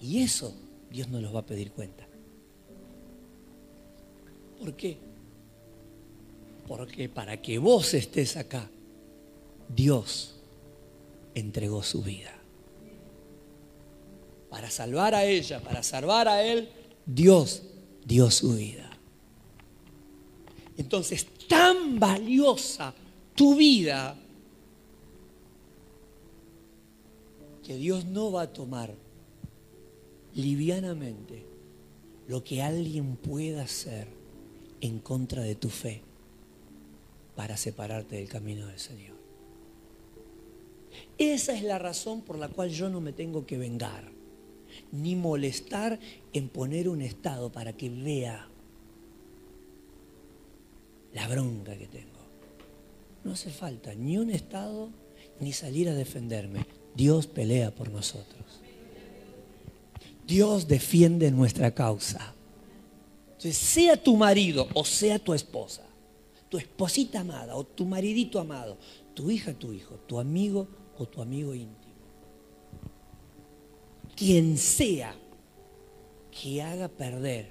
Y 0.00 0.22
eso 0.22 0.54
Dios 0.90 1.08
no 1.08 1.20
los 1.20 1.34
va 1.34 1.40
a 1.40 1.46
pedir 1.46 1.72
cuenta. 1.72 2.06
¿Por 4.58 4.74
qué? 4.74 4.98
Porque 6.66 7.08
para 7.08 7.40
que 7.40 7.58
vos 7.58 7.94
estés 7.94 8.36
acá, 8.36 8.70
Dios 9.74 10.34
entregó 11.34 11.82
su 11.82 12.02
vida. 12.02 12.32
Para 14.48 14.70
salvar 14.70 15.14
a 15.14 15.24
ella, 15.24 15.62
para 15.62 15.82
salvar 15.82 16.28
a 16.28 16.42
él, 16.42 16.68
Dios 17.06 17.62
dio 18.04 18.30
su 18.30 18.54
vida. 18.54 18.90
Entonces, 20.76 21.26
tan 21.48 22.00
valiosa 22.00 22.94
tu 23.34 23.54
vida 23.54 24.16
que 27.62 27.76
Dios 27.76 28.04
no 28.06 28.32
va 28.32 28.42
a 28.42 28.52
tomar 28.52 28.94
livianamente 30.34 31.44
lo 32.26 32.42
que 32.42 32.62
alguien 32.62 33.16
pueda 33.16 33.62
hacer 33.62 34.08
en 34.80 34.98
contra 34.98 35.42
de 35.42 35.54
tu 35.54 35.68
fe 35.68 36.02
para 37.36 37.56
separarte 37.56 38.16
del 38.16 38.28
camino 38.28 38.66
del 38.66 38.78
Señor. 38.78 39.19
Esa 41.20 41.52
es 41.52 41.62
la 41.62 41.78
razón 41.78 42.22
por 42.22 42.38
la 42.38 42.48
cual 42.48 42.70
yo 42.70 42.88
no 42.88 43.02
me 43.02 43.12
tengo 43.12 43.44
que 43.44 43.58
vengar, 43.58 44.10
ni 44.90 45.14
molestar 45.14 46.00
en 46.32 46.48
poner 46.48 46.88
un 46.88 47.02
estado 47.02 47.52
para 47.52 47.74
que 47.74 47.90
vea 47.90 48.48
la 51.12 51.28
bronca 51.28 51.76
que 51.76 51.88
tengo. 51.88 52.08
No 53.22 53.32
hace 53.32 53.50
falta 53.50 53.94
ni 53.94 54.16
un 54.16 54.30
Estado 54.30 54.88
ni 55.40 55.52
salir 55.52 55.90
a 55.90 55.94
defenderme. 55.94 56.64
Dios 56.94 57.26
pelea 57.26 57.70
por 57.70 57.90
nosotros. 57.90 58.62
Dios 60.26 60.68
defiende 60.68 61.30
nuestra 61.30 61.74
causa. 61.74 62.34
Entonces, 63.26 63.58
sea 63.58 64.02
tu 64.02 64.16
marido 64.16 64.68
o 64.72 64.86
sea 64.86 65.18
tu 65.18 65.34
esposa, 65.34 65.82
tu 66.48 66.56
esposita 66.56 67.20
amada 67.20 67.56
o 67.56 67.64
tu 67.64 67.84
maridito 67.84 68.40
amado, 68.40 68.78
tu 69.12 69.30
hija, 69.30 69.52
tu 69.52 69.74
hijo, 69.74 69.96
tu 70.06 70.18
amigo 70.18 70.79
o 71.00 71.06
tu 71.06 71.22
amigo 71.22 71.54
íntimo. 71.54 71.94
Quien 74.14 74.58
sea 74.58 75.14
que 76.30 76.60
haga 76.60 76.88
perder, 76.88 77.48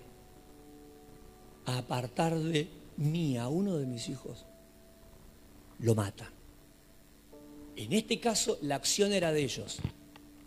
apartar 1.65 2.37
de 2.37 2.67
mía, 2.97 3.47
uno 3.47 3.77
de 3.77 3.87
mis 3.87 4.07
hijos, 4.07 4.45
lo 5.79 5.95
mata. 5.95 6.31
En 7.75 7.91
este 7.93 8.19
caso, 8.19 8.59
la 8.61 8.75
acción 8.75 9.13
era 9.13 9.31
de 9.31 9.43
ellos. 9.43 9.79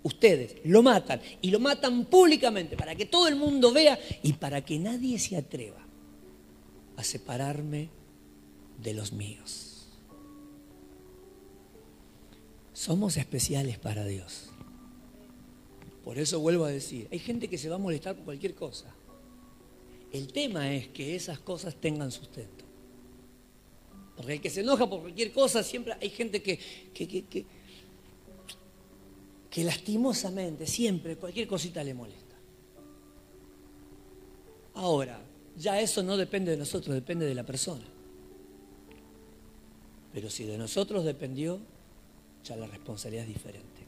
Ustedes 0.05 0.57
lo 0.65 0.83
matan 0.83 1.21
y 1.41 1.51
lo 1.51 1.59
matan 1.59 2.05
públicamente 2.05 2.77
para 2.77 2.95
que 2.95 3.07
todo 3.07 3.27
el 3.27 3.35
mundo 3.35 3.73
vea 3.73 3.99
y 4.23 4.35
para 4.35 4.65
que 4.65 4.79
nadie 4.79 5.19
se 5.19 5.37
atreva 5.37 5.85
a 6.97 7.03
separarme 7.03 7.89
de 8.79 8.95
los 8.95 9.13
míos. 9.13 9.72
Somos 12.83 13.17
especiales 13.17 13.79
para 13.79 14.05
Dios. 14.05 14.49
Por 16.03 16.19
eso 16.19 16.41
vuelvo 16.41 16.65
a 16.65 16.69
decir, 16.69 17.07
hay 17.13 17.21
gente 17.21 17.47
que 17.47 17.57
se 17.57 17.69
va 17.69 17.77
a 17.77 17.79
molestar 17.79 18.17
por 18.17 18.25
cualquier 18.25 18.57
cosa. 18.57 18.93
El 20.11 20.33
tema 20.33 20.75
es 20.75 20.89
que 20.89 21.15
esas 21.15 21.39
cosas 21.39 21.77
tengan 21.77 22.11
sustento. 22.11 22.65
Porque 24.17 24.33
el 24.33 24.41
que 24.41 24.51
se 24.51 24.63
enoja 24.63 24.91
por 24.91 25.01
cualquier 25.03 25.31
cosa, 25.31 25.63
siempre 25.63 25.95
hay 26.01 26.11
gente 26.11 26.43
que, 26.43 26.59
que, 26.93 27.07
que, 27.07 27.25
que, 27.27 27.47
que 29.49 29.63
lastimosamente, 29.63 30.67
siempre, 30.67 31.15
cualquier 31.15 31.47
cosita 31.47 31.85
le 31.85 31.95
molesta. 31.95 32.35
Ahora, 34.75 35.21
ya 35.57 35.81
eso 35.81 36.03
no 36.03 36.17
depende 36.17 36.51
de 36.51 36.57
nosotros, 36.57 36.97
depende 36.97 37.27
de 37.27 37.35
la 37.37 37.47
persona. 37.47 37.85
Pero 40.13 40.29
si 40.29 40.43
de 40.43 40.59
nosotros 40.59 41.05
dependió, 41.05 41.61
ya 42.45 42.57
la 42.57 42.67
responsabilidad 42.67 43.25
es 43.25 43.35
diferente. 43.35 43.83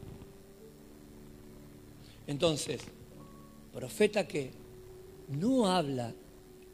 Entonces, 2.26 2.80
profeta 3.72 4.26
que 4.26 4.50
no 5.28 5.66
habla 5.66 6.14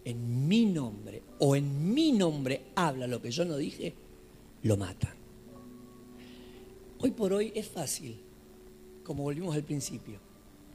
en 0.05 0.49
mi 0.49 0.67
nombre 0.67 1.23
o 1.39 1.57
en 1.57 1.93
mi 1.93 2.13
nombre 2.13 2.67
habla 2.75 3.07
lo 3.07 3.21
que 3.21 3.31
yo 3.31 3.45
no 3.45 3.57
dije, 3.57 3.95
lo 4.63 4.77
matan. 4.77 5.15
Hoy 6.99 7.11
por 7.13 7.33
hoy 7.33 7.53
es 7.55 7.67
fácil, 7.67 8.21
como 9.03 9.23
volvimos 9.23 9.55
al 9.55 9.65
principio, 9.65 10.19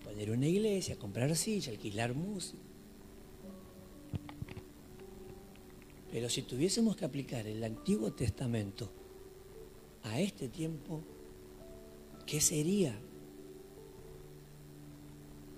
poner 0.03 0.31
una 0.31 0.47
iglesia, 0.47 0.97
comprar 0.97 1.35
silla, 1.35 1.71
alquilar 1.71 2.13
música. 2.13 2.57
Pero 6.11 6.29
si 6.29 6.43
tuviésemos 6.43 6.95
que 6.95 7.05
aplicar 7.05 7.45
el 7.45 7.63
Antiguo 7.63 8.13
Testamento 8.13 8.89
a 10.05 10.19
este 10.19 10.47
tiempo, 10.47 11.01
¿qué 12.25 12.39
sería? 12.39 12.97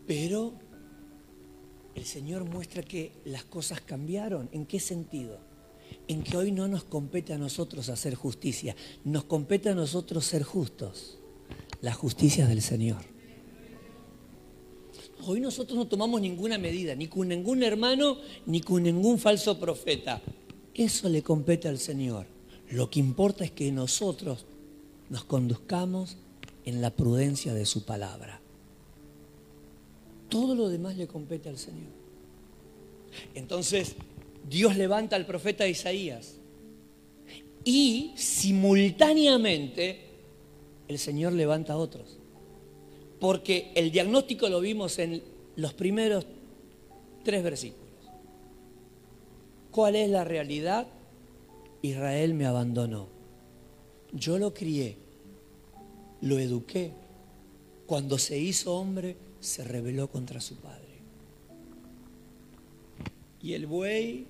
Pero 0.05 0.53
el 1.95 2.05
Señor 2.05 2.45
muestra 2.45 2.81
que 2.81 3.11
las 3.25 3.43
cosas 3.43 3.81
cambiaron. 3.81 4.49
¿En 4.51 4.65
qué 4.65 4.79
sentido? 4.79 5.39
En 6.07 6.23
que 6.23 6.37
hoy 6.37 6.51
no 6.51 6.67
nos 6.67 6.83
compete 6.83 7.33
a 7.33 7.37
nosotros 7.37 7.89
hacer 7.89 8.15
justicia, 8.15 8.75
nos 9.03 9.25
compete 9.25 9.69
a 9.69 9.75
nosotros 9.75 10.25
ser 10.25 10.43
justos. 10.43 11.19
La 11.81 11.93
justicia 11.93 12.47
del 12.47 12.61
Señor. 12.61 13.03
Hoy 15.25 15.41
nosotros 15.41 15.77
no 15.77 15.87
tomamos 15.87 16.21
ninguna 16.21 16.57
medida, 16.57 16.95
ni 16.95 17.07
con 17.07 17.27
ningún 17.27 17.61
hermano, 17.63 18.17
ni 18.45 18.61
con 18.61 18.83
ningún 18.83 19.19
falso 19.19 19.59
profeta. 19.59 20.21
Eso 20.73 21.09
le 21.09 21.21
compete 21.21 21.67
al 21.67 21.79
Señor. 21.79 22.36
Lo 22.70 22.89
que 22.89 22.99
importa 22.99 23.43
es 23.43 23.51
que 23.51 23.72
nosotros 23.72 24.45
nos 25.09 25.24
conduzcamos 25.24 26.18
en 26.65 26.82
la 26.82 26.89
prudencia 26.89 27.53
de 27.53 27.65
su 27.65 27.86
palabra. 27.86 28.41
Todo 30.30 30.55
lo 30.55 30.68
demás 30.68 30.97
le 30.97 31.07
compete 31.07 31.47
al 31.47 31.57
Señor. 31.57 31.91
Entonces, 33.34 33.95
Dios 34.49 34.76
levanta 34.76 35.15
al 35.15 35.26
profeta 35.26 35.68
Isaías 35.68 36.36
y 37.63 38.11
simultáneamente 38.15 40.07
el 40.88 40.99
Señor 40.99 41.34
levanta 41.34 41.74
a 41.74 41.78
otros. 41.78 42.18
Porque 43.20 43.72
el 43.76 43.91
diagnóstico 43.91 44.47
lo 44.49 44.59
vimos 44.59 44.99
en 44.99 45.24
los 45.55 45.74
primeros 45.74 46.26
tres 47.24 47.43
versículos. 47.43 47.88
¿Cuál 49.72 49.95
es 49.95 50.09
la 50.09 50.24
realidad? 50.24 50.88
Israel 51.88 52.33
me 52.33 52.45
abandonó. 52.45 53.09
Yo 54.13 54.38
lo 54.38 54.53
crié, 54.53 54.97
lo 56.21 56.39
eduqué. 56.39 56.91
Cuando 57.85 58.17
se 58.17 58.38
hizo 58.38 58.75
hombre, 58.75 59.15
se 59.39 59.63
rebeló 59.63 60.09
contra 60.09 60.41
su 60.41 60.55
padre. 60.57 60.99
Y 63.41 63.53
el 63.53 63.65
buey, 63.65 64.25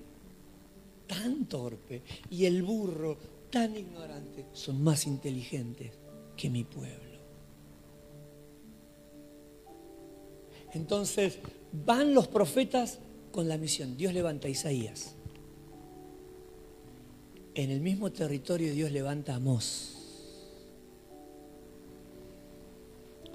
tan 1.06 1.46
torpe, 1.46 2.02
y 2.30 2.44
el 2.44 2.62
burro, 2.62 3.16
tan 3.50 3.76
ignorante, 3.76 4.46
son 4.52 4.82
más 4.82 5.06
inteligentes 5.06 5.92
que 6.36 6.50
mi 6.50 6.64
pueblo. 6.64 7.18
Entonces, 10.72 11.38
van 11.72 12.14
los 12.14 12.28
profetas 12.28 12.98
con 13.32 13.48
la 13.48 13.56
misión. 13.56 13.96
Dios 13.96 14.12
levanta 14.12 14.48
a 14.48 14.50
Isaías. 14.50 15.14
En 17.58 17.72
el 17.72 17.80
mismo 17.80 18.12
territorio 18.12 18.72
Dios 18.72 18.92
levanta 18.92 19.32
a 19.32 19.36
Amós. 19.42 19.96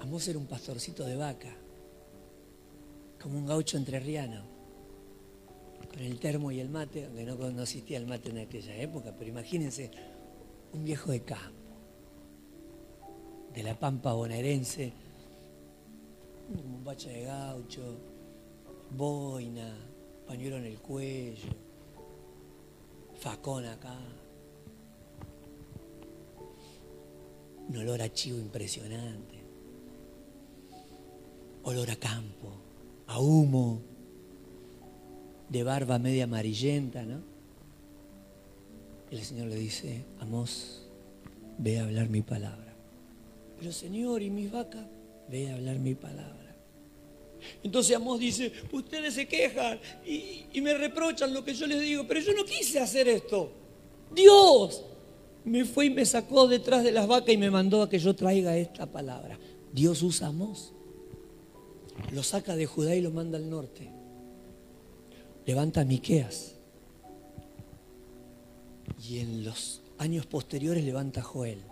Amós 0.00 0.26
era 0.28 0.38
un 0.38 0.46
pastorcito 0.46 1.04
de 1.04 1.14
vaca 1.14 1.54
como 3.20 3.36
un 3.36 3.44
gaucho 3.44 3.76
entrerriano, 3.76 4.46
con 5.90 5.98
el 6.00 6.18
termo 6.18 6.50
y 6.50 6.58
el 6.58 6.70
mate, 6.70 7.04
aunque 7.04 7.22
no, 7.26 7.62
existía 7.62 7.98
el 7.98 8.06
mate 8.06 8.30
en 8.30 8.38
aquella 8.38 8.74
época, 8.76 9.14
pero 9.14 9.28
imagínense, 9.28 9.90
un 10.72 10.84
viejo 10.84 11.12
de 11.12 11.20
campo, 11.20 11.76
de 13.52 13.62
la 13.62 13.78
pampa 13.78 14.14
bonaerense, 14.14 14.90
un 16.48 16.82
bacha 16.82 17.10
de 17.10 17.24
gaucho, 17.24 17.98
boina, 18.90 19.76
pañuelo 20.26 20.56
en 20.56 20.64
el 20.64 20.78
cuello, 20.78 21.73
facón 23.24 23.64
acá, 23.64 23.96
un 27.68 27.76
olor 27.82 28.02
a 28.02 28.12
chivo 28.12 28.38
impresionante, 28.38 29.40
olor 31.64 31.90
a 31.90 31.96
campo 31.96 32.52
a 33.06 33.18
humo, 33.18 33.80
de 35.48 35.62
barba 35.62 35.98
media 35.98 36.24
amarillenta, 36.24 37.04
¿no? 37.04 37.22
El 39.10 39.22
Señor 39.22 39.48
le 39.48 39.56
dice, 39.56 40.04
Amos, 40.20 40.86
ve 41.56 41.78
a 41.78 41.84
hablar 41.84 42.10
mi 42.10 42.20
palabra. 42.20 42.74
Pero 43.58 43.72
Señor, 43.72 44.20
¿y 44.20 44.30
mis 44.30 44.50
vacas? 44.50 44.86
Ve 45.30 45.50
a 45.50 45.54
hablar 45.54 45.78
mi 45.78 45.94
palabra. 45.94 46.43
Entonces 47.62 47.96
Amos 47.96 48.18
dice, 48.18 48.52
ustedes 48.72 49.14
se 49.14 49.26
quejan 49.26 49.80
y, 50.06 50.60
me 50.60 50.74
reprochan 50.74 51.32
lo 51.34 51.44
que 51.44 51.54
yo 51.54 51.66
les 51.66 51.80
digo, 51.80 52.06
pero 52.06 52.20
yo 52.20 52.32
no 52.34 52.44
quise 52.44 52.80
hacer 52.80 53.08
esto. 53.08 53.52
Dios 54.14 54.82
me 55.44 55.64
fue 55.64 55.86
y 55.86 55.90
me 55.90 56.06
sacó 56.06 56.48
detrás 56.48 56.84
de 56.84 56.92
las 56.92 57.06
vacas 57.06 57.34
y 57.34 57.36
me 57.36 57.50
mandó 57.50 57.82
a 57.82 57.88
que 57.88 57.98
yo 57.98 58.14
traiga 58.14 58.56
esta 58.56 58.86
palabra. 58.86 59.38
Dios 59.72 60.02
usa 60.02 60.28
a 60.28 60.30
Amos 60.30 60.74
lo 62.12 62.22
saca 62.22 62.56
de 62.56 62.66
Judá 62.66 62.94
y 62.94 63.00
lo 63.00 63.10
manda 63.10 63.38
al 63.38 63.48
norte. 63.48 63.90
Levanta 65.46 65.82
a 65.82 65.84
Miqueas. 65.84 66.54
Y 69.08 69.18
en 69.18 69.44
los 69.44 69.82
años 69.98 70.26
posteriores 70.26 70.84
levanta 70.84 71.20
a 71.20 71.24
Joel. 71.24 71.62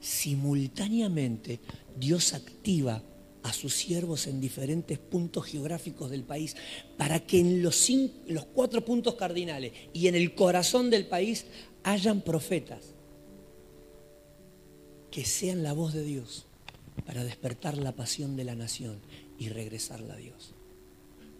Simultáneamente 0.00 1.60
Dios 1.96 2.34
activa 2.34 3.02
a 3.46 3.52
sus 3.52 3.74
siervos 3.74 4.26
en 4.26 4.40
diferentes 4.40 4.98
puntos 4.98 5.46
geográficos 5.46 6.10
del 6.10 6.24
país 6.24 6.56
para 6.96 7.20
que 7.20 7.38
en 7.38 7.62
los, 7.62 7.88
cuatro 8.52 8.84
puntos 8.84 9.14
cardinales 9.14 9.72
y 9.92 10.08
en 10.08 10.16
el 10.16 10.34
corazón 10.34 10.90
del 10.90 11.06
país 11.06 11.46
hayan 11.84 12.22
profetas 12.22 12.80
que 15.12 15.24
sean 15.24 15.62
la 15.62 15.72
voz 15.72 15.94
de 15.94 16.02
Dios 16.02 16.46
para 17.06 17.24
despertar 17.24 17.78
la 17.78 17.92
pasión 17.92 18.36
de 18.36 18.44
la 18.44 18.56
nación 18.56 18.98
y 19.38 19.48
regresarla 19.48 20.14
a 20.14 20.18
Dios. 20.18 20.52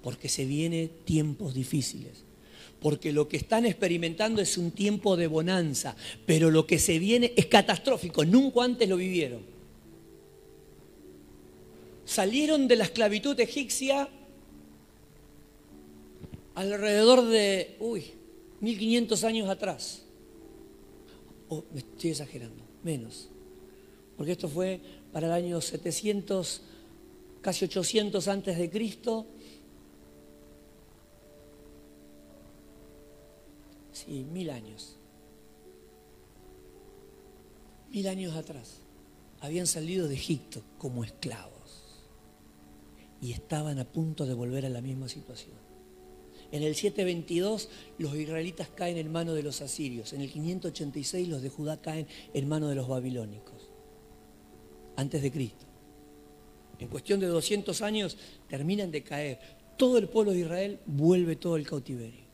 Porque 0.01 0.29
se 0.29 0.45
vienen 0.45 0.91
tiempos 1.05 1.55
difíciles. 1.55 2.25
Porque 2.81 3.13
lo 3.13 3.27
que 3.27 3.37
están 3.37 3.67
experimentando 3.67 4.41
es 4.41 4.57
un 4.59 4.71
tiempo 4.71 5.17
de 5.17 5.27
bonanza, 5.27 5.97
pero 6.25 6.53
lo 6.53 6.67
que 6.69 6.79
se 6.79 7.01
viene 7.01 7.33
es 7.37 7.47
catastrófico. 7.47 8.25
Nunca 8.25 8.63
antes 8.63 8.89
lo 8.89 8.97
vivieron. 8.97 9.56
Salieron 12.07 12.69
de 12.69 12.77
la 12.77 12.85
esclavitud 12.85 13.39
egipcia 13.41 14.09
alrededor 16.55 17.25
de, 17.25 17.77
uy, 17.81 18.05
1500 18.61 19.25
años 19.25 19.49
atrás. 19.49 20.05
Oh, 21.49 21.65
me 21.73 21.81
estoy 21.81 22.11
exagerando, 22.11 22.63
menos. 22.85 23.29
Porque 24.17 24.33
esto 24.33 24.49
fue 24.49 24.81
para 25.13 25.27
el 25.27 25.33
año 25.33 25.61
700, 25.61 26.63
casi 27.43 27.65
800 27.65 28.29
antes 28.29 28.57
de 28.57 28.71
Cristo. 28.71 29.27
Sí, 33.93 34.25
mil 34.33 34.51
años. 34.51 34.95
Mil 37.91 38.07
años 38.07 38.37
atrás. 38.37 38.77
Habían 39.41 39.67
salido 39.67 40.07
de 40.07 40.15
Egipto 40.15 40.63
como 40.79 41.03
esclavos 41.03 41.56
y 43.27 43.33
estaban 43.33 43.81
a 43.81 43.85
punto 43.85 44.25
de 44.25 44.35
volver 44.35 44.65
a 44.67 44.71
la 44.71 44.81
misma 44.81 45.09
situación. 45.09 45.57
En 46.53 46.63
el 46.63 46.77
722 46.77 47.69
los 47.99 48.15
israelitas 48.15 48.69
caen 48.69 48.99
en 48.99 49.11
manos 49.11 49.35
de 49.35 49.43
los 49.43 49.63
asirios. 49.63 50.13
En 50.13 50.21
el 50.21 50.31
586 50.31 51.27
los 51.27 51.43
de 51.43 51.49
Judá 51.49 51.83
caen 51.83 52.07
en 52.35 52.49
manos 52.49 52.69
de 52.69 52.77
los 52.77 52.87
babilónicos 52.87 53.69
antes 54.95 55.23
de 55.23 55.33
Cristo. 55.33 55.67
En 56.79 56.87
cuestión 56.87 57.19
de 57.19 57.27
200 57.27 57.83
años 57.83 58.17
terminan 58.49 58.93
de 58.93 59.03
caer. 59.03 59.41
Todo 59.77 59.99
el 59.99 60.09
pueblo 60.09 60.31
de 60.31 60.39
Israel 60.39 60.79
vuelve 60.87 61.35
todo 61.35 61.57
el 61.57 61.67
cautiverio. 61.67 62.27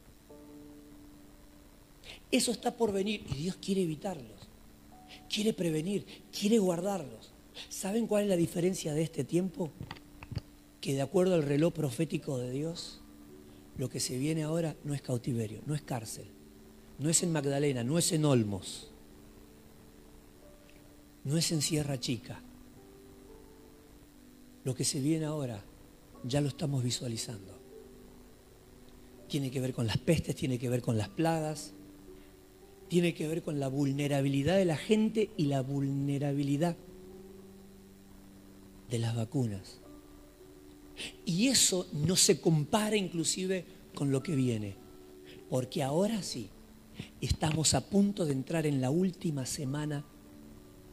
Eso 2.30 2.50
está 2.50 2.76
por 2.76 2.92
venir 2.92 3.24
y 3.30 3.44
Dios 3.44 3.56
quiere 3.56 3.80
evitarlos, 3.80 4.42
quiere 5.32 5.54
prevenir, 5.54 6.04
quiere 6.38 6.58
guardarlos. 6.58 7.32
¿Saben 7.70 8.06
cuál 8.06 8.24
es 8.24 8.28
la 8.28 8.36
diferencia 8.36 8.92
de 8.92 9.02
este 9.02 9.24
tiempo? 9.24 9.70
Que 10.82 10.94
de 10.94 11.00
acuerdo 11.00 11.36
al 11.36 11.44
reloj 11.44 11.72
profético 11.72 12.38
de 12.38 12.50
Dios, 12.50 13.00
lo 13.78 13.88
que 13.88 14.00
se 14.00 14.18
viene 14.18 14.42
ahora 14.42 14.76
no 14.82 14.94
es 14.94 15.00
cautiverio, 15.00 15.60
no 15.64 15.76
es 15.76 15.82
cárcel, 15.82 16.26
no 16.98 17.08
es 17.08 17.22
en 17.22 17.32
Magdalena, 17.32 17.84
no 17.84 17.98
es 17.98 18.10
en 18.10 18.24
Olmos, 18.24 18.90
no 21.22 21.38
es 21.38 21.52
en 21.52 21.62
Sierra 21.62 22.00
Chica. 22.00 22.42
Lo 24.64 24.74
que 24.74 24.84
se 24.84 25.00
viene 25.00 25.24
ahora 25.24 25.64
ya 26.24 26.40
lo 26.40 26.48
estamos 26.48 26.82
visualizando. 26.82 27.60
Tiene 29.28 29.52
que 29.52 29.60
ver 29.60 29.72
con 29.72 29.86
las 29.86 29.98
pestes, 29.98 30.34
tiene 30.34 30.58
que 30.58 30.68
ver 30.68 30.82
con 30.82 30.98
las 30.98 31.08
plagas, 31.08 31.74
tiene 32.88 33.14
que 33.14 33.28
ver 33.28 33.42
con 33.42 33.60
la 33.60 33.68
vulnerabilidad 33.68 34.56
de 34.56 34.64
la 34.64 34.76
gente 34.76 35.30
y 35.36 35.46
la 35.46 35.62
vulnerabilidad 35.62 36.76
de 38.90 38.98
las 38.98 39.14
vacunas. 39.14 39.81
Y 41.24 41.48
eso 41.48 41.86
no 41.92 42.16
se 42.16 42.40
compara 42.40 42.96
inclusive 42.96 43.64
con 43.94 44.10
lo 44.10 44.22
que 44.22 44.34
viene, 44.34 44.76
porque 45.48 45.82
ahora 45.82 46.22
sí, 46.22 46.48
estamos 47.20 47.74
a 47.74 47.88
punto 47.88 48.24
de 48.24 48.32
entrar 48.32 48.66
en 48.66 48.80
la 48.80 48.90
última 48.90 49.46
semana 49.46 50.04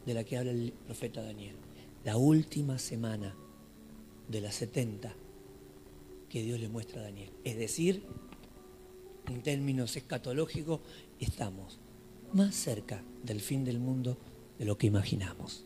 de 0.06 0.14
la 0.14 0.24
que 0.24 0.38
habla 0.38 0.52
el 0.52 0.74
profeta 0.86 1.22
Daniel, 1.22 1.56
la 2.04 2.18
última 2.18 2.80
semana 2.80 3.36
de 4.28 4.42
las 4.42 4.56
70 4.56 5.14
que 6.30 6.44
Dios 6.44 6.60
le 6.60 6.70
muestra 6.70 7.02
a 7.02 7.06
Daniel. 7.06 7.32
Es 7.44 7.58
decir, 7.58 8.04
en 9.28 9.42
términos 9.42 9.96
escatológicos, 9.98 10.80
estamos 11.20 11.80
más 12.34 12.56
cerca 12.56 13.04
del 13.24 13.42
fin 13.42 13.66
del 13.66 13.80
mundo 13.80 14.18
de 14.58 14.66
lo 14.66 14.78
que 14.78 14.88
imaginamos. 14.88 15.66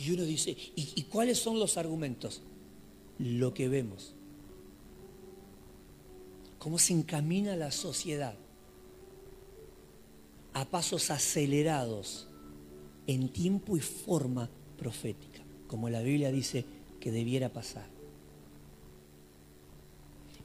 Y 0.00 0.12
uno 0.12 0.22
dice, 0.22 0.56
¿y, 0.74 1.02
cuáles 1.02 1.38
son 1.38 1.58
los 1.58 1.76
argumentos? 1.76 2.40
Lo 3.18 3.52
que 3.52 3.68
vemos. 3.68 4.14
Cómo 6.58 6.78
se 6.78 6.94
encamina 6.94 7.54
la 7.54 7.70
sociedad 7.70 8.34
a 10.54 10.64
pasos 10.64 11.10
acelerados 11.10 12.28
en 13.06 13.28
tiempo 13.28 13.76
y 13.76 13.80
forma 13.80 14.48
profética, 14.78 15.42
como 15.68 15.90
la 15.90 16.00
Biblia 16.00 16.32
dice 16.32 16.64
que 16.98 17.10
debiera 17.10 17.50
pasar. 17.50 17.86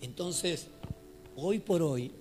Entonces, 0.01 0.67
hoy 1.37 1.59
por 1.59 1.81
hoy, 1.81 2.11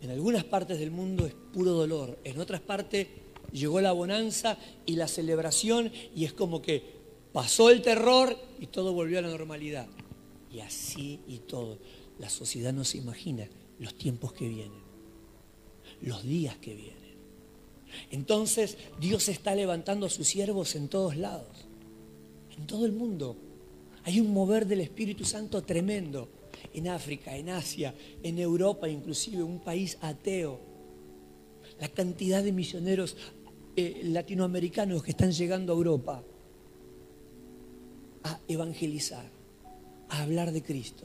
en 0.00 0.10
algunas 0.10 0.44
partes 0.44 0.78
del 0.78 0.92
mundo 0.92 1.26
es 1.26 1.34
puro 1.52 1.72
dolor, 1.72 2.20
en 2.22 2.38
otras 2.38 2.60
partes 2.60 3.08
llegó 3.52 3.80
la 3.80 3.92
bonanza 3.92 4.58
y 4.86 4.96
la 4.96 5.08
celebración 5.08 5.92
y 6.14 6.24
es 6.24 6.32
como 6.32 6.62
que 6.62 6.82
pasó 7.32 7.70
el 7.70 7.82
terror 7.82 8.36
y 8.60 8.66
todo 8.66 8.92
volvió 8.92 9.18
a 9.18 9.22
la 9.22 9.28
normalidad. 9.28 9.86
Y 10.52 10.60
así 10.60 11.20
y 11.28 11.38
todo. 11.38 11.78
La 12.18 12.30
sociedad 12.30 12.72
no 12.72 12.84
se 12.84 12.98
imagina 12.98 13.48
los 13.78 13.94
tiempos 13.94 14.32
que 14.32 14.48
vienen, 14.48 14.82
los 16.00 16.22
días 16.24 16.56
que 16.56 16.74
vienen. 16.74 16.98
Entonces 18.10 18.76
Dios 19.00 19.28
está 19.28 19.54
levantando 19.54 20.06
a 20.06 20.10
sus 20.10 20.26
siervos 20.26 20.74
en 20.74 20.88
todos 20.88 21.16
lados, 21.16 21.66
en 22.56 22.66
todo 22.66 22.86
el 22.86 22.92
mundo. 22.92 23.36
Hay 24.04 24.20
un 24.20 24.32
mover 24.32 24.66
del 24.66 24.80
Espíritu 24.80 25.24
Santo 25.24 25.62
tremendo 25.62 26.28
en 26.72 26.88
África, 26.88 27.36
en 27.36 27.50
Asia, 27.50 27.94
en 28.22 28.38
Europa, 28.38 28.88
inclusive 28.88 29.42
un 29.42 29.60
país 29.60 29.98
ateo. 30.00 30.60
La 31.78 31.88
cantidad 31.88 32.42
de 32.42 32.52
misioneros 32.52 33.16
eh, 33.80 34.00
latinoamericanos 34.02 35.04
que 35.04 35.12
están 35.12 35.30
llegando 35.30 35.72
a 35.72 35.76
Europa 35.76 36.24
a 38.24 38.40
evangelizar, 38.48 39.30
a 40.08 40.22
hablar 40.24 40.50
de 40.50 40.64
Cristo, 40.64 41.04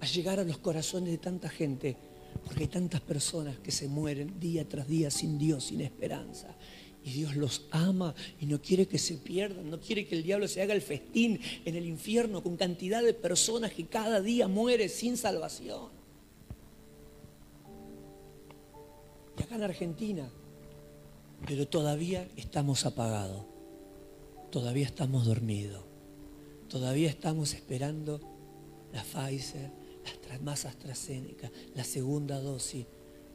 a 0.00 0.06
llegar 0.06 0.40
a 0.40 0.44
los 0.44 0.56
corazones 0.56 1.10
de 1.10 1.18
tanta 1.18 1.50
gente, 1.50 1.98
porque 2.46 2.62
hay 2.62 2.68
tantas 2.68 3.02
personas 3.02 3.58
que 3.58 3.72
se 3.72 3.88
mueren 3.88 4.40
día 4.40 4.66
tras 4.66 4.88
día 4.88 5.10
sin 5.10 5.36
Dios, 5.36 5.64
sin 5.64 5.82
esperanza. 5.82 6.56
Y 7.04 7.10
Dios 7.10 7.36
los 7.36 7.66
ama 7.72 8.14
y 8.40 8.46
no 8.46 8.62
quiere 8.62 8.88
que 8.88 8.96
se 8.96 9.18
pierdan, 9.18 9.68
no 9.68 9.78
quiere 9.80 10.06
que 10.06 10.14
el 10.14 10.22
diablo 10.22 10.48
se 10.48 10.62
haga 10.62 10.72
el 10.72 10.80
festín 10.80 11.40
en 11.66 11.76
el 11.76 11.84
infierno 11.84 12.42
con 12.42 12.56
cantidad 12.56 13.02
de 13.02 13.12
personas 13.12 13.74
que 13.74 13.84
cada 13.84 14.22
día 14.22 14.48
muere 14.48 14.88
sin 14.88 15.18
salvación. 15.18 15.90
Y 19.38 19.42
acá 19.42 19.56
en 19.56 19.62
Argentina 19.64 20.30
pero 21.46 21.68
todavía 21.68 22.28
estamos 22.36 22.86
apagados, 22.86 23.44
todavía 24.50 24.86
estamos 24.86 25.26
dormidos, 25.26 25.84
todavía 26.68 27.08
estamos 27.08 27.54
esperando 27.54 28.20
la 28.92 29.02
Pfizer, 29.02 29.70
las 30.30 30.40
más 30.40 30.64
AstraZeneca, 30.64 31.50
la 31.74 31.82
segunda 31.82 32.40
dosis, 32.40 32.86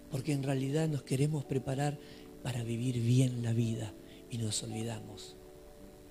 porque 0.09 0.31
en 0.31 0.43
realidad 0.43 0.87
nos 0.87 1.03
queremos 1.03 1.43
preparar 1.43 1.99
para 2.41 2.63
vivir 2.63 3.01
bien 3.01 3.43
la 3.43 3.51
vida 3.51 3.93
y 4.29 4.37
nos 4.37 4.63
olvidamos 4.63 5.35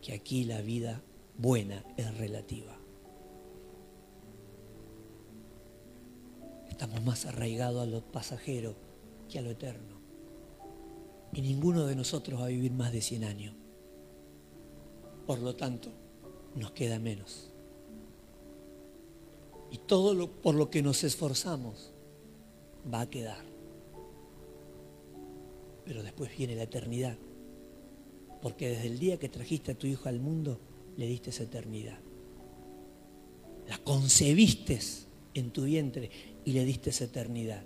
que 0.03 0.13
aquí 0.13 0.45
la 0.45 0.61
vida 0.61 1.03
buena 1.39 1.85
es 1.97 2.15
relativa. 2.19 2.77
Estamos 6.69 7.03
más 7.03 7.25
arraigados 7.25 7.83
a 7.83 7.87
lo 7.87 8.03
pasajero 8.03 8.77
que 9.31 9.39
a 9.39 9.43
lo 9.43 9.51
eterno 9.51 9.94
y 11.35 11.43
ninguno 11.43 11.87
de 11.87 11.97
nosotros 11.97 12.41
va 12.41 12.47
a 12.47 12.49
vivir 12.49 12.73
más 12.73 12.93
de 12.93 13.01
100 13.01 13.25
años. 13.25 13.55
Por 15.27 15.41
lo 15.41 15.57
tanto, 15.57 15.91
nos 16.55 16.71
queda 16.73 16.99
menos. 16.99 17.51
Y 19.71 19.79
todo 19.79 20.15
lo, 20.15 20.31
por 20.31 20.55
lo 20.55 20.71
que 20.71 20.83
nos 20.83 21.03
esforzamos 21.03 21.93
va 22.93 23.01
a 23.01 23.11
quedar. 23.11 23.45
Pero 25.85 26.03
después 26.03 26.37
viene 26.37 26.55
la 26.55 26.63
eternidad. 26.63 27.17
Porque 28.41 28.69
desde 28.69 28.87
el 28.87 28.99
día 28.99 29.19
que 29.19 29.29
trajiste 29.29 29.73
a 29.73 29.75
tu 29.75 29.87
hijo 29.87 30.09
al 30.09 30.21
mundo, 30.21 30.61
le 30.97 31.07
diste 31.07 31.31
esa 31.31 31.43
eternidad. 31.43 31.99
La 33.69 33.79
concebiste 33.79 34.79
en 35.33 35.51
tu 35.51 35.65
vientre 35.65 36.11
y 36.45 36.53
le 36.53 36.65
diste 36.65 36.91
esa 36.91 37.05
eternidad. 37.05 37.65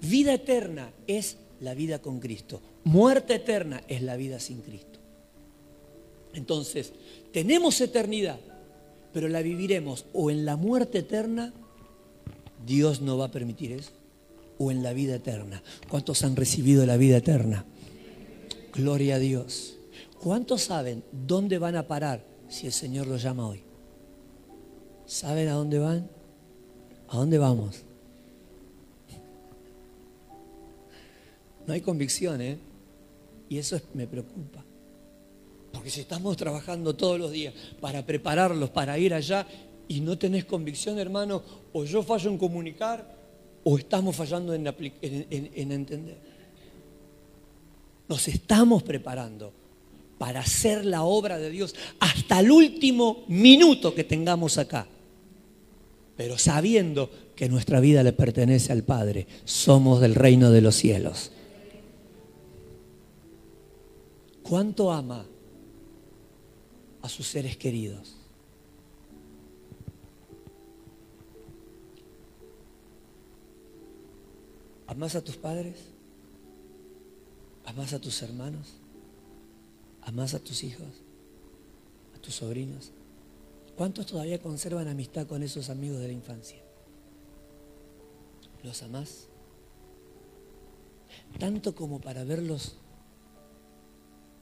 Vida 0.00 0.34
eterna 0.34 0.92
es 1.06 1.38
la 1.60 1.74
vida 1.74 2.00
con 2.00 2.20
Cristo. 2.20 2.60
Muerte 2.84 3.36
eterna 3.36 3.82
es 3.88 4.02
la 4.02 4.16
vida 4.16 4.40
sin 4.40 4.60
Cristo. 4.60 4.98
Entonces, 6.34 6.92
tenemos 7.32 7.80
eternidad, 7.80 8.38
pero 9.12 9.28
la 9.28 9.42
viviremos 9.42 10.06
o 10.12 10.30
en 10.30 10.44
la 10.44 10.56
muerte 10.56 10.98
eterna, 10.98 11.52
Dios 12.66 13.00
no 13.00 13.16
va 13.16 13.26
a 13.26 13.30
permitir 13.30 13.72
eso, 13.72 13.92
o 14.58 14.70
en 14.70 14.82
la 14.82 14.92
vida 14.92 15.16
eterna. 15.16 15.62
¿Cuántos 15.88 16.22
han 16.24 16.36
recibido 16.36 16.84
la 16.86 16.96
vida 16.96 17.16
eterna? 17.16 17.64
Gloria 18.72 19.16
a 19.16 19.18
Dios. 19.18 19.78
¿Cuántos 20.20 20.62
saben 20.62 21.04
dónde 21.12 21.58
van 21.58 21.76
a 21.76 21.86
parar 21.86 22.24
si 22.48 22.66
el 22.66 22.72
Señor 22.72 23.06
los 23.06 23.22
llama 23.22 23.48
hoy? 23.48 23.62
¿Saben 25.06 25.48
a 25.48 25.54
dónde 25.54 25.78
van? 25.78 26.10
¿A 27.08 27.16
dónde 27.16 27.38
vamos? 27.38 27.87
No 31.68 31.74
hay 31.74 31.82
convicción, 31.82 32.40
¿eh? 32.40 32.56
Y 33.50 33.58
eso 33.58 33.78
me 33.92 34.06
preocupa. 34.06 34.64
Porque 35.70 35.90
si 35.90 36.00
estamos 36.00 36.34
trabajando 36.34 36.96
todos 36.96 37.20
los 37.20 37.30
días 37.30 37.52
para 37.78 38.06
prepararlos, 38.06 38.70
para 38.70 38.98
ir 38.98 39.12
allá, 39.12 39.46
y 39.86 40.00
no 40.00 40.16
tenés 40.16 40.46
convicción, 40.46 40.98
hermano, 40.98 41.42
o 41.74 41.84
yo 41.84 42.02
fallo 42.02 42.30
en 42.30 42.38
comunicar, 42.38 43.14
o 43.64 43.76
estamos 43.76 44.16
fallando 44.16 44.54
en, 44.54 44.66
en 44.66 45.72
entender. 45.72 46.16
Nos 48.08 48.26
estamos 48.28 48.82
preparando 48.82 49.52
para 50.16 50.40
hacer 50.40 50.86
la 50.86 51.02
obra 51.02 51.36
de 51.36 51.50
Dios 51.50 51.74
hasta 52.00 52.40
el 52.40 52.50
último 52.50 53.24
minuto 53.28 53.94
que 53.94 54.04
tengamos 54.04 54.56
acá. 54.56 54.86
Pero 56.16 56.38
sabiendo 56.38 57.10
que 57.36 57.50
nuestra 57.50 57.78
vida 57.78 58.02
le 58.02 58.14
pertenece 58.14 58.72
al 58.72 58.84
Padre, 58.84 59.26
somos 59.44 60.00
del 60.00 60.14
reino 60.14 60.50
de 60.50 60.62
los 60.62 60.74
cielos. 60.74 61.32
¿Cuánto 64.48 64.90
ama 64.90 65.26
a 67.02 67.08
sus 67.10 67.26
seres 67.26 67.58
queridos? 67.58 68.16
¿Amas 74.86 75.14
a 75.16 75.22
tus 75.22 75.36
padres? 75.36 75.76
¿Amas 77.66 77.92
a 77.92 78.00
tus 78.00 78.22
hermanos? 78.22 78.78
¿Amas 80.00 80.32
a 80.32 80.38
tus 80.38 80.64
hijos? 80.64 81.02
¿A 82.16 82.18
tus 82.18 82.36
sobrinos? 82.36 82.92
¿Cuántos 83.76 84.06
todavía 84.06 84.40
conservan 84.40 84.88
amistad 84.88 85.26
con 85.26 85.42
esos 85.42 85.68
amigos 85.68 86.00
de 86.00 86.06
la 86.06 86.14
infancia? 86.14 86.62
¿Los 88.62 88.82
amás? 88.82 89.26
Tanto 91.38 91.74
como 91.74 92.00
para 92.00 92.24
verlos 92.24 92.78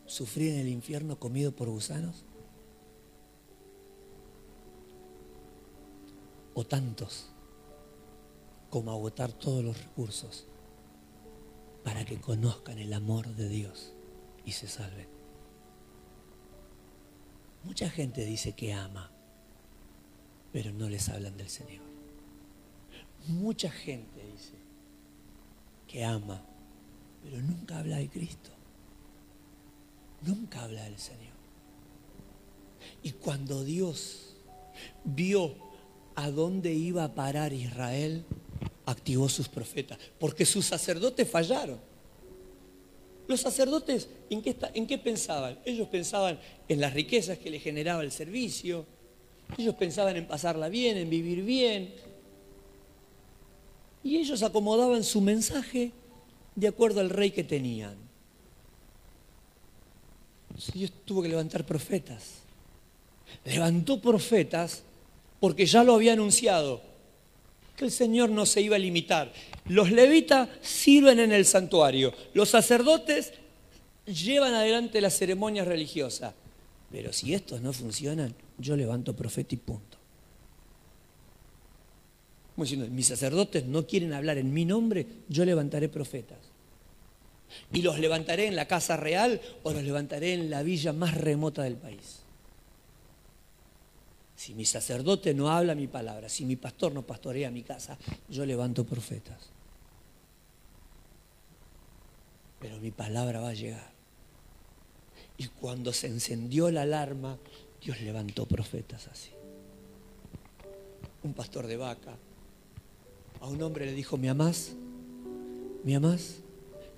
sufrir 0.06 0.54
en 0.54 0.60
el 0.60 0.68
infierno 0.68 1.18
comido 1.18 1.54
por 1.54 1.68
gusanos. 1.68 2.24
O 6.54 6.64
tantos 6.64 7.30
como 8.70 8.90
agotar 8.90 9.32
todos 9.32 9.62
los 9.62 9.78
recursos 9.78 10.46
para 11.84 12.04
que 12.04 12.20
conozcan 12.20 12.78
el 12.78 12.92
amor 12.92 13.28
de 13.36 13.48
Dios 13.48 13.94
y 14.44 14.52
se 14.52 14.66
salven. 14.66 15.08
Mucha 17.64 17.90
gente 17.90 18.24
dice 18.24 18.54
que 18.54 18.72
ama, 18.72 19.10
pero 20.52 20.72
no 20.72 20.88
les 20.88 21.08
hablan 21.08 21.36
del 21.36 21.48
Señor. 21.48 21.84
Mucha 23.28 23.70
gente 23.70 24.24
dice 24.32 24.54
que 25.86 26.04
ama, 26.04 26.42
pero 27.22 27.42
nunca 27.42 27.78
habla 27.78 27.96
de 27.96 28.08
Cristo. 28.08 28.50
Nunca 30.26 30.64
habla 30.64 30.84
del 30.84 30.98
Señor. 30.98 31.34
Y 33.02 33.12
cuando 33.12 33.64
Dios 33.64 34.34
vio 35.04 35.54
a 36.14 36.30
dónde 36.30 36.72
iba 36.72 37.04
a 37.04 37.14
parar 37.14 37.52
Israel, 37.52 38.24
activó 38.86 39.28
sus 39.28 39.48
profetas, 39.48 39.98
porque 40.18 40.44
sus 40.44 40.66
sacerdotes 40.66 41.28
fallaron. 41.28 41.78
Los 43.28 43.40
sacerdotes, 43.40 44.08
¿en 44.30 44.42
qué, 44.42 44.56
¿en 44.74 44.86
qué, 44.86 44.98
pensaban? 44.98 45.58
Ellos 45.64 45.88
pensaban 45.88 46.38
en 46.68 46.80
las 46.80 46.94
riquezas 46.94 47.38
que 47.38 47.50
le 47.50 47.58
generaba 47.58 48.02
el 48.02 48.12
servicio, 48.12 48.86
ellos 49.58 49.74
pensaban 49.74 50.16
en 50.16 50.26
pasarla 50.26 50.68
bien, 50.68 50.96
en 50.96 51.10
vivir 51.10 51.42
bien, 51.42 51.94
y 54.02 54.16
ellos 54.16 54.44
acomodaban 54.44 55.02
su 55.02 55.20
mensaje 55.20 55.90
de 56.54 56.68
acuerdo 56.68 57.00
al 57.00 57.10
rey 57.10 57.32
que 57.32 57.42
tenían. 57.42 58.05
Dios 60.72 60.92
tuvo 61.04 61.22
que 61.22 61.28
levantar 61.28 61.64
profetas. 61.64 62.42
Levantó 63.44 64.00
profetas 64.00 64.82
porque 65.40 65.66
ya 65.66 65.84
lo 65.84 65.94
había 65.94 66.14
anunciado, 66.14 66.80
que 67.76 67.84
el 67.84 67.90
Señor 67.90 68.30
no 68.30 68.46
se 68.46 68.62
iba 68.62 68.76
a 68.76 68.78
limitar. 68.78 69.32
Los 69.66 69.90
levitas 69.90 70.48
sirven 70.62 71.20
en 71.20 71.32
el 71.32 71.44
santuario, 71.44 72.12
los 72.32 72.48
sacerdotes 72.48 73.32
llevan 74.06 74.54
adelante 74.54 75.00
las 75.00 75.16
ceremonias 75.16 75.66
religiosas. 75.66 76.34
Pero 76.90 77.12
si 77.12 77.34
estos 77.34 77.60
no 77.60 77.72
funcionan, 77.72 78.34
yo 78.58 78.76
levanto 78.76 79.14
profeta 79.14 79.54
y 79.54 79.58
punto. 79.58 79.98
Como 82.54 82.64
diciendo, 82.64 82.86
mis 82.88 83.08
sacerdotes 83.08 83.66
no 83.66 83.86
quieren 83.86 84.14
hablar 84.14 84.38
en 84.38 84.54
mi 84.54 84.64
nombre, 84.64 85.06
yo 85.28 85.44
levantaré 85.44 85.88
profetas. 85.88 86.38
Y 87.72 87.82
los 87.82 87.98
levantaré 87.98 88.46
en 88.46 88.56
la 88.56 88.66
casa 88.66 88.96
real 88.96 89.40
o 89.62 89.72
los 89.72 89.82
levantaré 89.82 90.34
en 90.34 90.50
la 90.50 90.62
villa 90.62 90.92
más 90.92 91.14
remota 91.14 91.62
del 91.62 91.76
país. 91.76 92.20
Si 94.36 94.54
mi 94.54 94.64
sacerdote 94.64 95.32
no 95.32 95.50
habla 95.50 95.74
mi 95.74 95.86
palabra, 95.86 96.28
si 96.28 96.44
mi 96.44 96.56
pastor 96.56 96.92
no 96.92 97.02
pastorea 97.02 97.50
mi 97.50 97.62
casa, 97.62 97.96
yo 98.28 98.44
levanto 98.44 98.84
profetas. 98.84 99.50
Pero 102.60 102.78
mi 102.78 102.90
palabra 102.90 103.40
va 103.40 103.50
a 103.50 103.54
llegar. 103.54 103.90
Y 105.38 105.46
cuando 105.48 105.92
se 105.92 106.06
encendió 106.06 106.70
la 106.70 106.82
alarma, 106.82 107.38
Dios 107.82 108.00
levantó 108.00 108.46
profetas 108.46 109.08
así. 109.08 109.30
Un 111.22 111.32
pastor 111.32 111.66
de 111.66 111.76
vaca. 111.76 112.16
A 113.40 113.46
un 113.46 113.62
hombre 113.62 113.86
le 113.86 113.92
dijo, 113.92 114.16
¿me 114.16 114.28
amás? 114.28 114.72
¿Me 115.84 115.96
amás? 115.96 116.40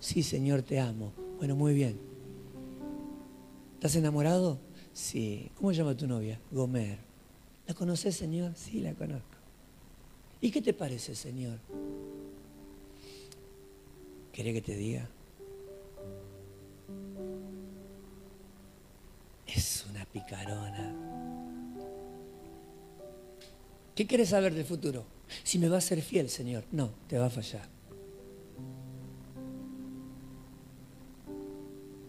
Sí, 0.01 0.23
Señor, 0.23 0.63
te 0.63 0.79
amo. 0.79 1.13
Bueno, 1.39 1.57
muy 1.57 1.75
bien. 1.75 1.99
¿Estás 3.75 3.97
enamorado? 3.97 4.59
Sí. 4.93 5.51
¿Cómo 5.57 5.73
llama 5.73 5.97
tu 5.97 6.07
novia? 6.07 6.41
Gomer. 6.51 6.99
¿La 7.67 7.75
conoces, 7.75 8.17
Señor? 8.17 8.53
Sí, 8.55 8.81
la 8.81 8.95
conozco. 8.95 9.29
¿Y 10.41 10.51
qué 10.51 10.63
te 10.63 10.73
parece, 10.73 11.15
Señor? 11.15 11.59
¿Querés 14.33 14.55
que 14.55 14.63
te 14.63 14.77
diga? 14.77 15.09
Es 19.47 19.85
una 19.91 20.05
picarona. 20.05 20.95
¿Qué 23.95 24.07
quieres 24.07 24.29
saber 24.29 24.55
del 24.55 24.65
futuro? 24.65 25.05
Si 25.43 25.59
me 25.59 25.69
va 25.69 25.79
a 25.79 25.81
ser 25.81 26.01
fiel, 26.03 26.29
Señor. 26.29 26.65
No, 26.71 26.91
te 27.09 27.19
va 27.19 27.27
a 27.27 27.31
fallar. 27.31 27.78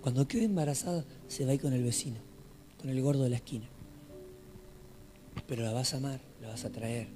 Cuando 0.02 0.28
quede 0.28 0.46
embarazada, 0.46 1.06
se 1.28 1.46
va 1.46 1.54
a 1.54 1.58
con 1.58 1.74
el 1.74 1.84
vecino, 1.84 2.18
con 2.80 2.90
el 2.90 3.02
gordo 3.02 3.24
de 3.24 3.30
la 3.30 3.36
esquina 3.38 3.70
pero 5.50 5.64
la 5.64 5.74
vas 5.74 5.96
a 5.96 5.98
amar, 5.98 6.22
la 6.42 6.50
vas 6.50 6.64
a 6.66 6.70
traer. 6.70 7.08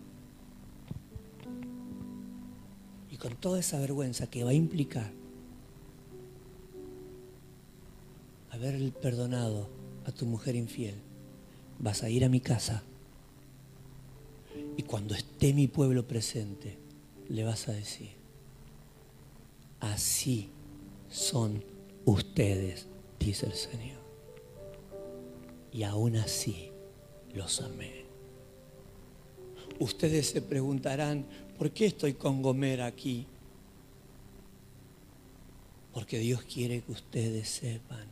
Y 3.12 3.18
con 3.18 3.36
toda 3.36 3.60
esa 3.60 3.80
vergüenza 3.80 4.28
que 4.28 4.44
va 4.44 4.50
a 4.50 4.56
implicar 4.56 5.12
haber 8.50 8.92
perdonado 8.94 9.70
a 10.06 10.12
tu 10.12 10.26
mujer 10.26 10.56
infiel, 10.56 10.96
vas 11.80 12.02
a 12.02 12.10
ir 12.10 12.26
a 12.26 12.30
mi 12.30 12.40
casa 12.40 12.84
y 14.78 14.84
cuando 14.84 15.14
esté 15.14 15.54
mi 15.54 15.68
pueblo 15.68 16.08
presente, 16.08 16.78
le 17.30 17.44
vas 17.44 17.68
a 17.68 17.74
decir, 17.74 18.10
así 19.80 20.50
son 21.10 21.64
ustedes, 22.06 22.88
dice 23.20 23.46
el 23.46 23.54
Señor. 23.54 24.02
Y 25.72 25.84
aún 25.84 26.16
así 26.18 26.72
los 27.34 27.62
amé. 27.62 28.06
Ustedes 29.80 30.30
se 30.30 30.42
preguntarán, 30.42 31.26
¿por 31.58 31.72
qué 31.72 31.88
estoy 31.88 32.14
con 32.14 32.42
Gomer 32.42 32.82
aquí? 32.82 33.26
Porque 35.94 36.20
Dios 36.20 36.44
quiere 36.44 36.82
que 36.82 36.92
ustedes 36.92 37.50
sepan 37.50 38.08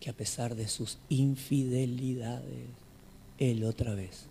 que 0.00 0.10
a 0.10 0.12
pesar 0.12 0.54
de 0.54 0.68
sus 0.68 0.98
infidelidades, 1.08 2.66
Él 3.38 3.64
otra 3.64 3.94
vez 3.94 4.26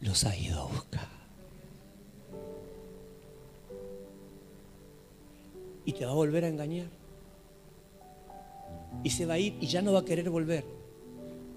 los 0.00 0.24
ha 0.24 0.36
ido 0.36 0.60
a 0.60 0.66
buscar. 0.66 1.08
Y 5.84 5.92
te 5.92 6.04
va 6.04 6.12
a 6.12 6.14
volver 6.14 6.44
a 6.44 6.48
engañar. 6.48 7.01
Y 9.04 9.10
se 9.10 9.26
va 9.26 9.34
a 9.34 9.38
ir 9.38 9.56
y 9.60 9.66
ya 9.66 9.82
no 9.82 9.92
va 9.92 10.00
a 10.00 10.04
querer 10.04 10.30
volver. 10.30 10.64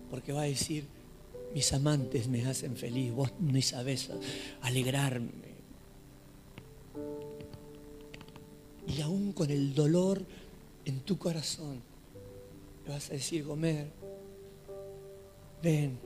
Porque 0.09 0.33
va 0.33 0.41
a 0.41 0.45
decir, 0.45 0.85
mis 1.53 1.71
amantes 1.73 2.27
me 2.27 2.45
hacen 2.45 2.75
feliz, 2.75 3.13
vos 3.13 3.31
no 3.39 3.61
sabés 3.61 4.09
alegrarme. 4.61 5.55
Y 8.87 9.01
aún 9.01 9.31
con 9.31 9.49
el 9.49 9.73
dolor 9.73 10.21
en 10.85 10.99
tu 10.99 11.17
corazón, 11.17 11.81
le 12.85 12.91
vas 12.91 13.09
a 13.09 13.13
decir, 13.13 13.43
Gomer, 13.43 13.87
ven, 15.63 15.97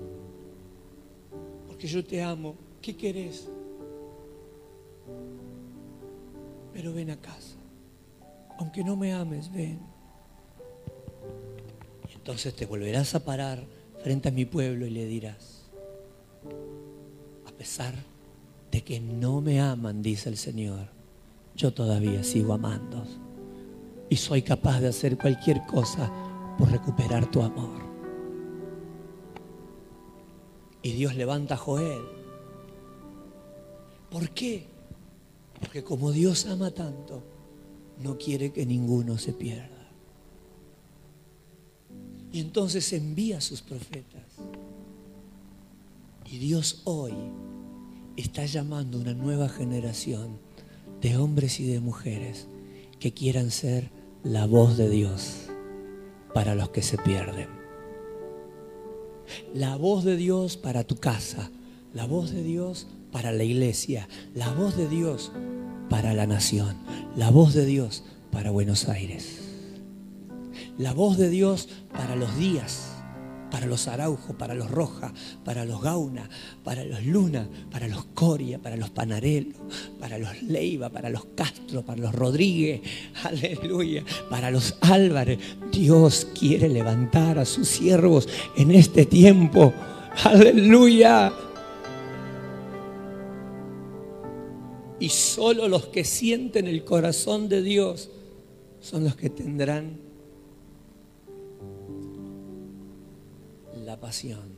porque 1.68 1.88
yo 1.88 2.06
te 2.06 2.22
amo, 2.22 2.56
¿qué 2.82 2.96
querés? 2.96 3.50
Pero 6.74 6.94
ven 6.94 7.10
a 7.10 7.18
casa, 7.18 7.58
aunque 8.58 8.84
no 8.84 8.96
me 8.96 9.14
ames, 9.14 9.52
ven. 9.52 9.80
Entonces 12.20 12.53
te 12.53 12.65
volverás 12.65 13.15
a 13.15 13.24
parar 13.24 13.63
frente 14.03 14.28
a 14.28 14.32
mi 14.32 14.43
pueblo 14.43 14.86
y 14.86 14.89
le 14.89 15.05
dirás, 15.05 15.63
a 17.47 17.51
pesar 17.51 17.95
de 18.70 18.84
que 18.84 18.99
no 18.99 19.39
me 19.39 19.61
aman, 19.61 20.01
dice 20.01 20.28
el 20.28 20.36
Señor, 20.36 20.89
yo 21.55 21.74
todavía 21.74 22.22
sigo 22.26 22.53
amando 22.53 23.05
y 24.09 24.17
soy 24.17 24.41
capaz 24.41 24.82
de 24.82 24.89
hacer 24.89 25.17
cualquier 25.17 25.65
cosa 25.65 26.11
por 26.57 26.70
recuperar 26.70 27.32
tu 27.32 27.41
amor. 27.41 27.80
Y 30.82 30.91
Dios 30.91 31.15
levanta 31.15 31.53
a 31.53 31.57
Joel. 31.57 32.01
¿Por 34.11 34.30
qué? 34.32 34.67
Porque 35.57 35.86
como 35.86 36.11
Dios 36.11 36.45
ama 36.47 36.72
tanto, 36.72 37.24
no 38.03 38.17
quiere 38.17 38.51
que 38.51 38.65
ninguno 38.65 39.17
se 39.17 39.32
pierda. 39.32 39.79
Y 42.32 42.40
entonces 42.40 42.92
envía 42.94 43.40
a 43.40 43.42
sus 43.42 43.62
profetas. 43.62 44.24
Y 46.26 46.38
Dios 46.38 46.82
hoy 46.84 47.14
está 48.16 48.46
llamando 48.46 49.00
una 49.00 49.14
nueva 49.14 49.50
generación 49.50 50.38
de 51.02 51.18
hombres 51.18 51.60
y 51.60 51.66
de 51.66 51.80
mujeres 51.80 52.48
que 53.00 53.14
quieran 53.14 53.50
ser 53.50 53.90
la 54.24 54.46
voz 54.46 54.78
de 54.78 54.90
Dios 54.90 55.48
para 56.34 56.56
los 56.56 56.70
que 56.70 56.82
se 56.82 56.98
pierden. 56.98 57.48
La 59.54 59.76
voz 59.76 60.04
de 60.04 60.18
Dios 60.18 60.58
para 60.58 60.84
tu 60.84 60.98
casa, 60.98 61.50
la 61.94 62.06
voz 62.06 62.32
de 62.32 62.44
Dios 62.44 62.88
para 63.12 63.32
la 63.32 63.44
iglesia, 63.44 64.08
la 64.36 64.52
voz 64.54 64.78
de 64.78 64.88
Dios 64.88 65.32
para 65.90 66.14
la 66.14 66.28
nación, 66.28 66.78
la 67.16 67.32
voz 67.32 67.54
de 67.54 67.66
Dios 67.66 68.04
para 68.32 68.52
Buenos 68.52 68.88
Aires, 68.90 69.49
la 70.80 70.94
voz 70.94 71.18
de 71.18 71.30
Dios 71.30 71.70
para 71.94 72.16
los 72.16 72.36
días 72.38 72.96
para 73.50 73.66
los 73.66 73.88
Araujo, 73.88 74.38
para 74.38 74.54
los 74.54 74.70
Roja, 74.70 75.14
para 75.44 75.66
los 75.66 75.82
Gauna, 75.82 76.30
para 76.64 76.84
los 76.84 77.06
Luna, 77.06 77.48
para 77.72 77.88
los 77.88 78.06
Coria, 78.06 78.60
para 78.60 78.76
los 78.76 78.90
Panarelo, 78.90 79.56
para 80.00 80.18
los 80.18 80.42
Leiva, 80.44 80.90
para 80.90 81.10
los 81.10 81.26
Castro, 81.36 81.84
para 81.84 82.02
los 82.02 82.14
Rodríguez, 82.14 82.82
aleluya, 83.24 84.04
para 84.30 84.52
los 84.52 84.76
Álvarez. 84.82 85.40
Dios 85.72 86.28
quiere 86.38 86.70
levantar 86.70 87.40
a 87.40 87.46
sus 87.46 87.68
siervos 87.68 88.28
en 88.56 88.72
este 88.72 89.06
tiempo, 89.06 89.74
aleluya. 90.24 91.34
Y 95.00 95.10
solo 95.10 95.68
los 95.68 95.88
que 95.88 96.04
sienten 96.04 96.68
el 96.68 96.84
corazón 96.84 97.48
de 97.48 97.62
Dios 97.62 98.10
son 98.82 99.06
los 99.06 99.16
que 99.16 99.30
tendrán 99.30 100.09
la 103.90 104.00
pasión 104.00 104.54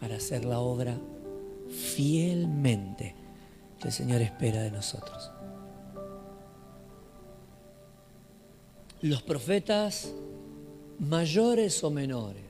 para 0.00 0.16
hacer 0.16 0.46
la 0.46 0.60
obra 0.60 0.98
fielmente 1.68 3.14
que 3.78 3.88
el 3.88 3.92
Señor 3.92 4.22
espera 4.22 4.62
de 4.62 4.70
nosotros. 4.70 5.30
Los 9.02 9.22
profetas 9.22 10.14
mayores 10.98 11.84
o 11.84 11.90
menores, 11.90 12.42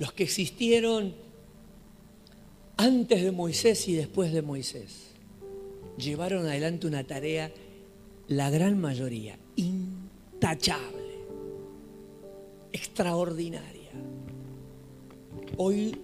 los 0.00 0.12
que 0.12 0.24
existieron 0.24 1.14
antes 2.76 3.22
de 3.22 3.30
Moisés 3.30 3.86
y 3.86 3.94
después 3.94 4.32
de 4.32 4.42
Moisés, 4.42 5.12
llevaron 5.96 6.44
adelante 6.44 6.88
una 6.88 7.04
tarea, 7.04 7.52
la 8.26 8.50
gran 8.50 8.80
mayoría, 8.80 9.38
intachable, 9.54 11.18
extraordinaria. 12.72 13.77
Hoy 15.56 15.96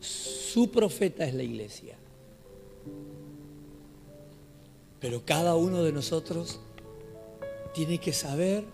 su 0.00 0.70
profeta 0.70 1.24
es 1.24 1.34
la 1.34 1.42
iglesia. 1.42 1.96
Pero 5.00 5.22
cada 5.24 5.56
uno 5.56 5.82
de 5.82 5.92
nosotros 5.92 6.60
tiene 7.74 7.98
que 7.98 8.12
saber 8.12 8.64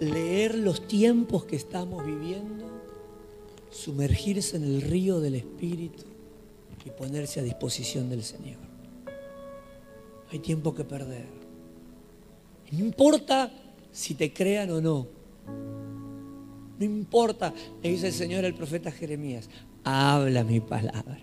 leer 0.00 0.56
los 0.56 0.86
tiempos 0.86 1.44
que 1.44 1.56
estamos 1.56 2.04
viviendo, 2.04 2.66
sumergirse 3.70 4.56
en 4.56 4.64
el 4.64 4.82
río 4.82 5.20
del 5.20 5.36
Espíritu 5.36 6.04
y 6.84 6.90
ponerse 6.90 7.40
a 7.40 7.42
disposición 7.42 8.08
del 8.08 8.22
Señor. 8.22 8.58
Hay 10.30 10.38
tiempo 10.38 10.74
que 10.74 10.84
perder. 10.84 11.26
No 12.72 12.78
importa 12.78 13.52
si 13.92 14.14
te 14.14 14.32
crean 14.32 14.70
o 14.70 14.80
no. 14.80 15.06
No 16.80 16.86
importa, 16.86 17.52
le 17.82 17.90
dice 17.90 18.06
el 18.06 18.14
Señor 18.14 18.46
al 18.46 18.54
profeta 18.54 18.90
Jeremías, 18.90 19.50
habla 19.84 20.44
mi 20.44 20.60
palabra. 20.60 21.18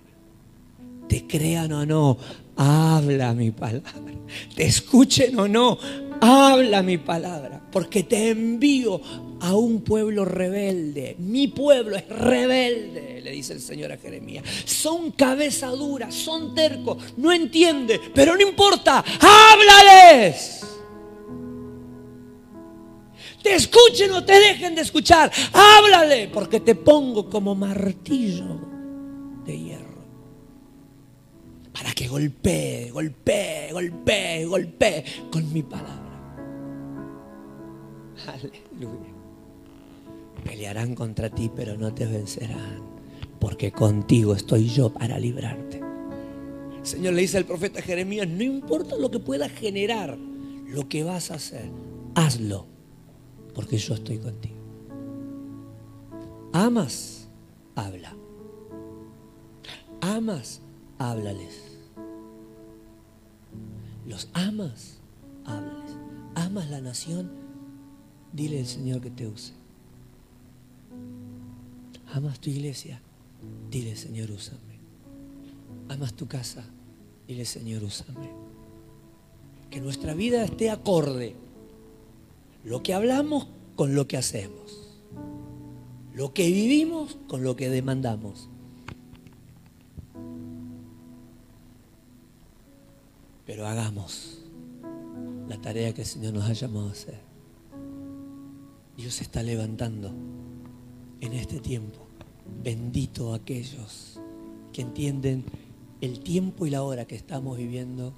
Te 1.09 1.25
crean 1.25 1.71
o 1.71 1.83
no, 1.83 2.15
habla 2.55 3.33
mi 3.33 3.49
palabra. 3.49 4.13
Te 4.55 4.67
escuchen 4.67 5.39
o 5.39 5.47
no, 5.47 5.79
habla 6.21 6.83
mi 6.83 6.99
palabra. 6.99 7.59
Porque 7.71 8.03
te 8.03 8.29
envío 8.29 9.01
a 9.39 9.55
un 9.55 9.81
pueblo 9.81 10.25
rebelde. 10.25 11.15
Mi 11.17 11.47
pueblo 11.47 11.95
es 11.95 12.07
rebelde, 12.07 13.21
le 13.23 13.31
dice 13.31 13.53
el 13.53 13.61
Señor 13.61 13.91
a 13.91 13.97
Jeremías. 13.97 14.45
Son 14.63 15.09
cabeza 15.09 15.69
dura, 15.69 16.11
son 16.11 16.53
tercos, 16.53 16.99
no 17.17 17.33
entiende, 17.33 17.99
pero 18.13 18.35
no 18.35 18.47
importa, 18.47 19.03
háblales 19.19 20.76
te 23.47 23.55
escuchen 23.55 24.11
o 24.11 24.23
te 24.23 24.33
dejen 24.33 24.75
de 24.75 24.81
escuchar, 24.81 25.31
háblale, 25.53 26.27
porque 26.27 26.59
te 26.59 26.75
pongo 26.75 27.29
como 27.29 27.55
martillo 27.55 28.59
de 29.45 29.57
hierro. 29.57 30.03
Para 31.71 31.93
que 31.93 32.07
golpee, 32.07 32.91
golpee, 32.91 33.71
golpee, 33.71 34.45
golpee 34.45 35.05
con 35.31 35.53
mi 35.53 35.63
palabra. 35.63 36.35
Aleluya. 38.27 39.13
Pelearán 40.43 40.93
contra 40.93 41.29
ti, 41.29 41.49
pero 41.55 41.77
no 41.77 41.93
te 41.93 42.05
vencerán, 42.05 42.81
porque 43.39 43.71
contigo 43.71 44.35
estoy 44.35 44.67
yo 44.67 44.89
para 44.89 45.17
librarte. 45.19 45.81
Señor 46.83 47.13
le 47.13 47.21
dice 47.21 47.37
al 47.37 47.45
profeta 47.45 47.81
Jeremías, 47.81 48.27
no 48.27 48.43
importa 48.43 48.97
lo 48.97 49.09
que 49.09 49.19
pueda 49.19 49.47
generar, 49.47 50.17
lo 50.17 50.89
que 50.89 51.03
vas 51.03 51.31
a 51.31 51.35
hacer, 51.35 51.69
hazlo 52.15 52.76
porque 53.57 53.79
yo 53.79 53.95
estoy 53.95 54.19
contigo. 54.19 54.55
Amas, 56.53 57.27
habla. 57.73 58.15
Amas, 59.99 60.61
háblales. 60.99 61.79
Los 64.05 64.29
amas, 64.33 64.99
háblales. 65.43 65.91
Amas 66.35 66.69
la 66.69 66.81
nación, 66.81 67.31
dile 68.31 68.59
al 68.59 68.67
Señor 68.67 69.01
que 69.01 69.09
te 69.09 69.25
use. 69.25 69.53
Amas 72.13 72.39
tu 72.39 72.51
iglesia, 72.51 73.01
dile 73.71 73.95
Señor, 73.95 74.29
úsame. 74.29 74.77
Amas 75.89 76.13
tu 76.13 76.27
casa, 76.27 76.63
dile 77.27 77.43
Señor, 77.43 77.83
úsame. 77.83 78.29
Que 79.71 79.81
nuestra 79.81 80.13
vida 80.13 80.43
esté 80.43 80.69
acorde 80.69 81.46
lo 82.67 82.83
que 82.83 82.93
hablamos 82.93 83.47
con 83.77 83.95
lo 83.95 84.09
que 84.09 84.17
hacemos. 84.17 84.99
Lo 86.13 86.33
que 86.33 86.47
vivimos 86.47 87.17
con 87.27 87.41
lo 87.41 87.55
que 87.55 87.69
demandamos. 87.69 88.49
Pero 93.45 93.65
hagamos 93.65 94.43
la 95.47 95.61
tarea 95.61 95.93
que 95.93 96.01
el 96.01 96.07
Señor 96.07 96.33
nos 96.33 96.43
ha 96.43 96.51
llamado 96.51 96.89
a 96.89 96.91
hacer. 96.91 97.21
Dios 98.97 99.21
está 99.21 99.43
levantando 99.43 100.11
en 101.21 101.31
este 101.31 101.61
tiempo. 101.61 102.05
Bendito 102.63 103.33
aquellos 103.33 104.19
que 104.73 104.81
entienden 104.81 105.45
el 106.01 106.19
tiempo 106.19 106.65
y 106.65 106.71
la 106.71 106.83
hora 106.83 107.05
que 107.05 107.15
estamos 107.15 107.57
viviendo 107.57 108.13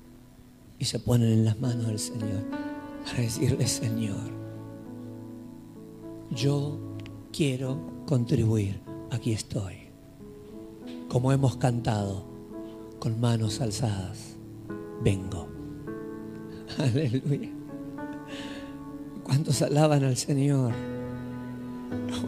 y 0.80 0.86
se 0.86 0.98
ponen 0.98 1.32
en 1.34 1.46
las 1.46 1.60
manos 1.60 1.86
del 1.86 2.00
Señor 2.00 2.46
para 3.06 3.22
decirle, 3.22 3.68
Señor, 3.68 4.39
yo 6.32 6.80
quiero 7.32 8.04
contribuir, 8.06 8.82
aquí 9.12 9.34
estoy. 9.34 9.76
Como 11.08 11.32
hemos 11.32 11.58
cantado, 11.58 12.26
con 13.00 13.20
manos 13.20 13.62
alzadas, 13.62 14.36
vengo. 15.02 15.48
Aleluya. 16.78 17.50
¿Cuántos 19.24 19.62
alaban 19.62 20.04
al 20.04 20.18
Señor? 20.18 20.74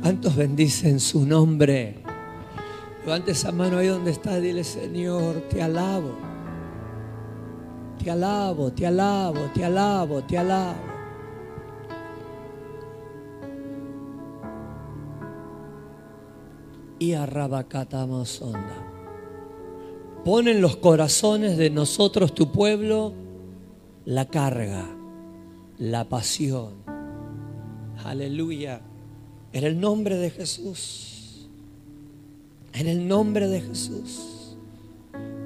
¿Cuántos 0.02 0.36
bendicen 0.36 1.00
su 1.00 1.26
nombre? 1.26 2.04
Levante 3.06 3.32
esa 3.32 3.52
mano 3.52 3.78
ahí 3.78 3.88
donde 3.88 4.12
está, 4.12 4.40
dile, 4.40 4.64
Señor, 4.64 5.42
te 5.50 5.62
alabo. 5.62 6.12
Te 8.04 8.10
alabo, 8.10 8.72
te 8.72 8.88
alabo, 8.88 9.40
te 9.54 9.66
alabo, 9.66 10.24
te 10.24 10.38
alabo. 10.38 10.91
Y 17.02 17.14
Arrabacatamasonda. 17.14 18.88
Pon 20.24 20.48
en 20.48 20.62
los 20.62 20.78
corazones 20.78 21.58
de 21.58 21.72
nosotros, 21.72 22.36
tu 22.36 22.52
pueblo, 22.52 23.14
la 24.06 24.26
carga, 24.28 24.88
la 25.80 26.08
pasión. 26.08 26.76
Aleluya. 28.06 28.82
En 29.52 29.64
el 29.64 29.80
nombre 29.80 30.16
de 30.16 30.30
Jesús. 30.30 31.50
En 32.72 32.86
el 32.86 33.08
nombre 33.08 33.48
de 33.48 33.62
Jesús. 33.62 34.56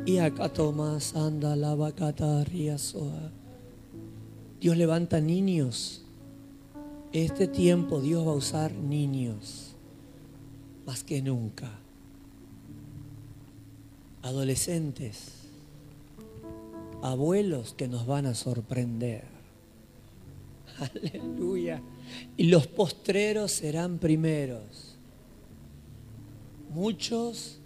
Y 0.06 0.18
acá 0.18 0.50
Tomás 0.50 1.16
anda 1.16 1.56
la 1.56 1.74
vacata 1.74 2.44
Dios 4.60 4.76
levanta 4.76 5.22
niños. 5.22 6.04
Este 7.14 7.48
tiempo 7.48 8.02
Dios 8.02 8.28
va 8.28 8.32
a 8.32 8.36
usar 8.36 8.74
niños 8.74 9.75
más 10.86 11.04
que 11.04 11.22
nunca. 11.22 11.70
Adolescentes, 14.22 15.32
abuelos 17.02 17.74
que 17.74 17.88
nos 17.88 18.06
van 18.06 18.26
a 18.26 18.36
sorprender. 18.36 19.24
Aleluya. 20.80 21.82
Y 22.38 22.46
los 22.48 22.68
postreros 22.68 23.52
serán 23.52 23.98
primeros. 24.00 24.96
Muchos 26.74 27.60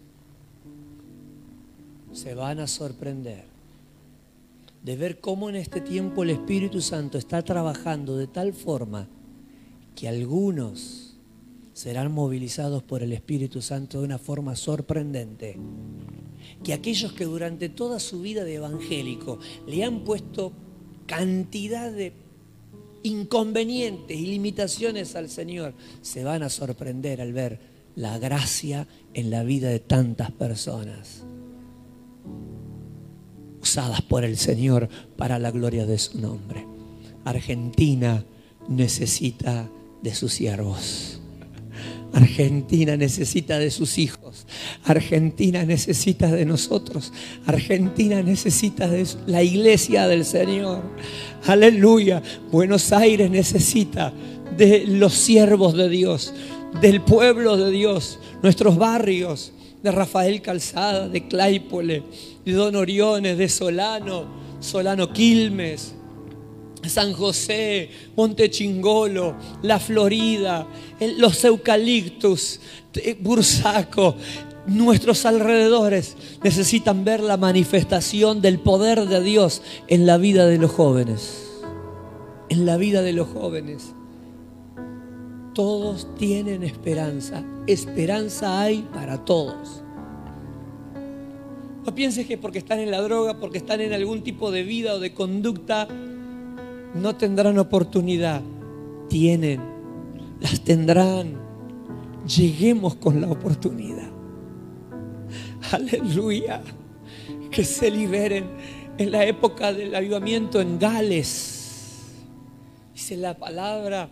se 2.12 2.36
van 2.36 2.60
a 2.60 2.68
sorprender 2.68 3.50
de 4.84 4.96
ver 4.96 5.20
cómo 5.20 5.50
en 5.50 5.56
este 5.56 5.82
tiempo 5.82 6.24
el 6.24 6.32
Espíritu 6.32 6.82
Santo 6.82 7.18
está 7.18 7.42
trabajando 7.42 8.16
de 8.18 8.28
tal 8.28 8.54
forma 8.54 9.08
que 9.96 10.08
algunos 10.08 11.09
serán 11.80 12.12
movilizados 12.12 12.84
por 12.84 13.04
el 13.04 13.14
Espíritu 13.14 13.62
Santo 13.62 14.00
de 14.00 14.04
una 14.04 14.18
forma 14.18 14.58
sorprendente. 14.58 15.56
Que 16.62 16.74
aquellos 16.74 17.14
que 17.14 17.24
durante 17.24 17.70
toda 17.70 18.02
su 18.02 18.20
vida 18.20 18.44
de 18.44 18.56
evangélico 18.56 19.40
le 19.66 19.86
han 19.86 20.04
puesto 20.04 20.52
cantidad 21.06 21.90
de 21.90 22.12
inconvenientes 23.04 24.18
y 24.18 24.26
limitaciones 24.26 25.16
al 25.16 25.30
Señor, 25.30 25.74
se 26.02 26.26
van 26.26 26.44
a 26.44 26.50
sorprender 26.50 27.22
al 27.22 27.32
ver 27.32 27.62
la 27.96 28.20
gracia 28.20 28.86
en 29.14 29.30
la 29.30 29.44
vida 29.44 29.70
de 29.70 29.80
tantas 29.80 30.32
personas 30.32 31.24
usadas 33.62 34.02
por 34.02 34.26
el 34.26 34.36
Señor 34.36 34.90
para 35.16 35.40
la 35.40 35.50
gloria 35.50 35.86
de 35.86 35.98
su 35.98 36.20
nombre. 36.20 36.68
Argentina 37.24 38.26
necesita 38.68 39.70
de 40.04 40.14
sus 40.14 40.34
siervos. 40.34 41.19
Argentina 42.14 42.98
necesita 42.98 43.60
de 43.60 43.72
sus 43.72 43.98
hijos. 43.98 44.46
Argentina 44.84 45.64
necesita 45.64 46.32
de 46.32 46.46
nosotros. 46.46 47.14
Argentina 47.46 48.22
necesita 48.22 48.88
de 48.88 49.06
la 49.28 49.44
iglesia 49.44 50.08
del 50.08 50.26
Señor. 50.26 50.82
Aleluya. 51.46 52.22
Buenos 52.52 52.92
Aires 52.92 53.30
necesita 53.30 54.14
de 54.58 54.86
los 54.88 55.14
siervos 55.14 55.76
de 55.76 55.90
Dios, 55.90 56.34
del 56.82 57.02
pueblo 57.02 57.58
de 57.58 57.72
Dios, 57.72 58.20
nuestros 58.42 58.78
barrios, 58.78 59.54
de 59.84 59.92
Rafael 59.92 60.42
Calzada, 60.42 61.08
de 61.08 61.28
Claypole, 61.28 62.04
de 62.44 62.52
Don 62.52 62.76
Oriones, 62.76 63.38
de 63.38 63.48
Solano, 63.48 64.26
Solano 64.60 65.14
Quilmes, 65.14 65.96
San 66.88 67.14
José, 67.14 67.90
Monte 68.16 68.50
Chingolo, 68.50 69.36
La 69.64 69.80
Florida, 69.80 70.68
los 71.18 71.44
eucaliptus, 71.44 72.60
Bursaco, 73.20 74.16
nuestros 74.68 75.26
alrededores 75.26 76.16
necesitan 76.44 77.04
ver 77.04 77.22
la 77.22 77.38
manifestación 77.38 78.42
del 78.42 78.60
poder 78.60 79.08
de 79.08 79.22
Dios 79.22 79.62
en 79.88 80.06
la 80.06 80.18
vida 80.18 80.46
de 80.46 80.58
los 80.58 80.72
jóvenes. 80.72 81.46
En 82.50 82.66
la 82.66 82.78
vida 82.78 83.02
de 83.02 83.14
los 83.14 83.28
jóvenes. 83.28 83.94
Todos 85.54 86.16
tienen 86.16 86.64
esperanza. 86.64 87.44
Esperanza 87.68 88.62
hay 88.62 88.88
para 88.94 89.26
todos. 89.26 89.84
No 91.86 91.96
pienses 91.96 92.28
que 92.28 92.38
porque 92.38 92.60
están 92.60 92.80
en 92.80 92.92
la 92.92 93.02
droga, 93.02 93.40
porque 93.40 93.58
están 93.58 93.82
en 93.82 93.94
algún 93.94 94.22
tipo 94.22 94.52
de 94.52 94.64
vida 94.64 94.94
o 94.94 95.00
de 95.00 95.14
conducta, 95.14 95.88
no 96.94 97.16
tendrán 97.16 97.58
oportunidad. 97.58 98.42
Tienen, 99.10 99.62
las 100.40 100.62
tendrán. 100.62 101.38
Lleguemos 102.26 102.96
con 102.96 103.22
la 103.22 103.30
oportunidad. 103.30 104.10
Aleluya. 105.72 106.62
Que 107.50 107.64
se 107.64 107.90
liberen 107.90 108.46
en 108.98 109.12
la 109.12 109.26
época 109.26 109.74
del 109.74 109.96
avivamiento 109.96 110.62
en 110.62 110.78
Gales. 110.78 111.56
Dice 112.94 113.18
la 113.18 113.38
palabra, 113.38 114.10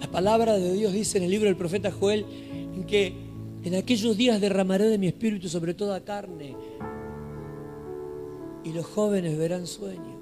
la 0.00 0.10
palabra 0.10 0.54
de 0.54 0.72
Dios 0.72 0.92
dice 0.92 1.18
en 1.18 1.24
el 1.24 1.30
libro 1.30 1.46
del 1.46 1.56
profeta 1.56 1.92
Joel, 1.92 2.24
en 2.74 2.84
que 2.84 3.14
en 3.62 3.74
aquellos 3.74 4.16
días 4.16 4.40
derramaré 4.40 4.86
de 4.86 4.98
mi 4.98 5.06
espíritu 5.06 5.48
sobre 5.48 5.74
toda 5.74 6.04
carne 6.04 6.56
y 8.64 8.72
los 8.72 8.86
jóvenes 8.86 9.36
verán 9.36 9.66
sueños 9.66 10.19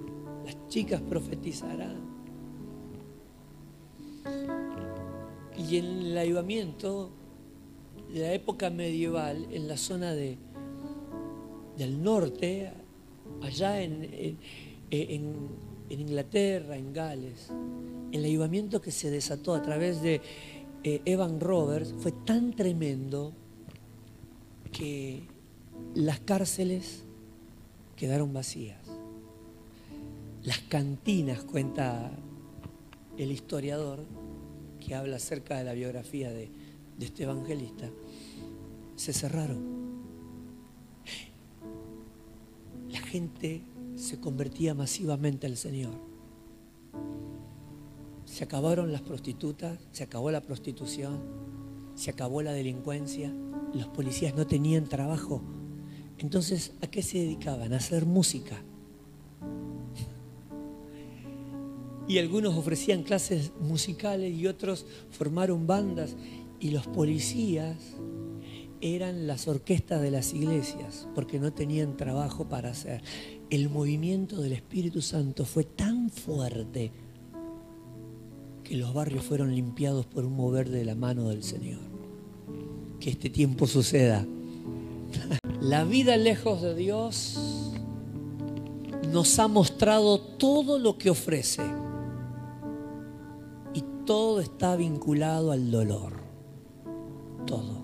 las 0.48 0.68
chicas 0.68 1.02
profetizarán. 1.02 1.98
Y 5.58 5.76
en 5.76 5.84
el 5.84 6.16
avivamiento 6.16 7.10
de 8.10 8.20
la 8.20 8.32
época 8.32 8.70
medieval, 8.70 9.46
en 9.50 9.68
la 9.68 9.76
zona 9.76 10.14
de, 10.14 10.38
del 11.76 12.02
norte, 12.02 12.72
allá 13.42 13.82
en, 13.82 14.38
en, 14.90 15.68
Inglaterra, 15.90 16.78
en 16.78 16.94
Gales, 16.94 17.50
el 18.12 18.24
avivamiento 18.24 18.80
que 18.80 18.90
se 18.90 19.10
desató 19.10 19.54
a 19.54 19.60
través 19.60 20.00
de 20.00 20.22
eh, 20.82 21.02
Evan 21.04 21.40
Roberts 21.40 21.94
fue 21.98 22.12
tan 22.12 22.54
tremendo 22.54 23.32
que 24.72 25.24
las 25.94 26.20
cárceles 26.20 27.04
quedaron 27.96 28.32
vacías 28.32 28.87
las 30.48 30.60
cantinas, 30.60 31.44
cuenta 31.44 32.10
el 33.18 33.30
historiador 33.32 34.06
que 34.80 34.94
habla 34.94 35.16
acerca 35.16 35.58
de 35.58 35.64
la 35.64 35.74
biografía 35.74 36.30
de, 36.30 36.50
este 36.98 37.24
evangelista, 37.24 37.90
se 38.96 39.12
cerraron. 39.12 39.78
La 42.90 43.00
gente 43.00 43.60
se 43.94 44.18
convertía 44.20 44.74
masivamente 44.74 45.46
al 45.46 45.58
Señor. 45.58 45.92
Se 48.24 48.44
acabaron 48.44 48.90
las 48.90 49.02
prostitutas, 49.02 49.78
se 49.92 50.02
acabó 50.02 50.30
la 50.30 50.40
prostitución, 50.40 51.20
se 51.94 52.08
acabó 52.08 52.40
la 52.40 52.52
delincuencia, 52.52 53.30
los 53.74 53.88
policías 53.88 54.34
no 54.34 54.46
tenían 54.46 54.88
trabajo. 54.88 55.42
Entonces, 56.16 56.72
¿a 56.80 56.86
qué 56.86 57.02
se 57.02 57.18
dedicaban? 57.18 57.74
A 57.74 57.76
hacer 57.76 58.06
música. 58.06 58.62
Y 62.08 62.18
algunos 62.18 62.56
ofrecían 62.56 63.02
clases 63.02 63.52
musicales 63.60 64.34
y 64.34 64.46
otros 64.46 64.86
formaron 65.10 65.66
bandas 65.66 66.16
y 66.58 66.70
los 66.70 66.86
policías 66.86 67.76
eran 68.80 69.26
las 69.26 69.46
orquestas 69.46 70.00
de 70.00 70.10
las 70.10 70.32
iglesias 70.32 71.06
porque 71.14 71.38
no 71.38 71.52
tenían 71.52 71.96
trabajo 71.96 72.48
para 72.48 72.70
hacer. 72.70 73.02
El 73.50 73.68
movimiento 73.68 74.40
del 74.40 74.52
Espíritu 74.52 75.02
Santo 75.02 75.44
fue 75.44 75.64
tan 75.64 76.10
fuerte 76.10 76.92
que 78.64 78.76
los 78.76 78.94
barrios 78.94 79.24
fueron 79.24 79.54
limpiados 79.54 80.06
por 80.06 80.24
un 80.24 80.34
mover 80.34 80.70
de 80.70 80.84
la 80.84 80.94
mano 80.94 81.28
del 81.28 81.42
Señor. 81.42 81.80
Que 83.00 83.10
este 83.10 83.30
tiempo 83.30 83.66
suceda. 83.66 84.26
La 85.60 85.84
vida 85.84 86.16
lejos 86.16 86.62
de 86.62 86.74
Dios 86.74 87.72
nos 89.12 89.38
ha 89.38 89.48
mostrado 89.48 90.20
todo 90.20 90.78
lo 90.78 90.98
que 90.98 91.10
ofrece 91.10 91.62
todo 94.08 94.40
está 94.40 94.74
vinculado 94.74 95.52
al 95.52 95.70
dolor. 95.70 96.14
Todo. 97.46 97.82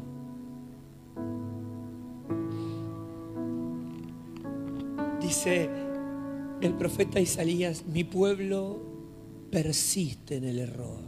Dice 5.20 5.68
el 6.62 6.72
profeta 6.78 7.20
Isaías, 7.20 7.84
mi 7.84 8.04
pueblo 8.04 8.80
persiste 9.50 10.36
en 10.36 10.44
el 10.44 10.60
error, 10.60 11.00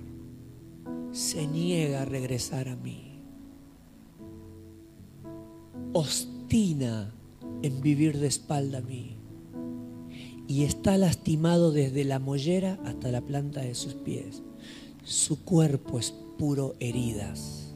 se 1.13 1.47
niega 1.47 2.03
a 2.03 2.05
regresar 2.05 2.69
a 2.69 2.77
mí, 2.77 3.23
ostina 5.95 7.15
en 7.63 7.81
vivir 7.81 8.19
de 8.19 8.27
espalda 8.27 8.79
a 8.79 8.83
mí 8.83 9.17
y 10.47 10.65
está 10.65 10.99
lastimado 10.99 11.73
desde 11.73 12.05
la 12.05 12.19
mollera 12.19 12.79
hasta 12.85 13.11
la 13.11 13.23
planta 13.23 13.63
de 13.63 13.75
sus 13.75 13.95
pies 13.95 14.43
su 15.07 15.45
cuerpo 15.45 16.01
es 16.01 16.12
puro 16.37 16.74
heridas. 16.81 17.73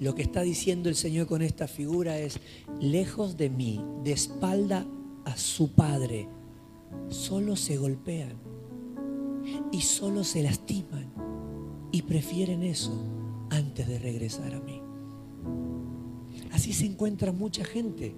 Lo 0.00 0.16
que 0.16 0.22
está 0.22 0.42
diciendo 0.42 0.88
el 0.88 0.96
Señor 0.96 1.28
con 1.28 1.40
esta 1.40 1.68
figura 1.68 2.18
es, 2.18 2.40
lejos 2.80 3.36
de 3.36 3.48
mí, 3.48 3.80
de 4.02 4.12
espalda 4.12 4.84
a 5.24 5.36
su 5.36 5.70
Padre, 5.72 6.28
solo 7.08 7.54
se 7.54 7.76
golpean 7.76 8.32
y 9.70 9.82
solo 9.82 10.24
se 10.24 10.42
lastiman 10.42 11.12
y 11.92 12.02
prefieren 12.02 12.64
eso 12.64 12.92
antes 13.50 13.86
de 13.86 14.00
regresar 14.00 14.52
a 14.52 14.60
mí. 14.60 14.82
Así 16.50 16.72
se 16.72 16.86
encuentra 16.86 17.30
mucha 17.30 17.64
gente. 17.64 18.16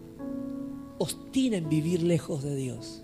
Ostina 0.99 1.59
en 1.59 1.69
vivir 1.69 2.03
lejos 2.03 2.43
de 2.43 2.57
Dios. 2.57 3.03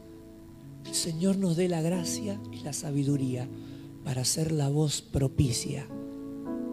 El 0.87 0.95
Señor 0.95 1.37
nos 1.37 1.57
dé 1.57 1.69
la 1.69 1.83
gracia 1.83 2.41
y 2.53 2.61
la 2.61 2.73
sabiduría 2.73 3.47
para 4.07 4.25
ser 4.25 4.53
la 4.53 4.69
voz 4.69 5.03
propicia, 5.03 5.85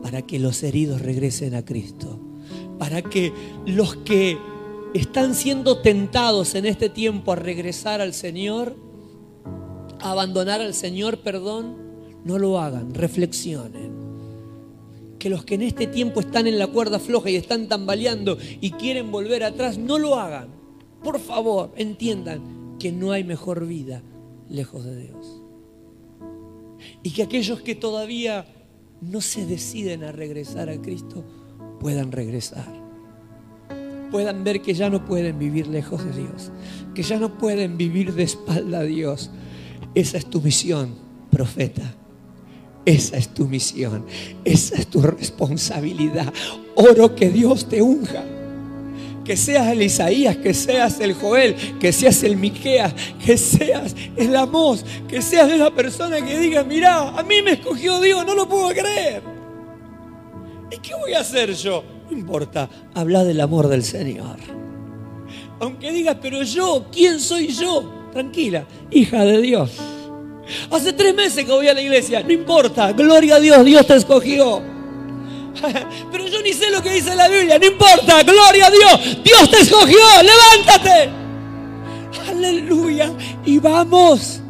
para 0.04 0.22
que 0.22 0.38
los 0.38 0.62
heridos 0.62 1.02
regresen 1.02 1.56
a 1.56 1.66
Cristo, 1.66 2.20
para 2.78 3.02
que 3.02 3.34
los 3.66 3.96
que 3.96 4.38
están 4.94 5.34
siendo 5.34 5.80
tentados 5.80 6.54
en 6.54 6.68
este 6.68 6.90
tiempo 6.90 7.32
a 7.32 7.36
regresar 7.36 8.02
al 8.02 8.14
Señor, 8.14 8.76
a 10.00 10.12
abandonar 10.12 10.62
al 10.62 10.76
Señor, 10.76 11.22
perdón, 11.22 11.76
no 12.24 12.38
lo 12.38 12.60
hagan, 12.60 12.94
reflexionen. 12.94 13.92
que 15.18 15.30
los 15.30 15.44
que 15.44 15.56
en 15.56 15.64
este 15.64 15.88
tiempo 15.88 16.20
están 16.20 16.46
en 16.46 16.60
la 16.60 16.68
cuerda 16.68 17.00
floja 17.00 17.32
y 17.32 17.38
están 17.38 17.68
tambaleando 17.68 18.38
y 18.62 18.72
quieren 18.72 19.10
volver 19.10 19.44
atrás, 19.44 19.80
no 19.80 19.98
lo 19.98 20.16
hagan. 20.16 20.50
Por 21.02 21.18
favor, 21.20 21.72
entiendan 21.78 22.76
que 22.78 22.92
no 22.92 23.12
hay 23.12 23.24
mejor 23.24 23.66
vida 23.66 24.04
lejos 24.50 24.84
de 24.86 24.98
Dios. 24.98 25.43
Y 27.02 27.12
que 27.12 27.24
aquellos 27.24 27.62
que 27.62 27.76
todavía 27.76 28.46
no 29.02 29.22
se 29.22 29.46
deciden 29.46 30.04
a 30.04 30.12
regresar 30.12 30.70
a 30.70 30.82
Cristo 30.82 31.24
puedan 31.80 32.12
regresar. 32.12 32.68
Puedan 34.12 34.44
ver 34.44 34.62
que 34.62 34.74
ya 34.74 34.90
no 34.90 35.06
pueden 35.06 35.40
vivir 35.40 35.68
lejos 35.68 36.06
de 36.06 36.12
Dios, 36.12 36.52
que 36.94 37.04
ya 37.04 37.18
no 37.20 37.38
pueden 37.38 37.78
vivir 37.78 38.14
de 38.14 38.24
espalda 38.24 38.80
a 38.80 38.84
Dios. 38.84 39.32
Esa 39.96 40.18
es 40.18 40.30
tu 40.30 40.42
misión, 40.42 40.96
profeta. 41.32 41.96
Esa 42.86 43.18
es 43.18 43.30
tu 43.30 43.48
misión, 43.48 44.06
esa 44.44 44.76
es 44.76 44.88
tu 44.88 45.02
responsabilidad. 45.02 46.34
Oro 46.76 47.16
que 47.16 47.30
Dios 47.30 47.70
te 47.70 47.82
unja. 47.82 48.24
Que 49.24 49.38
seas 49.38 49.68
el 49.72 49.82
Isaías, 49.82 50.36
que 50.38 50.54
seas 50.54 51.00
el 51.00 51.14
Joel, 51.14 51.56
que 51.80 51.94
seas 51.94 52.24
el 52.24 52.36
Miqueas, 52.36 52.94
que 53.24 53.38
seas 53.38 53.96
el 54.18 54.36
Amós, 54.36 54.86
que 55.08 55.22
seas 55.22 55.48
de 55.48 55.58
la 55.58 55.72
persona 55.72 56.22
que 56.22 56.38
diga, 56.38 56.64
mira, 56.64 57.10
a 57.10 57.24
mí 57.24 57.42
me 57.42 57.54
escogió 57.54 58.02
Dios, 58.02 58.26
no 58.26 58.36
lo 58.36 58.48
puedo 58.50 58.70
creer. 58.70 59.22
¿Y 60.70 60.78
qué 60.78 60.94
voy 60.96 61.14
a 61.14 61.22
hacer 61.22 61.54
yo? 61.54 61.84
No 62.10 62.18
importa, 62.18 62.70
habla 62.94 63.24
del 63.24 63.40
amor 63.40 63.70
del 63.70 63.84
Señor. 63.84 64.38
Aunque 65.60 65.92
digas, 65.92 66.18
pero 66.22 66.44
yo, 66.44 66.88
¿quién 66.92 67.20
soy 67.20 67.48
yo? 67.48 68.10
Tranquila, 68.12 68.66
hija 68.92 69.24
de 69.24 69.42
Dios. 69.42 69.72
Hace 70.70 70.92
tres 70.94 71.16
meses 71.16 71.46
que 71.46 71.52
voy 71.52 71.68
a 71.68 71.74
la 71.74 71.82
iglesia, 71.82 72.22
no 72.22 72.34
importa, 72.34 72.92
gloria 72.92 73.36
a 73.36 73.40
Dios, 73.40 73.64
Dios 73.64 73.88
te 73.88 73.96
escogió. 73.96 74.73
Pero 76.12 76.28
yo 76.28 76.42
ni 76.42 76.54
sé 76.54 76.70
lo 76.70 76.82
que 76.82 76.94
dice 76.94 77.16
la 77.16 77.28
Biblia, 77.28 77.60
no 77.60 77.66
importa, 77.66 78.24
gloria 78.24 78.68
a 78.68 78.72
Dios, 78.72 79.24
Dios 79.24 79.50
te 79.50 79.62
escogió, 79.62 80.00
levántate. 80.22 81.10
Aleluya. 82.30 83.12
Y 83.46 83.60
vamos, 83.60 84.42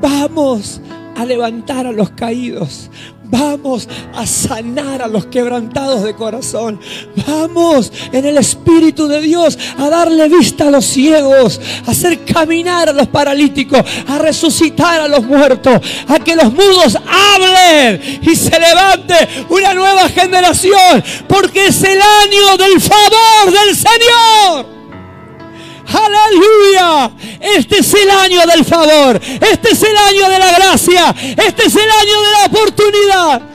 vamos 0.00 0.80
a 1.16 1.24
levantar 1.24 1.86
a 1.86 1.92
los 1.92 2.10
caídos. 2.10 2.90
Vamos 3.24 3.88
a 4.14 4.26
sanar 4.26 5.00
a 5.02 5.08
los 5.08 5.26
quebrantados 5.26 6.02
de 6.02 6.14
corazón. 6.14 6.78
Vamos 7.26 7.90
en 8.12 8.26
el 8.26 8.36
Espíritu 8.36 9.08
de 9.08 9.20
Dios 9.20 9.58
a 9.78 9.88
darle 9.88 10.28
vista 10.28 10.68
a 10.68 10.70
los 10.70 10.84
ciegos, 10.84 11.60
a 11.86 11.90
hacer 11.92 12.24
caminar 12.24 12.90
a 12.90 12.92
los 12.92 13.08
paralíticos, 13.08 13.80
a 14.08 14.18
resucitar 14.18 15.00
a 15.00 15.08
los 15.08 15.24
muertos, 15.24 15.80
a 16.06 16.18
que 16.18 16.36
los 16.36 16.52
mudos 16.52 16.96
hablen 16.96 18.20
y 18.22 18.36
se 18.36 18.58
levante 18.58 19.14
una 19.48 19.72
nueva 19.72 20.08
generación, 20.08 21.02
porque 21.26 21.68
es 21.68 21.82
el 21.82 22.00
año 22.00 22.56
del 22.58 22.80
favor 22.80 23.50
del 23.50 23.74
Señor. 23.74 24.73
Aleluya. 25.86 27.10
Este 27.40 27.78
es 27.78 27.94
el 27.94 28.10
año 28.10 28.40
del 28.46 28.64
favor. 28.64 29.20
Este 29.22 29.70
es 29.72 29.82
el 29.82 29.96
año 29.96 30.28
de 30.28 30.38
la 30.38 30.52
gracia. 30.52 31.14
Este 31.18 31.66
es 31.66 31.74
el 31.74 31.90
año 31.90 32.22
de 32.22 32.30
la 32.32 32.44
oportunidad. 32.46 33.53